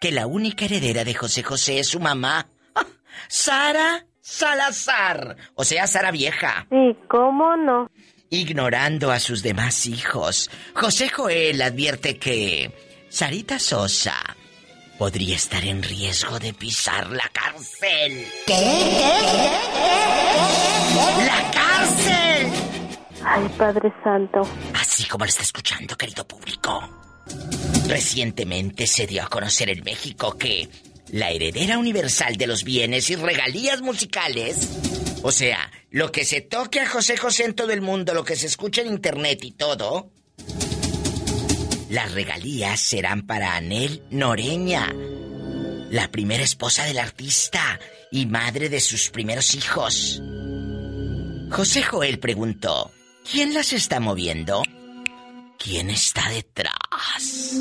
[0.00, 2.84] que la única heredera de José José es su mamá, ¡Ah!
[3.28, 6.66] Sara Salazar, o sea, Sara vieja.
[6.70, 7.88] Sí, ¿cómo no?
[8.28, 12.72] Ignorando a sus demás hijos, José Joel advierte que
[13.08, 14.16] Sarita Sosa
[14.98, 18.26] podría estar en riesgo de pisar la cárcel.
[18.46, 19.50] ¿Qué?
[21.24, 22.50] ¡La cárcel!
[23.24, 24.42] Ay, Padre Santo.
[24.74, 27.05] Así como lo está escuchando, querido público.
[27.88, 30.68] Recientemente se dio a conocer en México que
[31.12, 34.68] la heredera universal de los bienes y regalías musicales,
[35.22, 38.36] o sea, lo que se toque a José José en todo el mundo, lo que
[38.36, 40.10] se escucha en internet y todo,
[41.88, 44.92] las regalías serán para Anel Noreña,
[45.90, 47.78] la primera esposa del artista
[48.10, 50.20] y madre de sus primeros hijos.
[51.50, 52.90] José Joel preguntó,
[53.30, 54.64] ¿quién las está moviendo?
[55.58, 57.56] ¿Quién está detrás?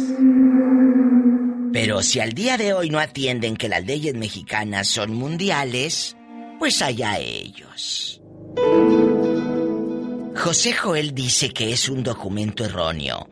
[1.73, 6.15] Pero si al día de hoy no atienden que las leyes mexicanas son mundiales,
[6.59, 8.21] pues allá ellos.
[10.35, 13.29] José Joel dice que es un documento erróneo,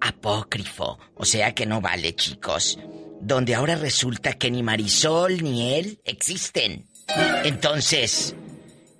[0.00, 2.78] apócrifo, o sea que no vale, chicos,
[3.20, 6.86] donde ahora resulta que ni Marisol ni él existen.
[7.44, 8.34] Entonces,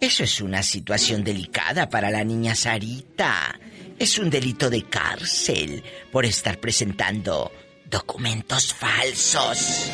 [0.01, 3.59] eso es una situación delicada para la niña Sarita.
[3.99, 7.51] Es un delito de cárcel por estar presentando
[7.85, 9.91] documentos falsos.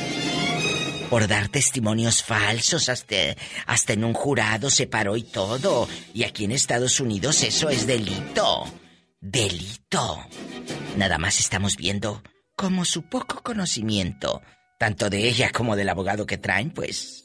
[1.09, 3.35] Por dar testimonios falsos hasta,
[3.67, 5.89] hasta en un jurado se paró y todo.
[6.13, 8.67] Y aquí en Estados Unidos eso es delito.
[9.21, 10.27] Delito.
[10.97, 12.23] Nada más estamos viendo
[12.57, 14.43] cómo su poco conocimiento,
[14.79, 17.25] tanto de ella como del abogado que traen, pues,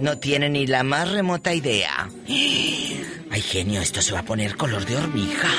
[0.00, 2.10] no tiene ni la más remota idea.
[2.28, 5.50] Ay, genio, esto se va a poner color de hormiga.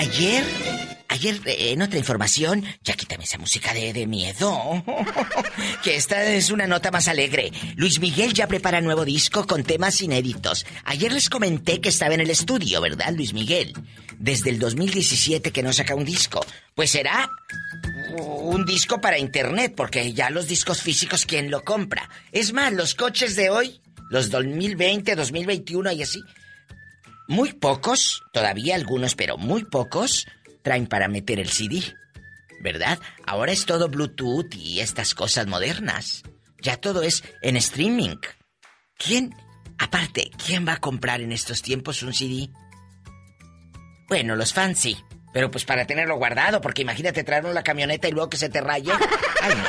[0.00, 0.42] Ayer,
[1.08, 4.82] ayer eh, en otra información, ya quítame esa música de, de miedo.
[5.84, 7.52] que esta es una nota más alegre.
[7.76, 10.64] Luis Miguel ya prepara nuevo disco con temas inéditos.
[10.84, 13.74] Ayer les comenté que estaba en el estudio, ¿verdad, Luis Miguel?
[14.18, 16.40] Desde el 2017 que no saca un disco.
[16.74, 17.28] Pues será
[18.16, 22.08] un disco para internet, porque ya los discos físicos, ¿quién lo compra?
[22.32, 26.22] Es más, los coches de hoy, los 2020, 2021 y así,
[27.30, 30.26] muy pocos, todavía algunos, pero muy pocos,
[30.62, 31.80] traen para meter el CD.
[32.60, 32.98] ¿Verdad?
[33.24, 36.24] Ahora es todo Bluetooth y estas cosas modernas.
[36.60, 38.16] Ya todo es en streaming.
[38.98, 39.32] ¿Quién,
[39.78, 42.50] aparte, quién va a comprar en estos tiempos un CD?
[44.08, 44.98] Bueno, los fans sí.
[45.32, 48.60] Pero pues para tenerlo guardado, porque imagínate traerlo la camioneta y luego que se te
[48.60, 48.90] raye.
[49.40, 49.64] Ay, no.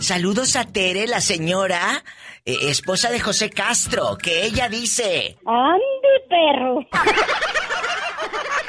[0.00, 2.02] Saludos a Tere, la señora,
[2.44, 5.38] eh, esposa de José Castro, que ella dice...
[5.46, 6.80] ¡Ande, perro!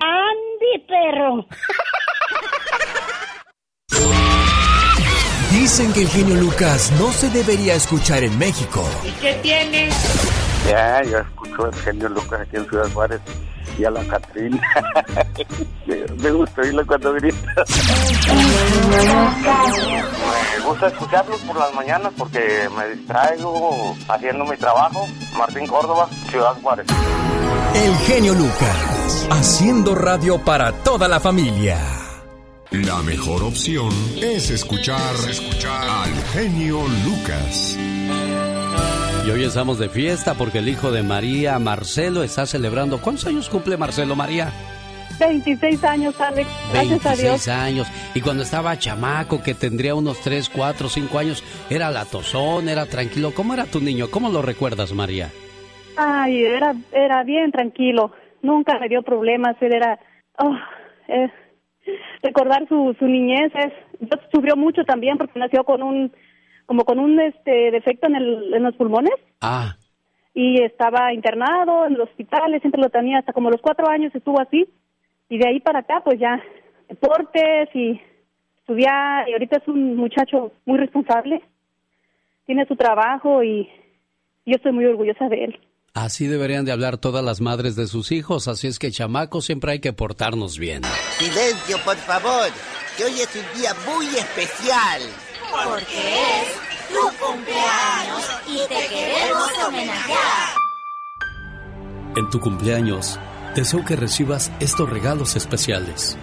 [0.00, 1.46] ¡Ande, perro!
[5.52, 8.82] Dicen que el genio Lucas no se debería escuchar en México.
[9.04, 9.90] ¿Y qué tiene?
[10.68, 13.20] Ya, yo escucho el genio Lucas aquí en Ciudad Juárez
[13.78, 14.60] y a la Catrina.
[16.22, 17.64] me, gusta oírlo cuando grita.
[20.58, 25.06] me gusta escucharlos por las mañanas porque me distraigo haciendo mi trabajo.
[25.36, 26.86] Martín Córdoba, Ciudad Juárez.
[27.74, 28.76] El genio Lucas,
[29.30, 31.78] haciendo radio para toda la familia.
[32.72, 33.88] La mejor opción
[34.20, 37.76] es escuchar, escuchar al genio Lucas.
[39.26, 43.00] Y hoy estamos de fiesta porque el hijo de María, Marcelo, está celebrando.
[43.00, 44.52] ¿Cuántos años cumple Marcelo María?
[45.18, 46.48] 26 años, Alex.
[46.72, 47.48] Gracias a 26 Dios.
[47.48, 47.88] años.
[48.14, 53.32] Y cuando estaba chamaco, que tendría unos 3, 4, 5 años, era latosón, era tranquilo.
[53.34, 54.10] ¿Cómo era tu niño?
[54.10, 55.30] ¿Cómo lo recuerdas, María?
[55.96, 58.12] Ay, era, era bien tranquilo.
[58.42, 59.56] Nunca me dio problemas.
[59.60, 59.98] Él era.
[60.38, 60.56] oh,
[61.08, 61.30] eh,
[62.22, 63.72] recordar su, su niñez es.
[64.00, 66.12] Yo sufrió mucho también porque nació con un.
[66.66, 69.14] Como con un este defecto en, el, en los pulmones.
[69.40, 69.74] Ah.
[70.34, 72.60] Y estaba internado en los hospitales.
[72.60, 74.68] Siempre lo tenía hasta como los cuatro años estuvo así.
[75.28, 76.40] Y de ahí para acá, pues ya.
[76.88, 78.00] Deportes y
[78.60, 79.28] estudiar.
[79.28, 81.42] Y ahorita es un muchacho muy responsable.
[82.46, 83.68] Tiene su trabajo y
[84.46, 85.60] yo estoy muy orgullosa de él.
[86.00, 89.72] Así deberían de hablar todas las madres de sus hijos, así es que chamacos siempre
[89.72, 90.80] hay que portarnos bien.
[91.18, 92.48] Silencio, por favor,
[92.96, 95.02] que hoy es un día muy especial.
[95.62, 100.54] Porque es tu cumpleaños y te queremos homenajear.
[102.16, 103.18] En tu cumpleaños,
[103.54, 106.16] deseo que recibas estos regalos especiales.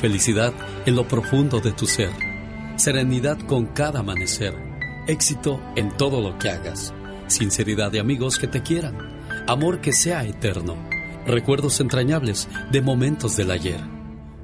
[0.00, 0.54] Felicidad
[0.86, 2.12] en lo profundo de tu ser.
[2.76, 4.54] Serenidad con cada amanecer.
[5.06, 6.94] Éxito en todo lo que hagas.
[7.26, 9.17] Sinceridad de amigos que te quieran.
[9.48, 10.76] Amor que sea eterno.
[11.26, 13.80] Recuerdos entrañables de momentos del ayer.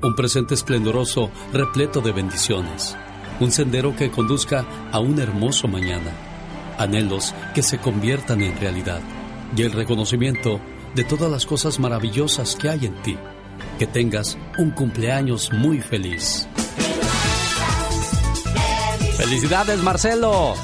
[0.03, 2.97] Un presente esplendoroso repleto de bendiciones.
[3.39, 6.11] Un sendero que conduzca a un hermoso mañana.
[6.79, 9.03] Anhelos que se conviertan en realidad.
[9.55, 10.59] Y el reconocimiento
[10.95, 13.19] de todas las cosas maravillosas que hay en ti.
[13.79, 16.49] Que tengas un cumpleaños muy feliz.
[19.19, 20.55] ¡Felicidades, Marcelo!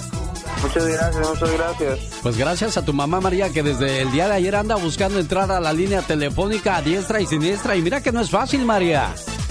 [0.63, 2.21] Muchas gracias, muchas gracias.
[2.23, 5.51] Pues gracias a tu mamá María que desde el día de ayer anda buscando entrar
[5.51, 7.77] a la línea telefónica a diestra y siniestra.
[7.77, 9.09] Y mira que no es fácil, María.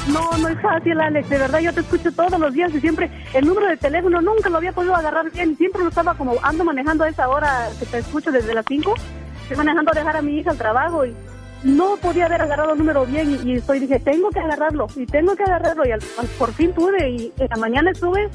[0.08, 1.30] No, no es fácil, Alex.
[1.30, 4.50] De verdad, yo te escucho todos los días y siempre el número de teléfono nunca
[4.50, 5.58] lo había podido agarrar bien.
[5.58, 8.94] Siempre lo estaba como ando manejando a esa hora que te escucho desde las 5.
[9.44, 11.16] Estoy manejando a dejar a mi hija al trabajo y
[11.64, 15.36] no podía haber agarrado el número bien y, estoy dije, tengo que agarrarlo y tengo
[15.36, 16.00] que agarrarlo y al,
[16.38, 18.30] por fin pude y en la mañana estuve,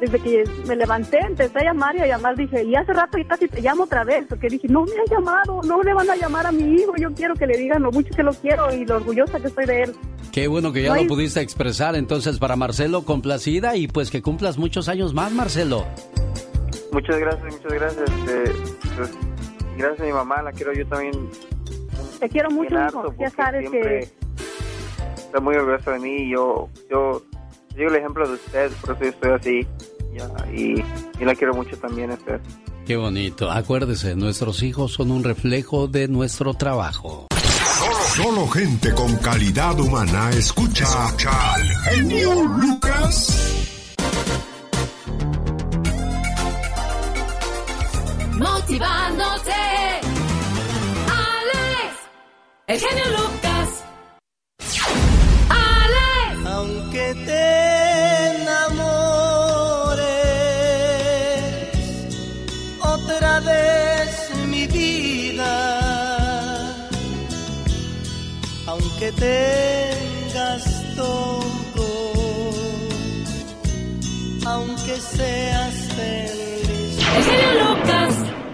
[0.00, 3.24] desde que me levanté, empecé a llamar y a llamar, dije, y hace rato y
[3.24, 6.16] casi te llamo otra vez, porque dije, no me han llamado, no le van a
[6.16, 8.84] llamar a mi hijo, yo quiero que le digan lo mucho que lo quiero y
[8.84, 9.94] lo orgullosa que estoy de él.
[10.32, 14.58] Qué bueno que ya lo pudiste expresar entonces para Marcelo, complacida y pues que cumplas
[14.58, 15.86] muchos años más, Marcelo.
[16.92, 18.10] Muchas gracias, muchas gracias.
[18.28, 18.52] Eh,
[18.96, 19.10] pues,
[19.76, 21.12] gracias a mi mamá, la quiero yo también
[22.18, 23.14] te quiero mucho, hijo.
[23.18, 24.08] Ya sabes que...
[25.16, 26.30] Está muy orgulloso de mí.
[26.30, 27.22] Yo, yo,
[27.76, 29.66] yo el ejemplo de usted, por eso yo estoy así.
[30.54, 30.82] y,
[31.20, 32.40] y la quiero mucho también usted.
[32.86, 33.50] Qué bonito.
[33.50, 37.26] Acuérdese, nuestros hijos son un reflejo de nuestro trabajo.
[38.14, 43.66] Solo, gente con calidad humana escucha, escucha al genio Lucas.
[48.38, 49.52] Motivándote
[52.68, 53.84] el genio Lucas.
[55.48, 56.46] Alex.
[56.46, 57.65] Aunque te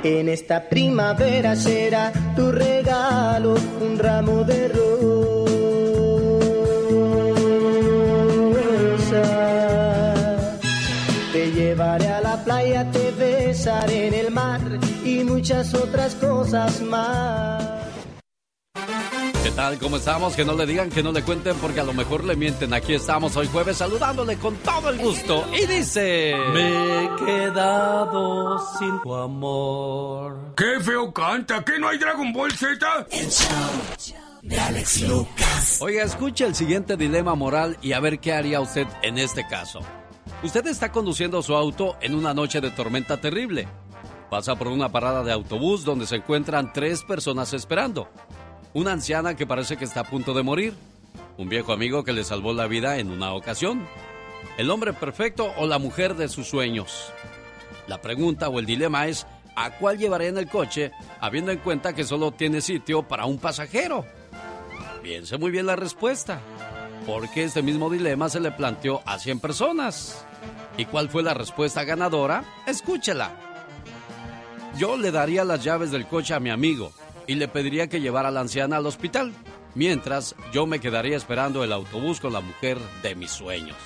[0.04, 5.22] En esta primavera será tu regalo un ramo de rosa.
[11.32, 14.60] Te llevaré a la playa, te besaré en el mar
[15.04, 17.71] y muchas otras cosas más.
[19.52, 19.78] ¿Qué tal?
[19.78, 20.34] ¿Cómo estamos?
[20.34, 22.72] Que no le digan, que no le cuenten, porque a lo mejor le mienten.
[22.72, 25.46] Aquí estamos hoy jueves saludándole con todo el gusto.
[25.52, 26.34] Y dice...
[26.54, 30.54] Me he quedado sin tu amor.
[30.56, 31.62] ¡Qué feo canta!
[31.62, 33.06] ¿Qué no hay Dragon Ball Z?
[33.10, 35.78] El show de Alex Lucas.
[35.82, 39.80] Oiga, escuche el siguiente dilema moral y a ver qué haría usted en este caso.
[40.42, 43.68] Usted está conduciendo su auto en una noche de tormenta terrible.
[44.30, 48.08] Pasa por una parada de autobús donde se encuentran tres personas esperando
[48.74, 50.74] una anciana que parece que está a punto de morir,
[51.36, 53.86] un viejo amigo que le salvó la vida en una ocasión,
[54.56, 57.12] el hombre perfecto o la mujer de sus sueños.
[57.86, 59.26] La pregunta o el dilema es,
[59.56, 63.38] ¿a cuál llevaré en el coche habiendo en cuenta que solo tiene sitio para un
[63.38, 64.06] pasajero?
[65.02, 66.40] Piense muy bien la respuesta,
[67.06, 70.24] porque este mismo dilema se le planteó a 100 personas.
[70.78, 72.44] ¿Y cuál fue la respuesta ganadora?
[72.66, 73.32] Escúchela.
[74.78, 76.92] Yo le daría las llaves del coche a mi amigo,
[77.32, 79.32] y le pediría que llevara a la anciana al hospital,
[79.74, 83.78] mientras yo me quedaría esperando el autobús con la mujer de mis sueños.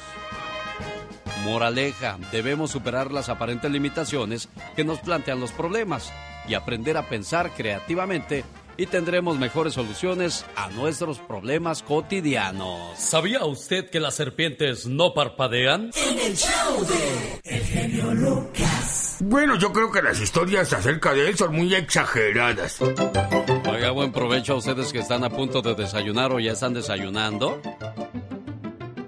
[1.45, 6.13] Moraleja, debemos superar las aparentes limitaciones que nos plantean los problemas
[6.49, 8.43] y aprender a pensar creativamente
[8.77, 12.99] y tendremos mejores soluciones a nuestros problemas cotidianos.
[12.99, 15.91] ¿Sabía usted que las serpientes no parpadean?
[15.95, 19.17] En el show de El genio Lucas.
[19.21, 22.81] Bueno, yo creo que las historias acerca de él son muy exageradas.
[22.81, 27.61] Oiga, buen provecho a ustedes que están a punto de desayunar o ya están desayunando.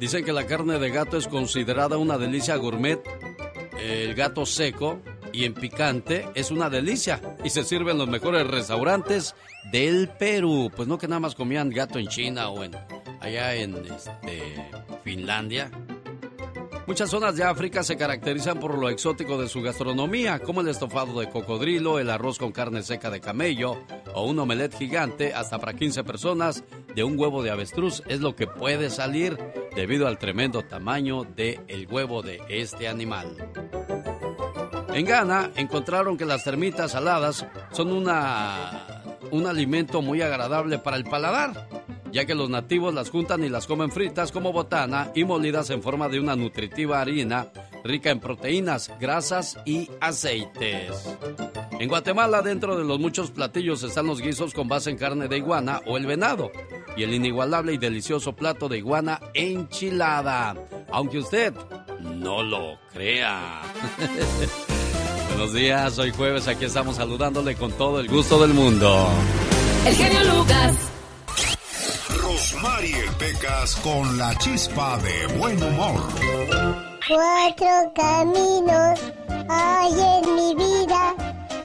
[0.01, 3.01] Dicen que la carne de gato es considerada una delicia gourmet.
[3.83, 5.01] El gato seco
[5.33, 9.35] y en picante es una delicia y se sirve en los mejores restaurantes
[9.73, 10.71] del Perú.
[10.75, 12.75] Pues no que nada más comían gato en China o en
[13.21, 14.71] allá en este,
[15.05, 15.71] Finlandia.
[16.89, 21.21] Muchas zonas de África se caracterizan por lo exótico de su gastronomía, como el estofado
[21.21, 23.77] de cocodrilo, el arroz con carne seca de camello
[24.15, 26.65] o un omelette gigante hasta para 15 personas
[26.95, 29.37] de un huevo de avestruz es lo que puede salir
[29.77, 33.37] debido al tremendo tamaño del el huevo de este animal.
[34.93, 41.69] En Ghana encontraron que las termitas saladas son un alimento muy agradable para el paladar,
[42.13, 45.83] ya que los nativos las juntan y las comen fritas como botana y molidas en
[45.83, 47.49] forma de una nutritiva harina
[47.85, 51.17] rica en proteínas, grasas y aceites.
[51.79, 55.39] En Guatemala, dentro de los muchos platillos están los guisos con base en carne de
[55.39, 56.51] iguana o el venado
[56.97, 60.57] y el inigualable y delicioso plato de iguana enchilada,
[60.91, 61.55] aunque usted
[62.01, 63.63] no lo crea.
[65.29, 69.09] Buenos días, hoy jueves, aquí estamos saludándole con todo el gusto del mundo.
[69.87, 70.75] El genio Lucas.
[72.21, 76.03] Rosmarie Pecas con la chispa de buen humor.
[77.09, 79.01] Cuatro caminos
[79.49, 81.15] hay en mi vida.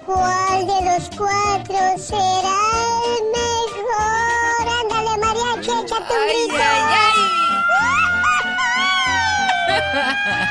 [0.06, 2.60] ¿Cuál de los cuatro será
[3.06, 4.68] el mejor?
[4.82, 6.64] Ándale, María, échate un grito.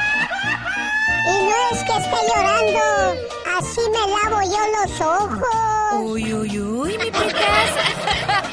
[1.24, 2.84] Y no es que esté llorando,
[3.58, 5.92] así me lavo yo los ojos.
[6.00, 7.70] Uy, uy, uy, mi pecas.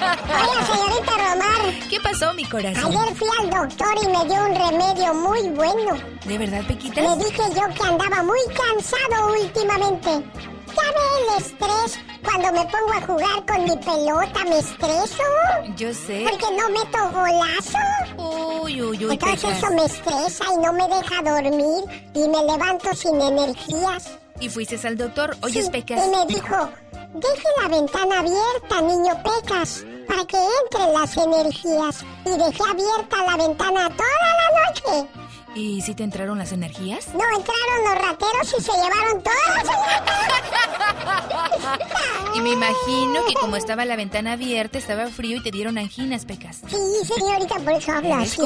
[0.01, 1.89] Oiga, señorita Romar.
[1.89, 2.85] ¿Qué pasó, mi corazón?
[2.85, 5.97] Ayer fui al doctor y me dio un remedio muy bueno.
[6.25, 7.01] ¿De verdad, Pequita?
[7.01, 10.09] Le dije yo que andaba muy cansado últimamente.
[10.67, 11.99] Ya ve el estrés.
[12.23, 15.23] Cuando me pongo a jugar con mi pelota, me estreso.
[15.75, 16.25] Yo sé.
[16.29, 18.61] Porque no meto golazo.
[18.63, 19.57] Uy, uy, uy, Entonces Pecas.
[19.57, 24.11] eso me estresa y no me deja dormir y me levanto sin energías.
[24.39, 25.35] ¿Y fuiste al doctor?
[25.41, 26.05] Oye, Sí, Pecas.
[26.05, 26.69] Y me dijo,
[27.13, 32.05] deje la ventana abierta, niño Pecas, para que entren las energías.
[32.25, 34.09] Y dejé abierta la ventana toda
[34.39, 35.09] la noche.
[35.55, 37.07] ¿Y si te entraron las energías?
[37.13, 39.75] No, entraron los rateros y se llevaron todas las
[42.35, 46.25] Y me imagino que como estaba la ventana abierta, estaba frío y te dieron anginas,
[46.25, 46.61] Pecas.
[46.67, 46.77] Sí,
[47.15, 48.41] señorita, por eso hablo ¿Ves así.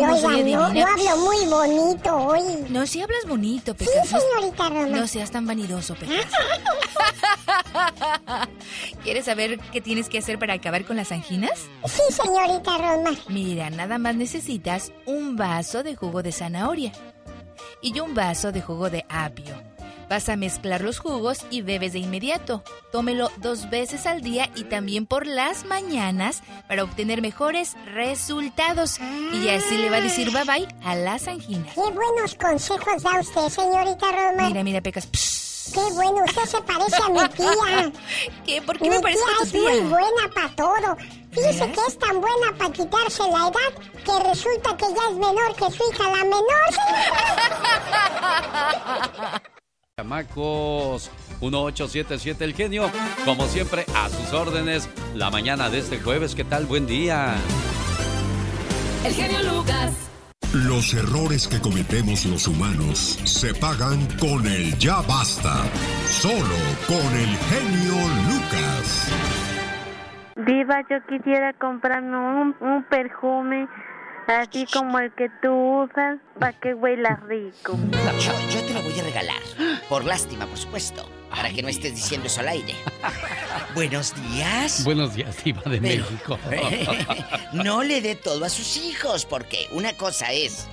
[0.53, 2.41] no, no hablo muy bonito hoy.
[2.69, 4.07] No, si hablas bonito, Sí, Pecas.
[4.09, 4.88] señorita Roma.
[4.88, 6.25] No seas tan vanidoso, Pecas.
[9.03, 11.51] ¿Quieres saber qué tienes que hacer para acabar con las anginas?
[11.85, 13.11] Sí, señorita Roma.
[13.27, 16.93] Mira, nada más necesitas un vaso de jugo de zanahoria
[17.84, 19.53] y un vaso de jugo de apio.
[20.10, 22.64] Vas a mezclar los jugos y bebes de inmediato.
[22.91, 28.99] Tómelo dos veces al día y también por las mañanas para obtener mejores resultados.
[29.34, 31.73] Y así le va a decir bye bye a las anginas.
[31.73, 34.47] Qué buenos consejos da usted, señorita Roma.
[34.47, 35.07] Mira, mira, Pecas.
[35.07, 35.52] Psst.
[35.72, 37.91] Qué bueno, usted se parece a mi tía.
[38.45, 38.61] ¿Qué?
[38.61, 39.61] ¿Por qué mi me parezco tía a tu es tía?
[39.61, 40.98] muy buena para todo.
[41.31, 43.73] Fíjese que es tan buena para quitarse la edad
[44.03, 46.69] que resulta que ya es menor que su hija la menor.
[49.98, 52.91] Chamacos, 1877 El Genio,
[53.26, 56.65] como siempre, a sus órdenes, la mañana de este jueves, ¿qué tal?
[56.65, 57.35] Buen día.
[59.06, 59.91] El genio Lucas.
[60.53, 65.65] Los errores que cometemos los humanos se pagan con el ya basta.
[66.05, 67.97] Solo con el genio
[68.30, 69.11] Lucas.
[70.45, 73.67] Diva, yo quisiera comprarme un, un perfume
[74.28, 77.78] así como el que tú usas para que huela rico.
[78.20, 79.41] Yo, yo te lo voy a regalar.
[79.90, 81.10] Por lástima, por supuesto.
[81.30, 82.76] Para que no estés diciendo eso al aire.
[83.74, 84.84] Buenos días.
[84.84, 86.40] Buenos días, Diva de Pero- México.
[87.54, 90.68] no le dé todo a sus hijos, porque una cosa es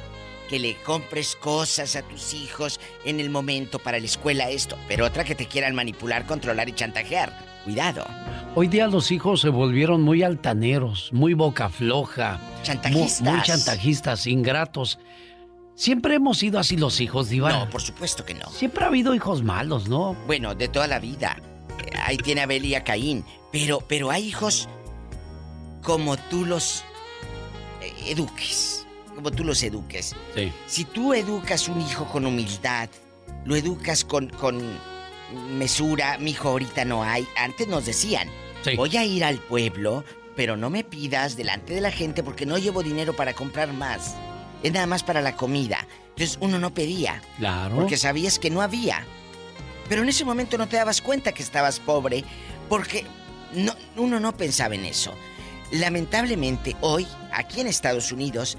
[0.51, 5.07] que le compres cosas a tus hijos en el momento para la escuela esto, pero
[5.07, 7.33] otra que te quieran manipular, controlar y chantajear.
[7.71, 8.05] Cuidado.
[8.57, 13.21] Hoy día los hijos se volvieron muy altaneros, muy boca floja, Chantajistas.
[13.23, 14.99] Muy, muy chantajistas, ingratos.
[15.77, 17.53] Siempre hemos sido así los hijos, Diva.
[17.53, 18.51] No, por supuesto que no.
[18.51, 20.17] Siempre ha habido hijos malos, ¿no?
[20.27, 21.37] Bueno, de toda la vida.
[21.79, 23.25] Eh, Ahí tiene a Abel y a Caín.
[23.53, 24.69] Pero, pero hay hijos
[25.85, 26.83] como tú los
[27.83, 28.85] eh, eduques.
[29.15, 30.17] Como tú los eduques.
[30.35, 30.53] Sí.
[30.67, 32.89] Si tú educas un hijo con humildad,
[33.45, 34.61] lo educas con, con
[35.31, 37.27] mesura, mi hijo ahorita no hay.
[37.37, 38.29] Antes nos decían,
[38.77, 40.05] voy a ir al pueblo,
[40.37, 44.15] pero no me pidas delante de la gente porque no llevo dinero para comprar más.
[44.63, 45.87] Es nada más para la comida.
[46.11, 47.23] Entonces uno no pedía.
[47.39, 47.77] Claro.
[47.77, 49.05] Porque sabías que no había.
[49.89, 52.25] Pero en ese momento no te dabas cuenta que estabas pobre
[52.69, 53.05] porque
[53.55, 55.15] no, uno no pensaba en eso.
[55.73, 58.59] Lamentablemente hoy, aquí en Estados Unidos,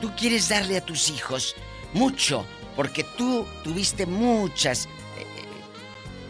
[0.00, 1.54] tú quieres darle a tus hijos
[1.92, 2.44] mucho
[2.76, 4.88] porque tú tuviste muchas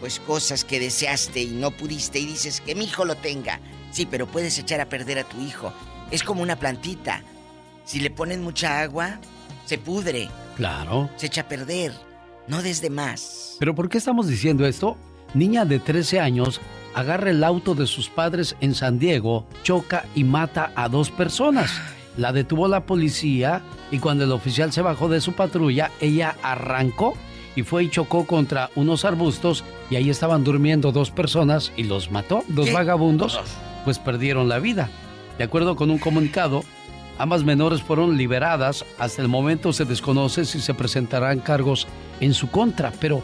[0.03, 3.61] pues cosas que deseaste y no pudiste y dices que mi hijo lo tenga.
[3.91, 5.71] Sí, pero puedes echar a perder a tu hijo.
[6.11, 7.23] Es como una plantita.
[7.85, 9.19] Si le ponen mucha agua,
[9.63, 10.27] se pudre,
[10.57, 11.09] Claro.
[11.15, 11.93] se echa a perder.
[12.49, 13.55] No desde más.
[13.61, 14.97] ¿Pero por qué estamos diciendo esto?
[15.33, 16.59] Niña de 13 años
[16.93, 21.71] agarra el auto de sus padres en San Diego, choca y mata a dos personas.
[22.17, 27.13] La detuvo la policía y cuando el oficial se bajó de su patrulla, ella arrancó
[27.55, 32.11] y fue y chocó contra unos arbustos y ahí estaban durmiendo dos personas y los
[32.11, 32.43] mató.
[32.47, 32.73] Dos ¿Qué?
[32.73, 33.39] vagabundos
[33.83, 34.89] pues perdieron la vida.
[35.37, 36.63] De acuerdo con un comunicado,
[37.17, 38.85] ambas menores fueron liberadas.
[38.99, 41.87] Hasta el momento se desconoce si se presentarán cargos
[42.19, 43.23] en su contra, pero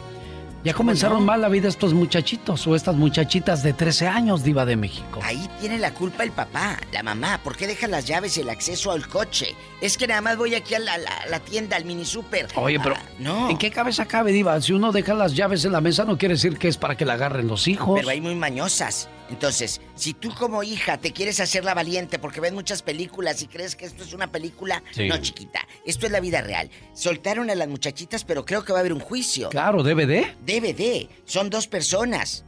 [0.64, 4.76] ya comenzaron mal la vida estos muchachitos o estas muchachitas de 13 años, diva de
[4.76, 5.20] México.
[5.22, 7.40] Ahí tiene la culpa el papá, la mamá.
[7.42, 9.54] ¿Por qué dejan las llaves y el acceso al coche?
[9.80, 12.48] Es que nada más voy aquí a la, la- la tienda, al mini super.
[12.56, 13.48] Oye, pero Ah, no.
[13.50, 14.60] ¿en qué cabeza cabe, diva?
[14.60, 17.04] Si uno deja las llaves en la mesa no quiere decir que es para que
[17.06, 17.96] la agarren los hijos.
[17.98, 19.08] Pero hay muy mañosas.
[19.30, 23.46] Entonces, si tú como hija te quieres hacer la valiente porque ves muchas películas y
[23.46, 25.06] crees que esto es una película, Sí.
[25.08, 25.66] no, chiquita.
[25.86, 26.68] Esto es la vida real.
[26.94, 29.48] Soltaron a las muchachitas, pero creo que va a haber un juicio.
[29.50, 30.26] Claro, DVD.
[30.44, 31.08] DVD.
[31.24, 32.44] Son dos personas.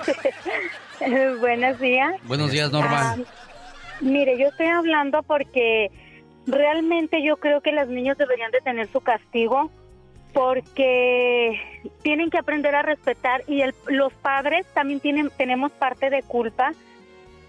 [1.39, 2.15] Buenos días.
[2.23, 3.13] Buenos días, Norma.
[3.13, 3.17] Ah,
[4.01, 5.91] mire, yo estoy hablando porque
[6.47, 9.71] realmente yo creo que los niños deberían de tener su castigo
[10.33, 11.59] porque
[12.01, 16.73] tienen que aprender a respetar y el- los padres también tienen tenemos parte de culpa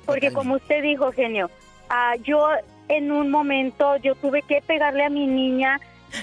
[0.07, 1.51] porque como usted dijo genio
[1.89, 2.47] ah, yo
[2.89, 5.81] en un momento yo tuve que pegarle a mi niña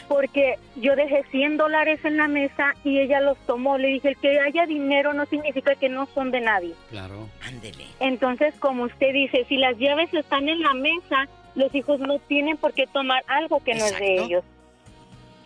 [0.08, 4.18] porque yo dejé 100 dólares en la mesa y ella los tomó le dije el
[4.18, 7.28] que haya dinero no significa que no son de nadie Claro.
[7.46, 7.86] Ándele.
[8.00, 12.58] entonces, como usted dice, si las llaves están en la mesa, los hijos no tienen
[12.58, 14.44] por qué tomar algo que no es de ellos.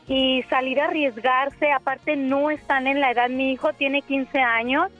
[0.07, 4.91] Y salir a arriesgarse, aparte no están en la edad, mi hijo tiene 15 años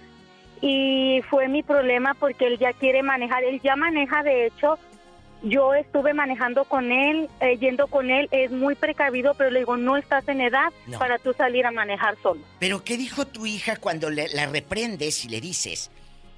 [0.62, 4.80] y fue mi problema porque él ya quiere manejar, él ya maneja de hecho,
[5.44, 9.78] yo estuve manejando con él, eh, yendo con él, es muy precavido, pero le digo,
[9.78, 10.98] no estás en edad No.
[10.98, 12.42] para tú salir a manejar solo.
[12.58, 15.92] Pero ¿qué dijo tu hija cuando le- la reprendes y le dices,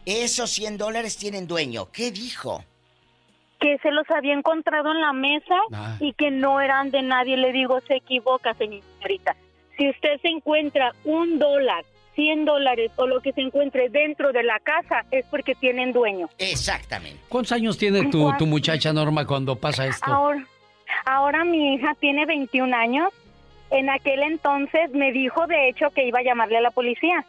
[0.06, 1.89] esos 100 dólares tienen dueño?
[1.94, 2.65] ¿Qué dijo?
[3.59, 5.97] Que se los había encontrado en la mesa Ah.
[5.99, 7.38] y que no eran de nadie.
[7.38, 9.35] Le digo, se equivoca, señorita.
[9.77, 11.84] Si usted se encuentra un dólar,
[12.15, 16.29] 100 dólares o lo que se encuentre dentro de la casa es porque tienen dueño.
[16.39, 17.19] Exactamente.
[17.29, 20.11] ¿Cuántos años tiene tu, tu muchacha Norma cuando pasa esto?
[20.11, 20.43] Ahora,
[21.05, 23.09] ahora mi hija tiene 21 años.
[23.69, 27.23] En aquel entonces me dijo, de hecho, que iba a llamarle a la policía.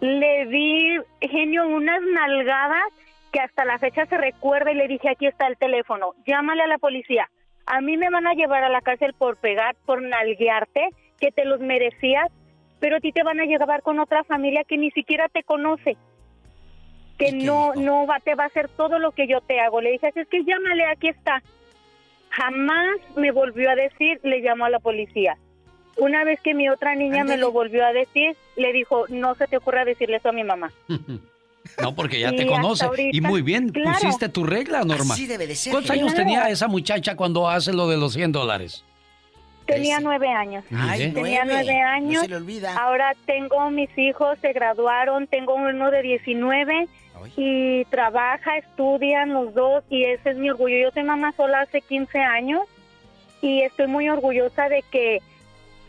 [0.00, 0.96] Le di,
[1.28, 2.84] genio, unas nalgadas
[3.30, 6.66] que hasta la fecha se recuerda y le dije, aquí está el teléfono, llámale a
[6.66, 7.30] la policía.
[7.66, 10.88] A mí me van a llevar a la cárcel por pegar, por nalguearte,
[11.20, 12.28] que te los merecías,
[12.80, 15.96] pero a ti te van a llevar con otra familia que ni siquiera te conoce.
[17.18, 19.80] Que no, no va, te va a hacer todo lo que yo te hago.
[19.80, 21.42] Le dije, así es que llámale, aquí está.
[22.30, 25.36] Jamás me volvió a decir, le llamó a la policía.
[25.98, 29.46] Una vez que mi otra niña me lo volvió a decir, le dijo, no se
[29.46, 30.72] te ocurra decirle eso a mi mamá.
[31.80, 32.84] No, porque ya Y te conoce.
[32.84, 33.98] ahorita- y muy bien, Claro.
[34.00, 35.14] pusiste tu regla, Norma.
[35.14, 38.32] Así debe de ser, ¿Cuántos años tenía esa muchacha cuando hace lo de los 100
[38.32, 38.84] dólares?
[39.66, 40.64] Tenía nueve años.
[40.74, 41.80] Ay, Tenía nueve.
[41.80, 42.14] años.
[42.14, 42.76] No se le olvida.
[42.76, 46.88] Ahora tengo mis hijos, se graduaron, tengo uno de 19
[47.36, 50.76] y trabaja, estudian los dos y ese es mi orgullo.
[50.76, 52.62] Yo soy mamá sola hace 15 años
[53.42, 55.18] y estoy muy orgullosa de que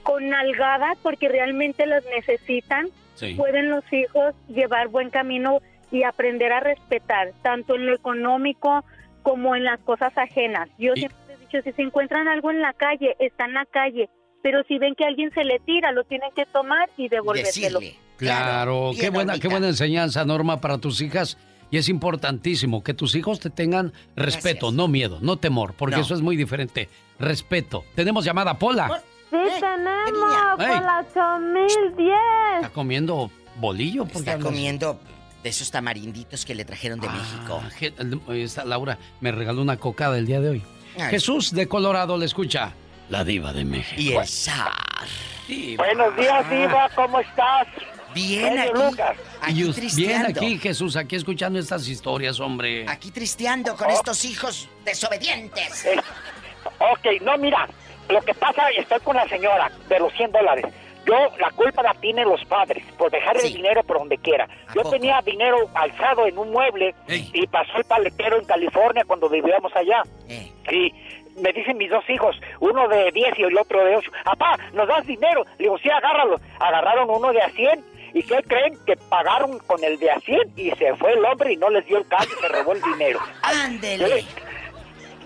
[0.04, 2.90] con nalgadas, porque realmente las necesitan,
[3.28, 3.36] Sí.
[3.36, 5.60] pueden los hijos llevar buen camino
[5.92, 8.84] y aprender a respetar, tanto en lo económico
[9.24, 10.70] como en las cosas ajenas.
[10.78, 14.10] Yo siempre he dicho, si se encuentran algo en la calle, está en la calle,
[14.42, 17.80] pero si ven que alguien se le tira, lo tienen que tomar y devolvérselo.
[18.18, 21.38] Claro, qué bien, buena, qué buena enseñanza, Norma, para tus hijas.
[21.72, 26.02] Y es importantísimo que tus hijos te tengan respeto, no miedo, no temor, porque No.
[26.02, 26.90] eso es muy diferente.
[27.18, 27.84] Respeto.
[27.96, 29.02] Tenemos llamada Pola.
[29.32, 32.16] Sí, tenemos por la 8010.
[32.58, 34.04] ¿Está comiendo bolillo?
[34.04, 34.46] ¿Por qué Está hablas?
[34.46, 35.00] comiendo
[35.42, 37.62] de esos tamarinditos que le trajeron de México.
[37.64, 40.64] Ah, Je- Esta Laura me regaló una cocada el día de hoy.
[41.00, 41.10] Ay.
[41.12, 42.74] Jesús de Colorado le escucha.
[43.10, 44.00] La diva de México.
[44.02, 44.72] Y el zar.
[45.76, 47.68] Buenos días, Diva, ¿cómo estás?
[48.14, 48.72] Bien, aquí.
[48.74, 49.18] Lucas.
[49.42, 52.86] Aquí Y us- bien aquí, Jesús, aquí escuchando estas historias, hombre.
[52.88, 55.86] Aquí tristeando con estos hijos desobedientes.
[55.86, 55.98] Eh,
[56.80, 57.68] ok, no, mira,
[58.12, 60.66] lo que pasa, estoy con la señora de los 100 dólares.
[61.06, 64.48] Yo, la culpa la tienen los padres por dejar el dinero por donde quiera.
[64.76, 69.76] Yo tenía dinero alzado en un mueble y pasó el paletero en California cuando vivíamos
[69.76, 70.04] allá.
[70.72, 70.94] Y
[71.42, 74.88] me dicen mis dos hijos, uno de 10 y el otro de 8, papá, ¿nos
[74.88, 75.44] das dinero?
[75.58, 76.36] Le digo, sí, agárralo.
[76.60, 78.78] Agarraron uno de a 100 ¿Y qué creen?
[78.86, 81.86] Que pagaron con el de a 100 y se fue el hombre y no les
[81.86, 83.20] dio el y se robó el dinero.
[83.42, 84.26] ¡Ándele!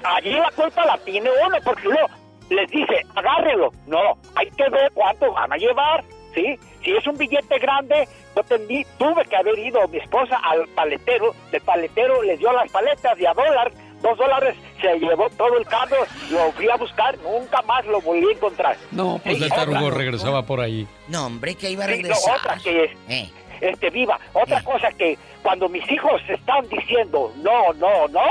[0.03, 2.07] Allí la culpa la tiene uno, porque luego
[2.49, 3.71] les dice, agárrelo.
[3.87, 6.03] No, hay que ver cuánto van a llevar,
[6.33, 6.57] ¿sí?
[6.83, 11.33] Si es un billete grande, yo tendí, tuve que haber ido mi esposa al paletero,
[11.51, 15.65] el paletero les dio las paletas de a dólar, dos dólares, se llevó todo el
[15.65, 15.97] carro,
[16.29, 18.77] lo fui a buscar, nunca más lo volví a encontrar.
[18.91, 20.87] No, pues de tarugo regresaba por ahí.
[21.07, 22.37] No, hombre, que iba a Sí, no, regresar.
[22.37, 23.29] otra que es, Eh.
[23.61, 28.21] este, viva, otra cosa que cuando mis hijos están diciendo no, no, no,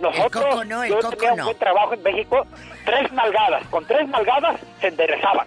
[0.00, 1.44] nosotros, coco no, el yo coco tenía un no.
[1.46, 2.46] buen trabajo en México,
[2.84, 5.46] tres nalgadas, con tres nalgadas se enderezaban,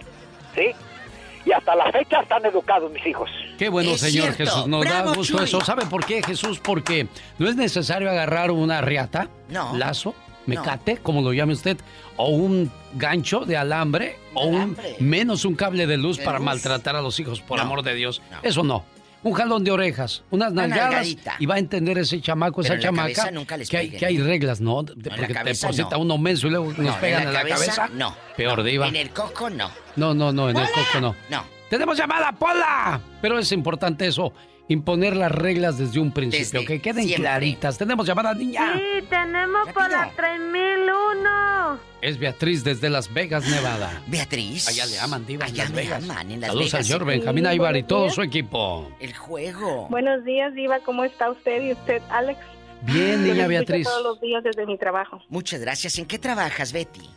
[0.54, 0.70] ¿sí?
[1.44, 3.30] Y hasta la fecha están educados mis hijos.
[3.58, 4.44] Qué bueno, Es Señor cierto.
[4.52, 4.66] Jesús.
[4.66, 5.44] Nos da Bravo, gusto Chuy.
[5.44, 5.60] eso.
[5.62, 6.58] ¿Sabe por qué, Jesús?
[6.58, 7.06] Porque
[7.38, 9.74] no es necesario agarrar una riata, No.
[9.76, 10.14] lazo,
[10.46, 11.78] mecate, como lo llame usted,
[12.16, 17.00] o un gancho de alambre, o un menos un cable de luz para maltratar a
[17.00, 18.20] los hijos, por amor de Dios.
[18.42, 18.84] Eso no.
[19.22, 21.06] Un jalón de orejas, unas nalgadas
[21.38, 23.30] y va a entender ese chamaco, esa chamaca
[23.68, 24.84] que, hay, que hay reglas, ¿no?
[24.84, 27.88] porque te deposita uno menso y luego nos pegan en la, cabeza.
[27.92, 28.16] No.
[28.36, 28.88] Peor diva.
[28.88, 29.70] En el coco no.
[29.96, 31.14] No, no, no, en el coco no.
[31.28, 31.44] No.
[31.68, 33.00] Tenemos llamada, Pola.
[33.20, 34.32] Pero es importante eso,
[34.72, 37.76] imponer las reglas desde un principio, que queden claritas.
[37.76, 38.74] Tenemos llamada, niña.
[38.74, 41.78] Sí, tenemos por la 3001.
[42.02, 44.02] Es Beatriz desde Las Vegas, Nevada.
[44.06, 44.68] Beatriz.
[44.68, 46.04] Allá le aman, diva, Allá en Las Vegas.
[46.04, 46.86] aman, en Las Saludos al Vegas.
[46.86, 48.90] señor Benjamín Aybar y todo su equipo.
[49.00, 49.86] El juego.
[49.90, 50.80] Buenos días, Diva.
[50.80, 52.38] ¿Cómo está usted y usted, Alex?
[52.82, 53.84] Bien, niña Beatriz.
[53.86, 55.20] todos los días desde mi trabajo.
[55.28, 55.98] Muchas gracias.
[55.98, 57.10] ¿En qué trabajas, Betty?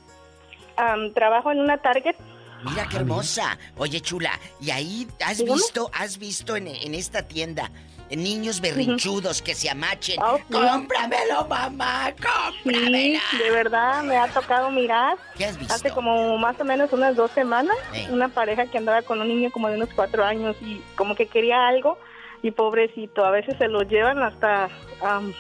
[0.76, 2.16] Am, trabajo en una Target.
[2.64, 3.58] Mira qué hermosa.
[3.78, 5.56] Oye, chula, ¿y ahí has Dígame.
[5.56, 7.70] visto, has visto en, en esta tienda
[8.10, 10.18] niños berrinchudos que se amachen?
[10.22, 10.54] Ah, sí.
[10.54, 12.14] ¡Cómpramelo, mamá!
[12.22, 13.20] ¡Cómpramelo!
[13.32, 15.18] Sí, de verdad me ha tocado mirar.
[15.36, 15.74] ¿Qué has visto?
[15.74, 18.08] Hace como más o menos unas dos semanas, Eh.
[18.12, 21.28] una pareja que andaba con un niño como de unos cuatro años y como que
[21.28, 21.98] quería algo
[22.44, 24.70] y pobrecito, a veces se lo llevan hasta,
[25.02, 25.34] am,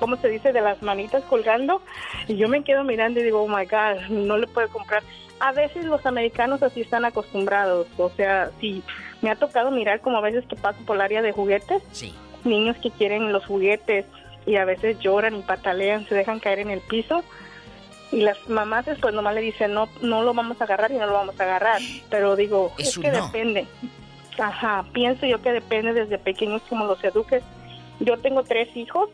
[0.00, 0.52] ¿cómo se dice?
[0.52, 1.82] De las manitas colgando
[2.26, 5.02] y yo me quedo mirando y digo, oh my God, no le puedo comprar.
[5.42, 8.82] A veces los americanos así están acostumbrados, o sea, sí,
[9.22, 12.14] me ha tocado mirar como a veces que paso por el área de juguetes, Sí.
[12.44, 14.06] niños que quieren los juguetes
[14.46, 17.24] y a veces lloran y patalean, se dejan caer en el piso
[18.12, 21.06] y las mamás después nomás le dicen no no lo vamos a agarrar y no
[21.06, 23.24] lo vamos a agarrar pero digo Es que no.
[23.26, 23.66] depende
[24.38, 27.42] ajá pienso yo que depende desde pequeños como los eduques
[28.00, 29.08] yo tengo tres hijos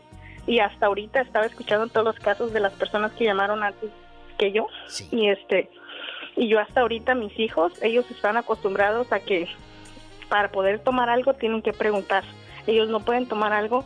[0.47, 3.89] y hasta ahorita estaba escuchando todos los casos de las personas que llamaron antes
[4.37, 4.67] que yo
[5.11, 5.69] y este
[6.39, 9.47] y yo hasta ahorita mis hijos ellos están acostumbrados a que
[10.29, 12.23] para poder tomar algo tienen que preguntar
[12.65, 13.85] ellos no pueden tomar algo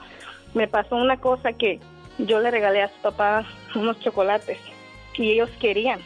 [0.54, 1.80] me pasó una cosa que
[2.18, 4.60] yo le regalé a su papá unos chocolates
[5.16, 6.00] y ellos querían.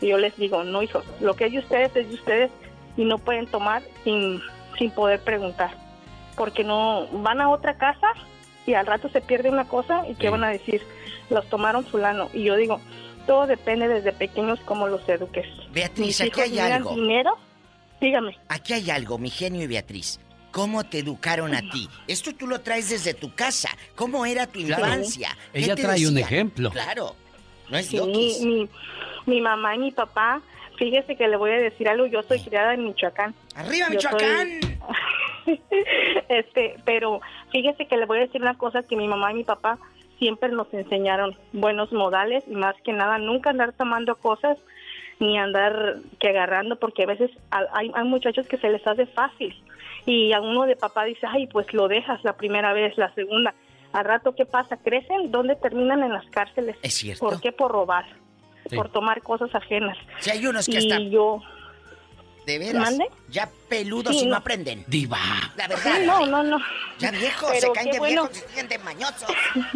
[0.00, 2.50] Y yo les digo, no hijos, lo que es de ustedes es de ustedes
[2.96, 4.40] y no pueden tomar sin,
[4.78, 5.70] sin poder preguntar.
[6.36, 8.08] Porque no van a otra casa
[8.66, 10.82] y al rato se pierde una cosa y qué van a decir,
[11.30, 12.28] los tomaron fulano.
[12.32, 12.80] Y yo digo,
[13.22, 15.46] todo depende desde pequeños como los eduques.
[15.72, 16.94] Beatriz, Mis aquí hijos hay algo.
[16.94, 17.36] dinero,
[18.00, 18.36] dígame.
[18.48, 20.20] Aquí hay algo, mi genio y Beatriz.
[20.50, 21.88] ¿Cómo te educaron a ti?
[22.06, 23.70] Esto tú lo traes desde tu casa.
[23.96, 25.30] ¿Cómo era tu infancia?
[25.52, 26.70] ¿Qué Ella trae un ejemplo.
[26.70, 27.16] Claro.
[27.70, 27.98] No es Sí,
[28.44, 28.68] mi,
[29.24, 30.42] mi mamá y mi papá,
[30.76, 33.34] fíjese que le voy a decir algo, yo soy criada en Michoacán.
[33.54, 34.60] ¡Arriba, soy- Michoacán!
[36.28, 37.20] este, pero
[37.50, 39.78] fíjese que le voy a decir una cosa que mi mamá y mi papá
[40.22, 44.56] siempre nos enseñaron, buenos modales y más que nada nunca andar tomando cosas
[45.18, 49.52] ni andar que agarrando porque a veces hay, hay muchachos que se les hace fácil
[50.06, 53.52] y a uno de papá dice, ay, pues lo dejas la primera vez, la segunda.
[53.92, 54.76] Al rato, ¿qué pasa?
[54.76, 55.32] ¿Crecen?
[55.32, 56.76] ¿Dónde terminan en las cárceles?
[56.82, 57.24] Es cierto.
[57.26, 57.50] ¿Por qué?
[57.50, 58.04] Por robar,
[58.70, 58.76] Sí.
[58.76, 59.98] por tomar cosas ajenas.
[60.20, 61.00] Si hay unos que y hasta...
[61.00, 61.42] yo...
[62.46, 62.82] De veras.
[62.82, 63.06] ¿Mande?
[63.30, 64.36] Ya peludos Sí, y no no.
[64.38, 64.84] aprenden.
[64.88, 65.18] Diva.
[65.56, 65.92] La verdad.
[65.98, 66.58] Sí, no, no, no.
[66.98, 68.22] Ya viejos, se caen de bueno.
[68.28, 69.28] viejos y siguen de mañosos.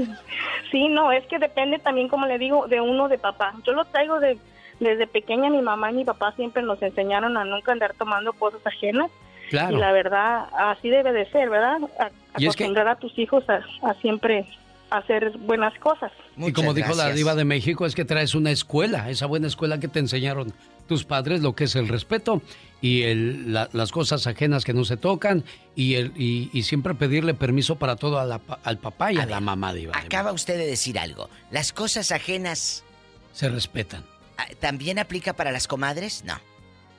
[0.72, 3.55] Sí, no, es que depende también, como le digo, de uno de papá.
[3.64, 4.36] Yo lo traigo de,
[4.80, 8.60] desde pequeña, mi mamá y mi papá siempre nos enseñaron a nunca andar tomando cosas
[8.66, 9.10] ajenas.
[9.48, 9.76] Claro.
[9.76, 11.78] Y la verdad, así debe de ser, ¿verdad?
[12.01, 14.44] A- Y es que- acostumbrar a tus hijos a, a siempre
[14.90, 16.10] hacer buenas cosas.
[16.36, 19.78] y como dijo la diva de México, es que traes una escuela, esa buena escuela
[19.78, 20.52] que te enseñaron
[20.87, 22.43] tus padres, lo que es el respeto
[22.81, 25.45] y el- la- las cosas ajenas que no se tocan
[25.75, 29.19] y, el, y, y siempre pedirle permiso para todo a la pa- al papá y
[29.19, 29.93] a, la mamá diva.
[29.97, 31.29] Acaba usted de decir algo.
[31.51, 32.85] Las cosas ajenas
[33.33, 34.05] Se respetan.
[34.39, 36.25] ah, también aplica para las comadres?
[36.25, 36.39] No.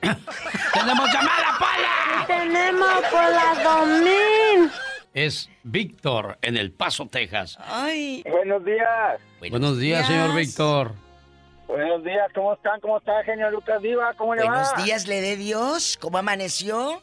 [0.00, 2.26] ¡Tenemos llamada, Pola!
[2.26, 4.70] Tenemos por la 2000.
[5.14, 7.58] Es Víctor en El Paso, Texas.
[7.60, 8.22] Ay.
[8.30, 9.20] Buenos días.
[9.40, 10.92] Buenos días, señor Víctor.
[11.68, 12.80] Buenos días, ¿cómo están?
[12.80, 14.14] ¿Cómo está, genio Lucas Diva?
[14.14, 14.82] ¿Cómo le Buenos va?
[14.82, 15.98] días, le dé Dios.
[16.00, 17.02] ¿Cómo amaneció?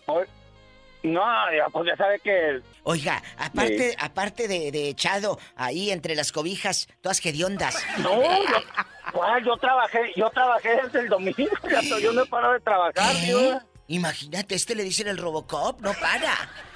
[1.04, 1.22] No,
[1.56, 2.62] ya, pues ya sabe que...
[2.82, 7.76] Oiga, aparte, aparte de, de echado ahí entre las cobijas, todas hediondas.
[8.00, 12.60] No, yo, yo trabajé, yo trabajé desde el domingo, ya yo no he parado de
[12.62, 13.60] trabajar, ¿Eh?
[13.88, 16.34] Imagínate, este le dicen el Robocop, no para.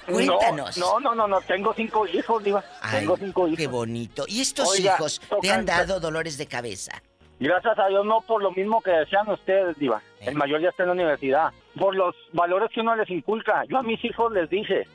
[0.08, 0.78] No, Cuéntanos.
[0.78, 2.64] No, no, no, no, tengo cinco hijos, Diva.
[2.82, 3.58] Ay, tengo cinco hijos.
[3.58, 4.26] Qué bonito.
[4.28, 7.02] ¿Y estos Oiga, hijos te han dado dolores de cabeza?
[7.40, 10.02] Gracias a Dios, no por lo mismo que decían ustedes, Diva.
[10.20, 11.54] El mayor ya está en la universidad.
[11.78, 13.64] Por los valores que uno les inculca.
[13.70, 14.86] Yo a mis hijos les dije,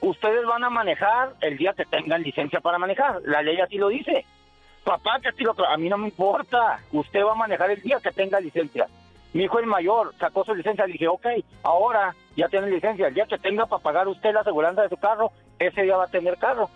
[0.00, 3.20] ustedes van a manejar el día que tengan licencia para manejar.
[3.24, 4.26] La ley así lo dice.
[4.82, 6.80] Papá, que tiro, a mí no me importa.
[6.92, 8.88] Usted va a manejar el día que tenga licencia.
[9.32, 10.86] Mi hijo el mayor sacó su licencia.
[10.86, 11.26] Le dije, ok,
[11.62, 13.06] ahora ya tiene licencia.
[13.06, 15.30] El día que tenga para pagar usted la aseguranza de su carro,
[15.60, 16.68] ese día va a tener carro.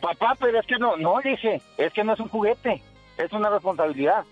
[0.00, 2.82] Papá, pero es que no, no, le dije, es que no es un juguete.
[3.16, 4.24] es una responsabilidad.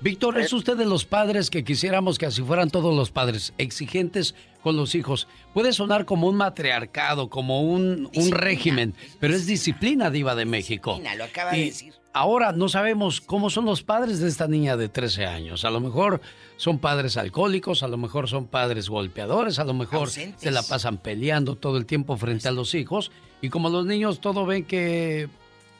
[0.00, 4.36] Víctor, ¿es usted de los padres que quisiéramos que así fueran todos los padres, exigentes
[4.62, 5.26] con los hijos?
[5.52, 10.92] Puede sonar como un matriarcado, como un, un régimen, pero es disciplina diva de México.
[10.92, 11.94] Disciplina, lo acaba de decir.
[12.12, 15.64] Ahora no sabemos cómo son los padres de esta niña de 13 años.
[15.64, 16.20] A lo mejor
[16.56, 20.40] son padres alcohólicos, a lo mejor son padres golpeadores, a lo mejor Ausentes.
[20.40, 23.10] se la pasan peleando todo el tiempo frente a los hijos.
[23.42, 25.28] Y como los niños todo ven que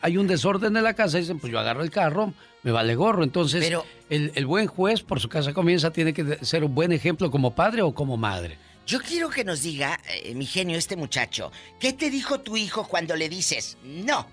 [0.00, 2.32] hay un desorden en la casa, dicen, pues yo agarro el carro,
[2.62, 3.24] me vale gorro.
[3.24, 6.92] Entonces, Pero- el, el buen juez por su casa comienza, tiene que ser un buen
[6.92, 8.58] ejemplo como padre o como madre.
[8.86, 12.88] Yo quiero que nos diga, eh, mi genio, este muchacho, ¿qué te dijo tu hijo
[12.88, 14.26] cuando le dices, no,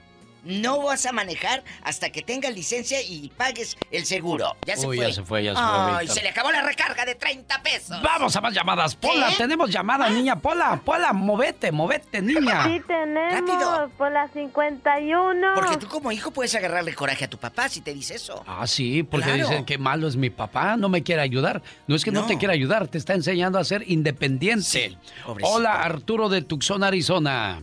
[0.46, 4.56] no vas a manejar hasta que tengas licencia y pagues el seguro?
[4.66, 5.08] Ya se Uy, fue.
[5.08, 6.16] ya se fue, ya se fue, Ay, Víctor.
[6.18, 8.02] se le acabó la recarga de 30 pesos.
[8.02, 8.96] Vamos a más llamadas.
[8.96, 9.36] Pola, ¿Qué?
[9.38, 10.36] tenemos llamada, niña.
[10.40, 12.64] Pola, Pola, movete, movete, niña.
[12.66, 13.90] Sí tenemos, Rápido.
[13.98, 15.54] por la 51.
[15.56, 18.44] Porque tú como hijo puedes agarrarle coraje a tu papá si te dice eso.
[18.48, 19.48] Ah, sí, porque Claro.
[19.50, 21.62] dicen que malo es mi papá, no me quiere ayudar.
[21.88, 22.28] No es que no, No.
[22.28, 24.98] te quiera ayudar, te está enseñando a ser independiente.
[25.42, 27.62] Hola, Arturo de Tucson, Arizona.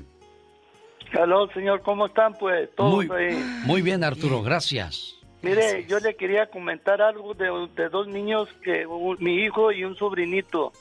[1.21, 2.35] Aló, señor, ¿cómo están?
[2.39, 3.35] Pues todos Muy, ahí.
[3.65, 5.17] muy bien, Arturo, gracias.
[5.43, 9.85] Mire, yo le quería comentar algo de, de dos niños, que un- mi hijo y
[9.85, 10.73] un sobrinito.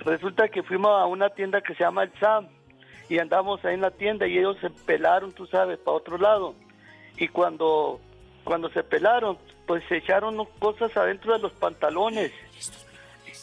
[0.00, 2.48] Resulta que fuimos a una tienda que se llama El Sam
[3.08, 6.54] y andamos ahí en la tienda y ellos se pelaron, tú sabes, para otro lado.
[7.18, 8.00] Y cuando,
[8.44, 9.36] cuando se pelaron,
[9.66, 12.32] pues se echaron cosas adentro de los pantalones.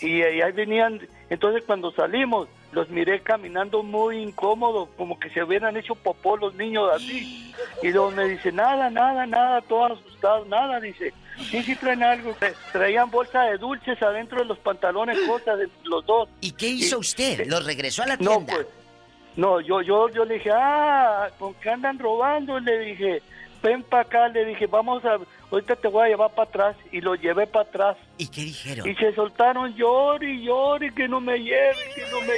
[0.02, 5.44] Y, y ahí venían, entonces cuando salimos, los miré caminando muy incómodo, como que se
[5.44, 7.54] hubieran hecho popó los niños así.
[7.82, 11.14] Y luego me dice, nada, nada, nada, todos asustados, nada, dice.
[11.50, 12.36] Sí, sí traen algo.
[12.36, 16.30] Tra- Traían bolsa de dulces adentro de los pantalones, cosas de los dos.
[16.41, 17.48] ¿Y qué hizo usted?
[17.48, 18.54] ¿Los regresó a la No, tienda?
[18.54, 18.68] pues,
[19.36, 22.60] no, yo, yo, yo le dije, ah, ¿con qué andan robando?
[22.60, 23.22] Le dije,
[23.61, 25.18] ven para acá, le dije, vamos a,
[25.52, 26.76] ahorita te voy a llevar para atrás.
[26.91, 27.98] Y lo llevé para atrás.
[28.18, 28.88] ¿Y qué dijeron?
[28.90, 32.34] Y se soltaron llor y llor y que no me lleve, que no me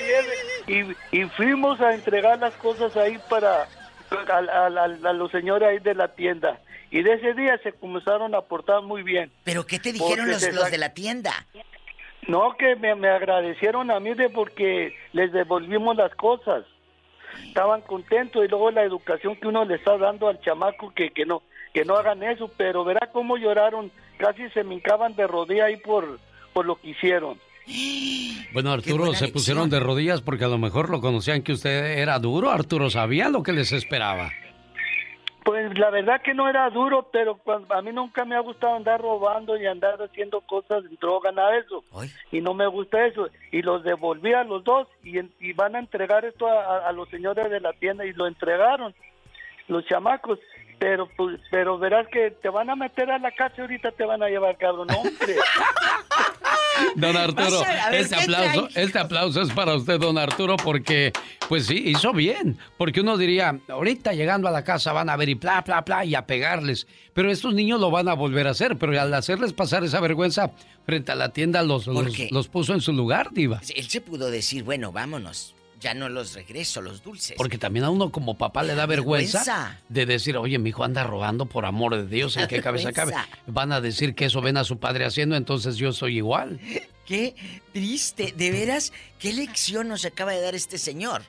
[0.76, 0.96] lleve.
[1.12, 5.70] Y, y fuimos a entregar las cosas ahí para a, a- a- a los señores
[5.70, 6.60] ahí de la tienda.
[6.90, 9.32] Y de ese día se comenzaron a portar muy bien.
[9.46, 11.32] ¿Pero qué te dijeron los, se los de la tienda?
[12.28, 16.64] No, que me, me agradecieron a mí de porque les devolvimos las cosas.
[17.48, 21.26] Estaban contentos y luego la educación que uno le está dando al chamaco que, que
[21.26, 21.44] no
[21.74, 25.78] que no hagan eso, pero verá cómo lloraron, casi se me hincaban de rodilla ahí
[25.78, 26.20] por,
[26.54, 27.40] por lo que hicieron.
[28.54, 32.20] Bueno, Arturo, se pusieron de rodillas porque a lo mejor lo conocían que usted era
[32.20, 32.50] duro.
[32.50, 34.32] Arturo, ¿sabía lo que les esperaba?
[35.44, 38.76] Pues la verdad que no era duro, pero cuando- a mí nunca me ha gustado
[38.76, 41.84] andar robando y andar haciendo cosas, droga, nada de eso.
[42.32, 43.28] Y no me gusta eso.
[43.52, 46.92] Y los devolví a los dos y, y van a entregar esto a, a- a
[46.92, 48.94] los señores de la tienda y lo entregaron,
[49.68, 50.38] los chamacos.
[50.78, 54.24] Pero pues, pero verás que te van a meter a la cárcel ahorita te van
[54.24, 55.36] a llevar, cabrón, hombre.
[56.96, 61.12] Don Arturo, este ¿qué aplauso, este aplauso es para usted, don Arturo, porque,
[61.48, 62.58] pues sí, hizo bien.
[62.78, 66.06] Porque uno diría, ahorita llegando a la casa van a ver y bla, bla, bla,
[66.06, 66.88] y a pegarles.
[67.14, 68.78] Pero estos niños lo van a volver a hacer.
[68.78, 70.52] Pero al hacerles pasar esa vergüenza
[70.86, 73.62] frente a la tienda, los, ¿Por los, los puso en su lugar, Diva.
[73.76, 75.56] Él se pudo decir, bueno, vámonos.
[75.82, 77.36] Ya no los regreso, los dulces.
[77.38, 79.82] Porque también a uno como papá le da vergüenza, vergüenza.
[79.90, 83.14] de decir, oye, mi hijo anda robando por amor de Dios, ¿en qué cabeza cabe?
[83.48, 86.60] Van a decir que eso ven a su padre haciendo, entonces yo soy igual.
[87.06, 87.36] Qué
[87.74, 91.24] triste, de veras, qué lección nos acaba de dar este señor.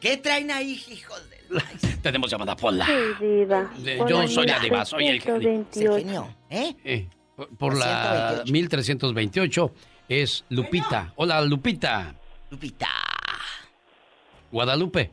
[0.00, 1.96] ¿Qué traen ahí, hijos de...
[2.02, 2.84] Tenemos llamada Pola.
[2.86, 3.70] Sí, diva.
[4.06, 5.64] Yo la soy la diva, soy el genio.
[5.72, 6.36] 128.
[6.50, 6.76] ¿Eh?
[6.84, 9.74] Eh, por- por la 1328
[10.10, 11.12] es Lupita.
[11.16, 12.14] Hola, Lupita.
[12.50, 12.88] Lupita.
[14.54, 15.10] Guadalupe.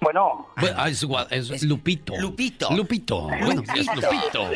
[0.00, 0.46] Bueno.
[0.56, 2.14] ah, es, Lupito.
[2.18, 2.70] Lupito.
[2.74, 3.20] Lupito.
[3.28, 4.50] Bueno, es Lupito.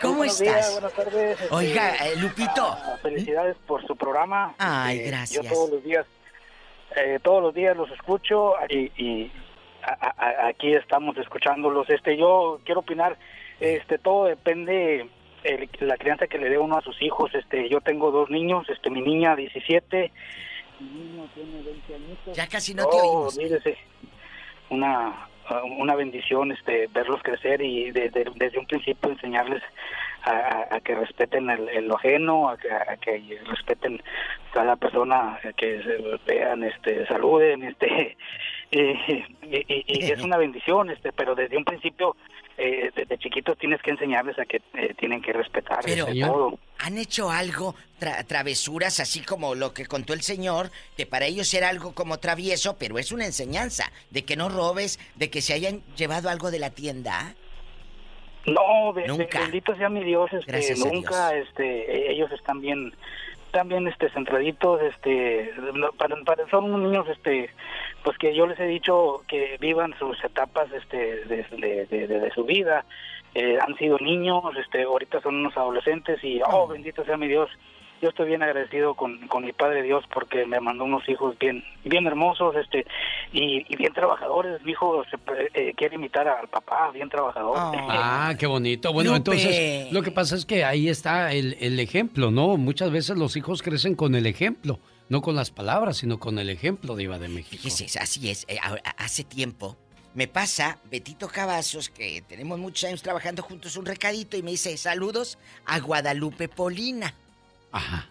[0.00, 0.56] ¿Cómo Buenos estás?
[0.56, 1.40] días, buenas tardes.
[1.42, 2.64] este, Oiga, eh, Lupito.
[2.66, 4.54] ah, Felicidades por su programa.
[4.56, 5.44] Ay, Este, gracias.
[5.44, 6.06] Yo todos los días,
[6.96, 9.30] eh, todos los días los escucho y, y
[9.82, 11.90] a- a- aquí estamos escuchándolos.
[11.90, 13.18] Este, yo quiero opinar,
[13.60, 15.06] este, todo depende
[15.44, 17.30] el- la crianza que le dé uno a sus hijos.
[17.34, 20.12] Este, yo tengo dos niños, este, mi niña 17,
[20.80, 22.36] mi niño tiene 20 añitos.
[22.36, 23.38] Ya casi no te Oh, oímos.
[23.38, 23.76] olvídese.
[24.70, 25.28] Una,
[25.78, 29.62] una bendición este verlos crecer y de- de- desde un principio enseñarles
[30.22, 34.00] a, a- que respeten el, el lo ajeno, a que, a que respeten
[34.52, 35.98] cada persona, a que se
[36.32, 38.16] vean, este, saluden, este,
[38.70, 39.24] y, y-
[39.66, 42.16] y- y es una bendición, este, pero desde un principio,
[42.62, 46.58] eh, desde chiquitos tienes que enseñarles a que eh, tienen que respetar Pero, todo.
[46.78, 51.52] ¿han hecho algo, tra- travesuras, así como lo que contó el señor, que para ellos
[51.54, 55.54] era algo como travieso, pero es una enseñanza, de que no robes, de que se
[55.54, 57.34] hayan llevado algo de la tienda?
[58.46, 62.94] No, bendito sea mi Dios, este, nunca, este, ellos están bien,
[63.46, 65.52] están bien, este, centraditos, este,
[65.98, 67.50] para, son unos niños, este,
[68.02, 72.84] pues que yo les he dicho que vivan sus etapas, este, de, de, su vida,
[73.34, 77.50] eh, han sido niños, este, ahorita son unos adolescentes y, oh, bendito sea mi Dios,
[78.00, 81.62] yo estoy bien agradecido con, con mi Padre Dios porque me mandó unos hijos bien
[81.84, 82.86] bien hermosos este
[83.32, 84.62] y, bien trabajadores.
[84.62, 85.18] Mi hijo se,
[85.52, 87.56] eh, quiere imitar al papá, bien trabajador.
[87.58, 88.92] Ah, qué bonito.
[88.92, 92.56] Bueno, entonces lo que pasa es que ahí está el, el ejemplo, ¿no?
[92.56, 94.78] Muchas veces los hijos crecen con el ejemplo.
[95.10, 97.68] No con las palabras, sino con el ejemplo de Iba de México.
[98.00, 98.46] Así es.
[98.48, 98.58] Eh,
[98.96, 99.76] hace tiempo
[100.14, 104.76] me pasa Betito Cavazos, que tenemos muchos años trabajando juntos, un recadito y me dice
[104.76, 107.14] saludos a Guadalupe Polina.
[107.72, 108.08] Ajá.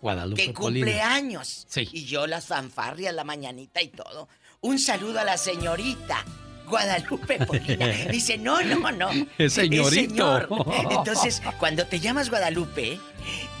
[0.00, 1.66] Guadalupe que cumpleaños.
[1.68, 1.88] Sí.
[1.92, 4.28] Y yo las fanfarrias, la mañanita y todo.
[4.60, 6.24] Un saludo a la señorita.
[6.66, 7.86] Guadalupe Polina.
[8.10, 9.10] Dice, no, no, no.
[9.36, 10.48] Es señorito.
[10.90, 12.98] Entonces, cuando te llamas Guadalupe,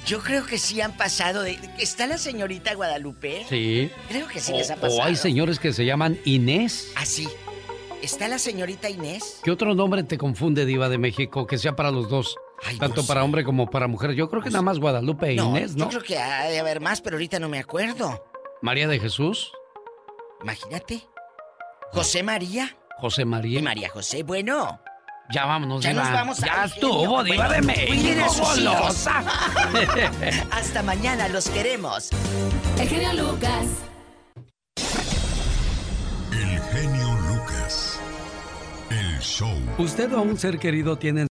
[0.06, 1.58] yo creo que sí han pasado de...
[1.78, 3.46] ¿Está la señorita Guadalupe?
[3.48, 3.90] Sí.
[4.08, 5.00] Creo que sí les ha pasado.
[5.00, 6.92] O hay señores que se llaman Inés.
[6.96, 7.28] Ah, sí.
[8.02, 9.40] ¿Está la señorita Inés?
[9.42, 12.36] ¿Qué otro nombre te confunde, Diva de México, que sea para los dos?
[12.78, 14.12] Tanto para hombre como para mujer.
[14.12, 15.84] Yo creo que nada más Guadalupe e Inés, ¿no?
[15.84, 18.24] Yo creo que hay de haber más, pero ahorita no me acuerdo.
[18.62, 19.52] María de Jesús.
[20.42, 21.06] Imagínate.
[21.92, 22.76] José María.
[22.98, 23.58] José María.
[23.58, 24.80] Y María José, bueno.
[25.32, 28.42] Ya vámonos, Ya nos vamos Ya estuvo, Diva de México,
[30.50, 32.10] Hasta mañana, los queremos.
[32.78, 33.66] El genio Lucas.
[36.32, 38.00] El genio Lucas.
[38.90, 39.56] El show.
[39.78, 41.28] ¿Usted o un ser querido tienen